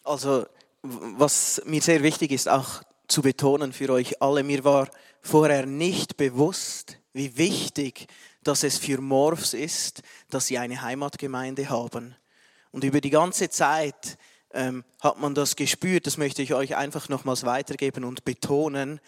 Also, 0.04 0.46
was 0.82 1.62
mir 1.64 1.80
sehr 1.80 2.02
wichtig 2.02 2.32
ist, 2.32 2.48
auch 2.48 2.82
zu 3.08 3.22
betonen 3.22 3.72
für 3.72 3.90
euch 3.90 4.20
alle, 4.20 4.42
mir 4.42 4.64
war 4.64 4.88
vorher 5.20 5.66
nicht 5.66 6.16
bewusst, 6.16 6.98
wie 7.12 7.36
wichtig 7.36 8.06
dass 8.42 8.64
es 8.64 8.78
für 8.78 9.00
Morphs 9.00 9.54
ist, 9.54 10.02
dass 10.30 10.46
sie 10.46 10.58
eine 10.58 10.82
Heimatgemeinde 10.82 11.68
haben. 11.68 12.16
Und 12.72 12.84
über 12.84 13.00
die 13.00 13.10
ganze 13.10 13.50
Zeit 13.50 14.18
ähm, 14.52 14.84
hat 15.00 15.20
man 15.20 15.34
das 15.34 15.56
gespürt, 15.56 16.06
das 16.06 16.16
möchte 16.16 16.42
ich 16.42 16.54
euch 16.54 16.74
einfach 16.74 17.08
nochmals 17.08 17.44
weitergeben 17.44 18.04
und 18.04 18.24
betonen, 18.24 19.00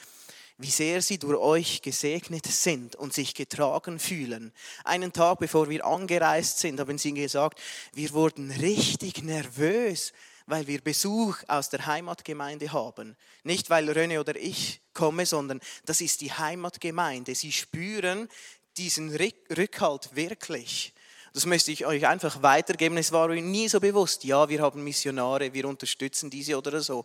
wie 0.57 0.71
sehr 0.71 1.03
sie 1.03 1.19
durch 1.19 1.39
euch 1.39 1.83
gesegnet 1.83 2.47
sind 2.47 2.95
und 2.95 3.13
sich 3.13 3.35
getragen 3.35 3.99
fühlen. 3.99 4.53
Einen 4.85 5.13
Tag 5.13 5.41
bevor 5.41 5.69
wir 5.69 5.85
angereist 5.85 6.61
sind, 6.61 6.79
haben 6.79 6.97
sie 6.97 7.13
gesagt, 7.13 7.61
wir 7.93 8.13
wurden 8.13 8.53
richtig 8.53 9.25
nervös, 9.25 10.13
weil 10.47 10.67
wir 10.67 10.81
Besuch 10.81 11.39
aus 11.49 11.71
der 11.71 11.87
Heimatgemeinde 11.87 12.73
haben. 12.73 13.17
Nicht, 13.43 13.71
weil 13.71 13.89
René 13.89 14.21
oder 14.21 14.37
ich 14.37 14.81
komme, 14.93 15.27
sondern 15.27 15.61
das 15.87 16.01
ist 16.01 16.21
die 16.21 16.33
Heimatgemeinde. 16.33 17.35
Sie 17.35 17.53
spüren 17.53 18.29
diesen 18.77 19.15
Rückhalt 19.15 20.15
wirklich. 20.15 20.93
Das 21.33 21.47
möchte 21.47 21.73
ich 21.73 21.85
euch 21.87 22.07
einfach 22.07 22.43
weitergeben. 22.43 22.97
Es 22.97 23.11
war 23.11 23.31
ihnen 23.31 23.51
nie 23.51 23.69
so 23.69 23.81
bewusst, 23.81 24.25
ja, 24.25 24.49
wir 24.49 24.63
haben 24.63 24.85
Missionare, 24.85 25.53
wir 25.53 25.67
unterstützen 25.67 26.31
diese 26.31 26.57
oder 26.57 26.81
so. 26.81 27.05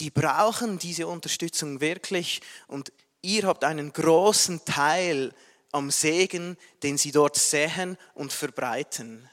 Die 0.00 0.10
brauchen 0.10 0.78
diese 0.78 1.06
Unterstützung 1.06 1.80
wirklich 1.80 2.40
und 2.66 2.92
ihr 3.22 3.44
habt 3.44 3.64
einen 3.64 3.92
großen 3.92 4.64
Teil 4.64 5.32
am 5.72 5.90
Segen, 5.90 6.56
den 6.82 6.98
sie 6.98 7.12
dort 7.12 7.36
sehen 7.36 7.96
und 8.14 8.32
verbreiten. 8.32 9.28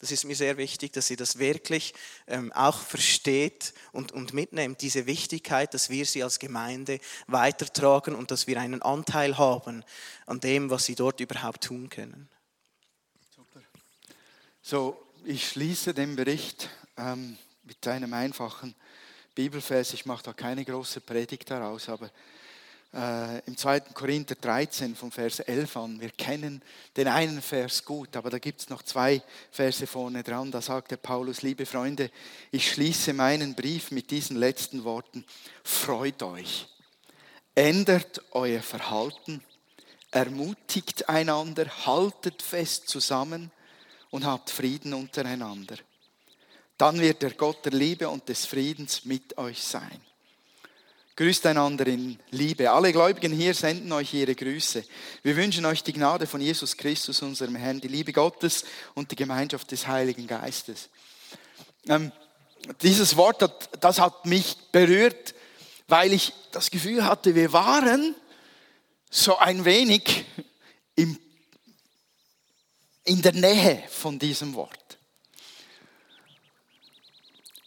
Das 0.00 0.12
ist 0.12 0.24
mir 0.24 0.36
sehr 0.36 0.56
wichtig, 0.56 0.92
dass 0.92 1.10
ihr 1.10 1.16
das 1.16 1.38
wirklich 1.38 1.92
ähm, 2.28 2.52
auch 2.52 2.80
versteht 2.80 3.74
und, 3.92 4.12
und 4.12 4.32
mitnehmt, 4.32 4.80
diese 4.80 5.06
Wichtigkeit, 5.06 5.74
dass 5.74 5.90
wir 5.90 6.06
sie 6.06 6.22
als 6.22 6.38
Gemeinde 6.38 7.00
weitertragen 7.26 8.14
und 8.14 8.30
dass 8.30 8.46
wir 8.46 8.60
einen 8.60 8.80
Anteil 8.82 9.38
haben 9.38 9.84
an 10.26 10.38
dem, 10.38 10.70
was 10.70 10.84
sie 10.84 10.94
dort 10.94 11.18
überhaupt 11.18 11.64
tun 11.64 11.90
können. 11.90 12.28
Super. 13.34 13.60
So, 14.62 15.04
ich 15.24 15.48
schließe 15.48 15.94
den 15.94 16.14
Bericht 16.14 16.70
ähm, 16.96 17.36
mit 17.64 17.86
einem 17.88 18.14
einfachen 18.14 18.76
Bibelvers. 19.34 19.94
Ich 19.94 20.06
mache 20.06 20.22
da 20.22 20.32
keine 20.32 20.64
große 20.64 21.00
Predigt 21.00 21.50
daraus, 21.50 21.88
aber 21.88 22.10
äh, 22.94 23.40
im 23.46 23.56
2. 23.56 23.80
Korinther 23.92 24.34
13 24.34 24.96
vom 24.96 25.10
Vers 25.10 25.40
11 25.40 25.76
an. 25.76 26.00
Wir 26.00 26.10
kennen 26.10 26.62
den 26.96 27.08
einen 27.08 27.42
Vers 27.42 27.84
gut, 27.84 28.16
aber 28.16 28.30
da 28.30 28.38
gibt 28.38 28.60
es 28.60 28.70
noch 28.70 28.82
zwei 28.82 29.22
Verse 29.50 29.86
vorne 29.86 30.22
dran. 30.22 30.50
Da 30.50 30.62
sagt 30.62 30.90
der 30.90 30.96
Paulus, 30.96 31.42
liebe 31.42 31.66
Freunde, 31.66 32.10
ich 32.50 32.72
schließe 32.72 33.12
meinen 33.12 33.54
Brief 33.54 33.90
mit 33.90 34.10
diesen 34.10 34.36
letzten 34.36 34.84
Worten. 34.84 35.24
Freut 35.62 36.22
euch, 36.22 36.68
ändert 37.54 38.22
euer 38.32 38.62
Verhalten, 38.62 39.42
ermutigt 40.10 41.08
einander, 41.08 41.66
haltet 41.86 42.40
fest 42.42 42.88
zusammen 42.88 43.50
und 44.10 44.24
habt 44.24 44.48
Frieden 44.48 44.94
untereinander. 44.94 45.76
Dann 46.78 47.00
wird 47.00 47.22
der 47.22 47.32
Gott 47.32 47.64
der 47.64 47.72
Liebe 47.72 48.08
und 48.08 48.28
des 48.28 48.46
Friedens 48.46 49.04
mit 49.04 49.36
euch 49.36 49.62
sein. 49.62 50.00
Grüßt 51.18 51.46
einander 51.46 51.84
in 51.88 52.16
Liebe. 52.30 52.70
Alle 52.70 52.92
Gläubigen 52.92 53.32
hier 53.32 53.52
senden 53.52 53.90
euch 53.90 54.14
ihre 54.14 54.36
Grüße. 54.36 54.84
Wir 55.24 55.36
wünschen 55.36 55.64
euch 55.64 55.82
die 55.82 55.92
Gnade 55.92 56.28
von 56.28 56.40
Jesus 56.40 56.76
Christus, 56.76 57.22
unserem 57.22 57.56
Herrn, 57.56 57.80
die 57.80 57.88
Liebe 57.88 58.12
Gottes 58.12 58.64
und 58.94 59.10
die 59.10 59.16
Gemeinschaft 59.16 59.68
des 59.72 59.88
Heiligen 59.88 60.28
Geistes. 60.28 60.90
Ähm, 61.88 62.12
dieses 62.82 63.16
Wort, 63.16 63.42
hat, 63.42 63.68
das 63.82 63.98
hat 63.98 64.26
mich 64.26 64.58
berührt, 64.70 65.34
weil 65.88 66.12
ich 66.12 66.32
das 66.52 66.70
Gefühl 66.70 67.04
hatte, 67.04 67.34
wir 67.34 67.52
waren 67.52 68.14
so 69.10 69.38
ein 69.38 69.64
wenig 69.64 70.24
im, 70.94 71.18
in 73.02 73.22
der 73.22 73.32
Nähe 73.32 73.82
von 73.90 74.20
diesem 74.20 74.54
Wort. 74.54 74.87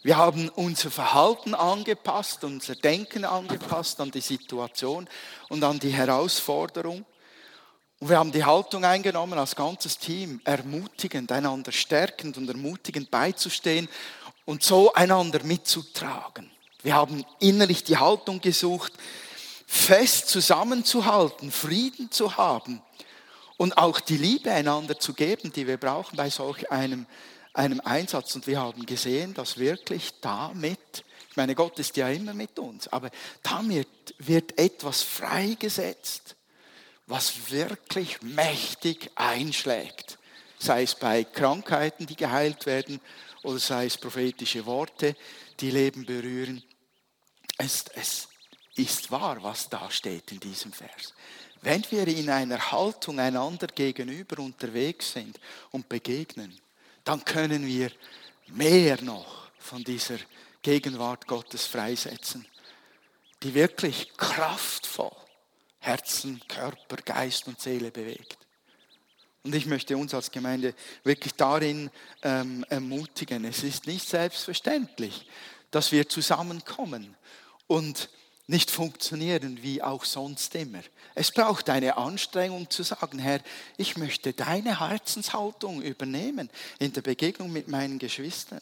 Wir 0.04 0.16
haben 0.16 0.48
unser 0.48 0.90
Verhalten 0.90 1.54
angepasst, 1.54 2.42
unser 2.42 2.74
Denken 2.74 3.24
angepasst 3.24 4.00
an 4.00 4.10
die 4.10 4.20
Situation 4.20 5.08
und 5.48 5.62
an 5.62 5.78
die 5.78 5.90
Herausforderung. 5.92 7.04
Und 8.00 8.08
wir 8.08 8.18
haben 8.18 8.32
die 8.32 8.44
Haltung 8.44 8.84
eingenommen 8.84 9.38
als 9.38 9.54
ganzes 9.54 9.96
Team, 9.96 10.40
ermutigend, 10.42 11.30
einander 11.30 11.70
stärkend 11.70 12.36
und 12.36 12.48
ermutigend 12.48 13.12
beizustehen 13.12 13.88
und 14.44 14.64
so 14.64 14.92
einander 14.92 15.44
mitzutragen. 15.44 16.50
Wir 16.82 16.96
haben 16.96 17.24
innerlich 17.38 17.84
die 17.84 17.96
Haltung 17.96 18.40
gesucht, 18.40 18.92
fest 19.68 20.28
zusammenzuhalten, 20.28 21.52
Frieden 21.52 22.10
zu 22.10 22.36
haben 22.36 22.82
und 23.56 23.78
auch 23.78 24.00
die 24.00 24.16
Liebe 24.16 24.50
einander 24.50 24.98
zu 24.98 25.14
geben, 25.14 25.52
die 25.52 25.68
wir 25.68 25.76
brauchen 25.76 26.16
bei 26.16 26.28
solch 26.28 26.72
einem 26.72 27.06
einem 27.52 27.80
Einsatz. 27.80 28.34
Und 28.34 28.46
wir 28.46 28.60
haben 28.60 28.86
gesehen, 28.86 29.34
dass 29.34 29.58
wirklich 29.58 30.12
damit, 30.20 31.04
ich 31.30 31.36
meine, 31.36 31.54
Gott 31.54 31.78
ist 31.78 31.96
ja 31.96 32.08
immer 32.08 32.34
mit 32.34 32.58
uns, 32.58 32.88
aber 32.88 33.10
damit 33.42 34.14
wird 34.18 34.58
etwas 34.58 35.02
freigesetzt, 35.02 36.36
was 37.06 37.50
wirklich 37.50 38.22
mächtig 38.22 39.10
einschlägt. 39.14 40.18
Sei 40.58 40.84
es 40.84 40.94
bei 40.94 41.24
Krankheiten, 41.24 42.06
die 42.06 42.16
geheilt 42.16 42.66
werden, 42.66 43.00
oder 43.42 43.58
sei 43.58 43.86
es 43.86 43.98
prophetische 43.98 44.64
Worte, 44.66 45.16
die 45.58 45.70
Leben 45.70 46.06
berühren. 46.06 46.62
Es, 47.58 47.84
es 47.94 48.28
ist 48.76 49.10
wahr, 49.10 49.42
was 49.42 49.68
da 49.68 49.90
steht 49.90 50.30
in 50.30 50.40
diesem 50.40 50.72
Vers. 50.72 51.14
Wenn 51.60 51.84
wir 51.90 52.06
in 52.08 52.30
einer 52.30 52.72
Haltung 52.72 53.20
einander 53.20 53.66
gegenüber 53.68 54.40
unterwegs 54.40 55.12
sind 55.12 55.38
und 55.70 55.88
begegnen, 55.88 56.58
dann 57.04 57.24
können 57.24 57.66
wir 57.66 57.90
mehr 58.48 59.00
noch 59.02 59.50
von 59.58 59.82
dieser 59.84 60.18
Gegenwart 60.62 61.26
Gottes 61.26 61.66
freisetzen, 61.66 62.46
die 63.42 63.54
wirklich 63.54 64.16
kraftvoll 64.16 65.10
Herzen, 65.78 66.40
Körper, 66.46 66.96
Geist 66.96 67.48
und 67.48 67.60
Seele 67.60 67.90
bewegt. 67.90 68.38
Und 69.42 69.54
ich 69.54 69.66
möchte 69.66 69.96
uns 69.96 70.14
als 70.14 70.30
Gemeinde 70.30 70.74
wirklich 71.02 71.34
darin 71.34 71.90
ähm, 72.22 72.64
ermutigen. 72.68 73.44
Es 73.44 73.64
ist 73.64 73.88
nicht 73.88 74.08
selbstverständlich, 74.08 75.26
dass 75.72 75.90
wir 75.90 76.08
zusammenkommen 76.08 77.16
und 77.66 78.08
nicht 78.46 78.70
funktionieren 78.70 79.62
wie 79.62 79.82
auch 79.82 80.04
sonst 80.04 80.54
immer. 80.54 80.80
Es 81.14 81.30
braucht 81.30 81.70
eine 81.70 81.96
Anstrengung 81.96 82.68
zu 82.70 82.82
sagen, 82.82 83.18
Herr, 83.18 83.40
ich 83.76 83.96
möchte 83.96 84.32
deine 84.32 84.80
Herzenshaltung 84.80 85.82
übernehmen 85.82 86.50
in 86.78 86.92
der 86.92 87.02
Begegnung 87.02 87.52
mit 87.52 87.68
meinen 87.68 87.98
Geschwistern. 87.98 88.60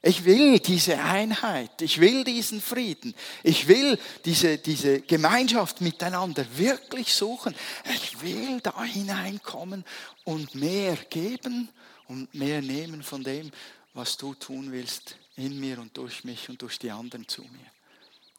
Ich 0.00 0.24
will 0.24 0.60
diese 0.60 1.00
Einheit, 1.00 1.82
ich 1.82 2.00
will 2.00 2.22
diesen 2.22 2.60
Frieden, 2.60 3.14
ich 3.42 3.66
will 3.66 3.98
diese, 4.24 4.56
diese 4.56 5.00
Gemeinschaft 5.00 5.80
miteinander 5.80 6.46
wirklich 6.56 7.12
suchen. 7.12 7.54
Ich 7.84 8.20
will 8.22 8.60
da 8.60 8.84
hineinkommen 8.84 9.84
und 10.22 10.54
mehr 10.54 10.96
geben 11.10 11.68
und 12.06 12.32
mehr 12.32 12.62
nehmen 12.62 13.02
von 13.02 13.24
dem, 13.24 13.50
was 13.92 14.16
du 14.16 14.34
tun 14.34 14.70
willst 14.70 15.16
in 15.34 15.58
mir 15.58 15.80
und 15.80 15.96
durch 15.96 16.22
mich 16.22 16.48
und 16.48 16.62
durch 16.62 16.78
die 16.78 16.92
anderen 16.92 17.26
zu 17.26 17.42
mir. 17.42 17.77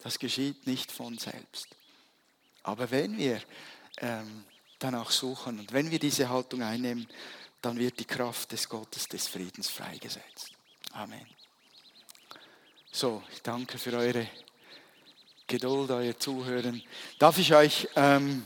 Das 0.02 0.18
geschieht 0.18 0.66
nicht 0.66 0.92
von 0.92 1.18
selbst. 1.18 1.68
Aber 2.64 2.90
wenn 2.92 3.18
wir 3.18 3.42
ähm, 3.98 4.46
danach 4.80 5.12
suchen 5.12 5.60
und 5.60 5.74
wenn 5.74 5.92
wir 5.92 6.00
diese 6.00 6.30
Haltung 6.30 6.62
einnehmen, 6.62 7.08
dann 7.62 7.78
wird 7.78 8.00
die 8.00 8.06
Kraft 8.06 8.52
des 8.52 8.68
Gottes 8.70 9.08
des 9.08 9.28
Friedens 9.28 9.70
freigesetzt. 9.70 10.52
Amen. 10.94 11.26
So, 12.92 13.22
ich 13.32 13.42
danke 13.42 13.78
für 13.78 13.94
eure 13.94 14.28
Geduld, 15.46 15.92
euer 15.92 16.18
Zuhören. 16.18 16.82
Darf 17.18 17.38
ich 17.38 17.54
euch, 17.54 17.88
ähm, 17.96 18.46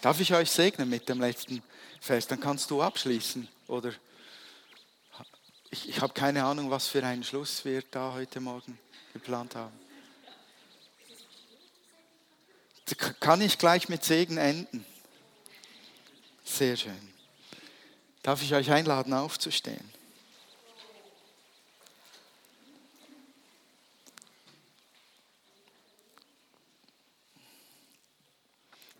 darf 0.00 0.18
ich 0.18 0.34
euch 0.34 0.50
segnen 0.50 0.88
mit 0.88 1.08
dem 1.08 1.20
letzten 1.20 1.62
Vers? 2.00 2.26
Dann 2.26 2.40
kannst 2.40 2.70
du 2.70 2.82
abschließen, 2.82 3.48
oder? 3.68 3.92
Ich, 5.70 5.88
ich 5.88 6.00
habe 6.00 6.12
keine 6.12 6.44
Ahnung, 6.44 6.70
was 6.70 6.88
für 6.88 7.04
einen 7.04 7.22
Schluss 7.22 7.64
wir 7.64 7.82
da 7.90 8.12
heute 8.12 8.40
Morgen 8.40 8.78
geplant 9.12 9.54
haben. 9.54 9.78
Kann 13.20 13.40
ich 13.40 13.56
gleich 13.56 13.88
mit 13.88 14.02
Segen 14.02 14.36
enden? 14.36 14.84
Sehr 16.44 16.76
schön. 16.76 17.12
Darf 18.22 18.42
ich 18.42 18.52
euch 18.52 18.72
einladen, 18.72 19.12
aufzustehen? 19.12 19.92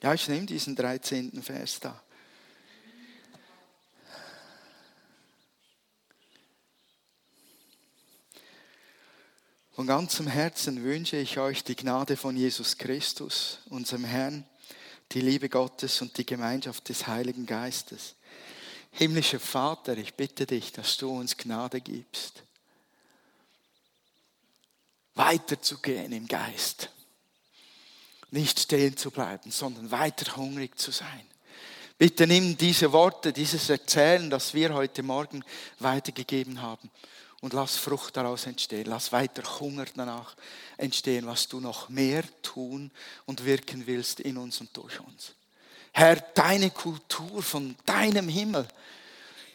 Ja, 0.03 0.15
ich 0.15 0.29
nehme 0.29 0.47
diesen 0.47 0.77
13. 0.77 1.43
Vers 1.43 1.81
da. 1.81 2.01
Von 9.81 9.87
ganzem 9.87 10.27
Herzen 10.27 10.85
wünsche 10.85 11.17
ich 11.17 11.39
euch 11.39 11.65
die 11.65 11.75
Gnade 11.75 12.19
von 12.19 12.37
Jesus 12.37 12.77
Christus, 12.77 13.61
unserem 13.71 14.05
Herrn, 14.05 14.45
die 15.13 15.23
Liebe 15.23 15.49
Gottes 15.49 16.03
und 16.03 16.19
die 16.19 16.27
Gemeinschaft 16.27 16.91
des 16.91 17.07
Heiligen 17.07 17.47
Geistes. 17.47 18.15
Himmlischer 18.91 19.41
Vater, 19.41 19.97
ich 19.97 20.13
bitte 20.13 20.45
dich, 20.45 20.71
dass 20.73 20.99
du 20.99 21.09
uns 21.09 21.35
Gnade 21.35 21.81
gibst, 21.81 22.43
weiterzugehen 25.15 26.13
im 26.13 26.29
Geist, 26.29 26.91
nicht 28.31 28.61
stehen 28.61 28.99
zu 28.99 29.11
bleiben, 29.11 29.51
sondern 29.51 29.91
weiter 29.91 30.37
hungrig 30.37 30.79
zu 30.79 30.91
sein. 30.91 31.27
Bitte 31.97 32.27
nimm 32.27 32.55
diese 32.59 32.93
Worte, 32.93 33.33
dieses 33.33 33.71
Erzählen, 33.71 34.29
das 34.29 34.53
wir 34.53 34.75
heute 34.75 35.03
Morgen 35.03 35.43
weitergegeben 35.79 36.61
haben, 36.61 36.91
und 37.41 37.53
lass 37.53 37.77
Frucht 37.77 38.17
daraus 38.17 38.47
entstehen. 38.47 38.87
Lass 38.87 39.13
weiter 39.13 39.43
Hunger 39.61 39.87
danach 39.95 40.37
entstehen, 40.77 41.27
was 41.27 41.49
du 41.49 41.61
noch 41.61 41.89
mehr 41.89 42.23
tun 42.43 42.91
und 43.27 43.45
wirken 43.45 43.87
willst 43.87 44.21
in 44.21 44.37
uns 44.37 44.61
und 44.61 44.77
durch 44.77 45.01
uns. 45.01 45.35
Herr, 45.93 46.17
deine 46.17 46.71
Kultur 46.71 47.43
von 47.43 47.77
deinem 47.85 48.29
Himmel, 48.29 48.67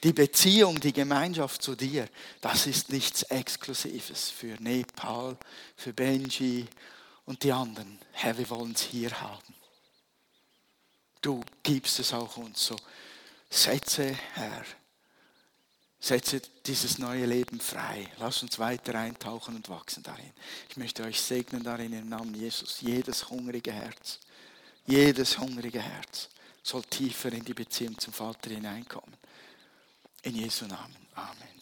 die 0.03 0.13
Beziehung, 0.13 0.79
die 0.79 0.93
Gemeinschaft 0.93 1.61
zu 1.61 1.75
dir, 1.75 2.07
das 2.41 2.67
ist 2.67 2.89
nichts 2.91 3.23
Exklusives 3.23 4.29
für 4.29 4.55
Nepal, 4.61 5.37
für 5.75 5.93
Benji 5.93 6.67
und 7.25 7.43
die 7.43 7.51
anderen. 7.51 7.99
Herr, 8.11 8.37
wir 8.37 8.49
wollen 8.49 8.73
es 8.73 8.81
hier 8.81 9.19
haben. 9.21 9.53
Du 11.21 11.41
gibst 11.63 11.99
es 11.99 12.13
auch 12.13 12.37
uns 12.37 12.65
so. 12.65 12.75
Setze, 13.49 14.15
Herr, 14.33 14.63
Setze 16.05 16.39
dieses 16.67 16.99
neue 16.99 17.25
Leben 17.25 17.59
frei. 17.59 18.07
Lass 18.19 18.43
uns 18.43 18.59
weiter 18.59 18.93
eintauchen 18.93 19.55
und 19.55 19.69
wachsen 19.69 20.03
darin. 20.03 20.31
Ich 20.69 20.77
möchte 20.77 21.03
euch 21.03 21.19
segnen 21.19 21.63
darin 21.63 21.93
im 21.93 22.07
Namen 22.07 22.35
Jesus. 22.35 22.79
Jedes 22.81 23.27
hungrige 23.27 23.71
Herz, 23.71 24.19
jedes 24.85 25.39
hungrige 25.39 25.81
Herz 25.81 26.29
soll 26.61 26.83
tiefer 26.83 27.33
in 27.33 27.43
die 27.43 27.55
Beziehung 27.55 27.97
zum 27.97 28.13
Vater 28.13 28.51
hineinkommen. 28.51 29.17
In 30.21 30.35
Jesu 30.35 30.67
Namen. 30.67 30.95
Amen. 31.15 31.54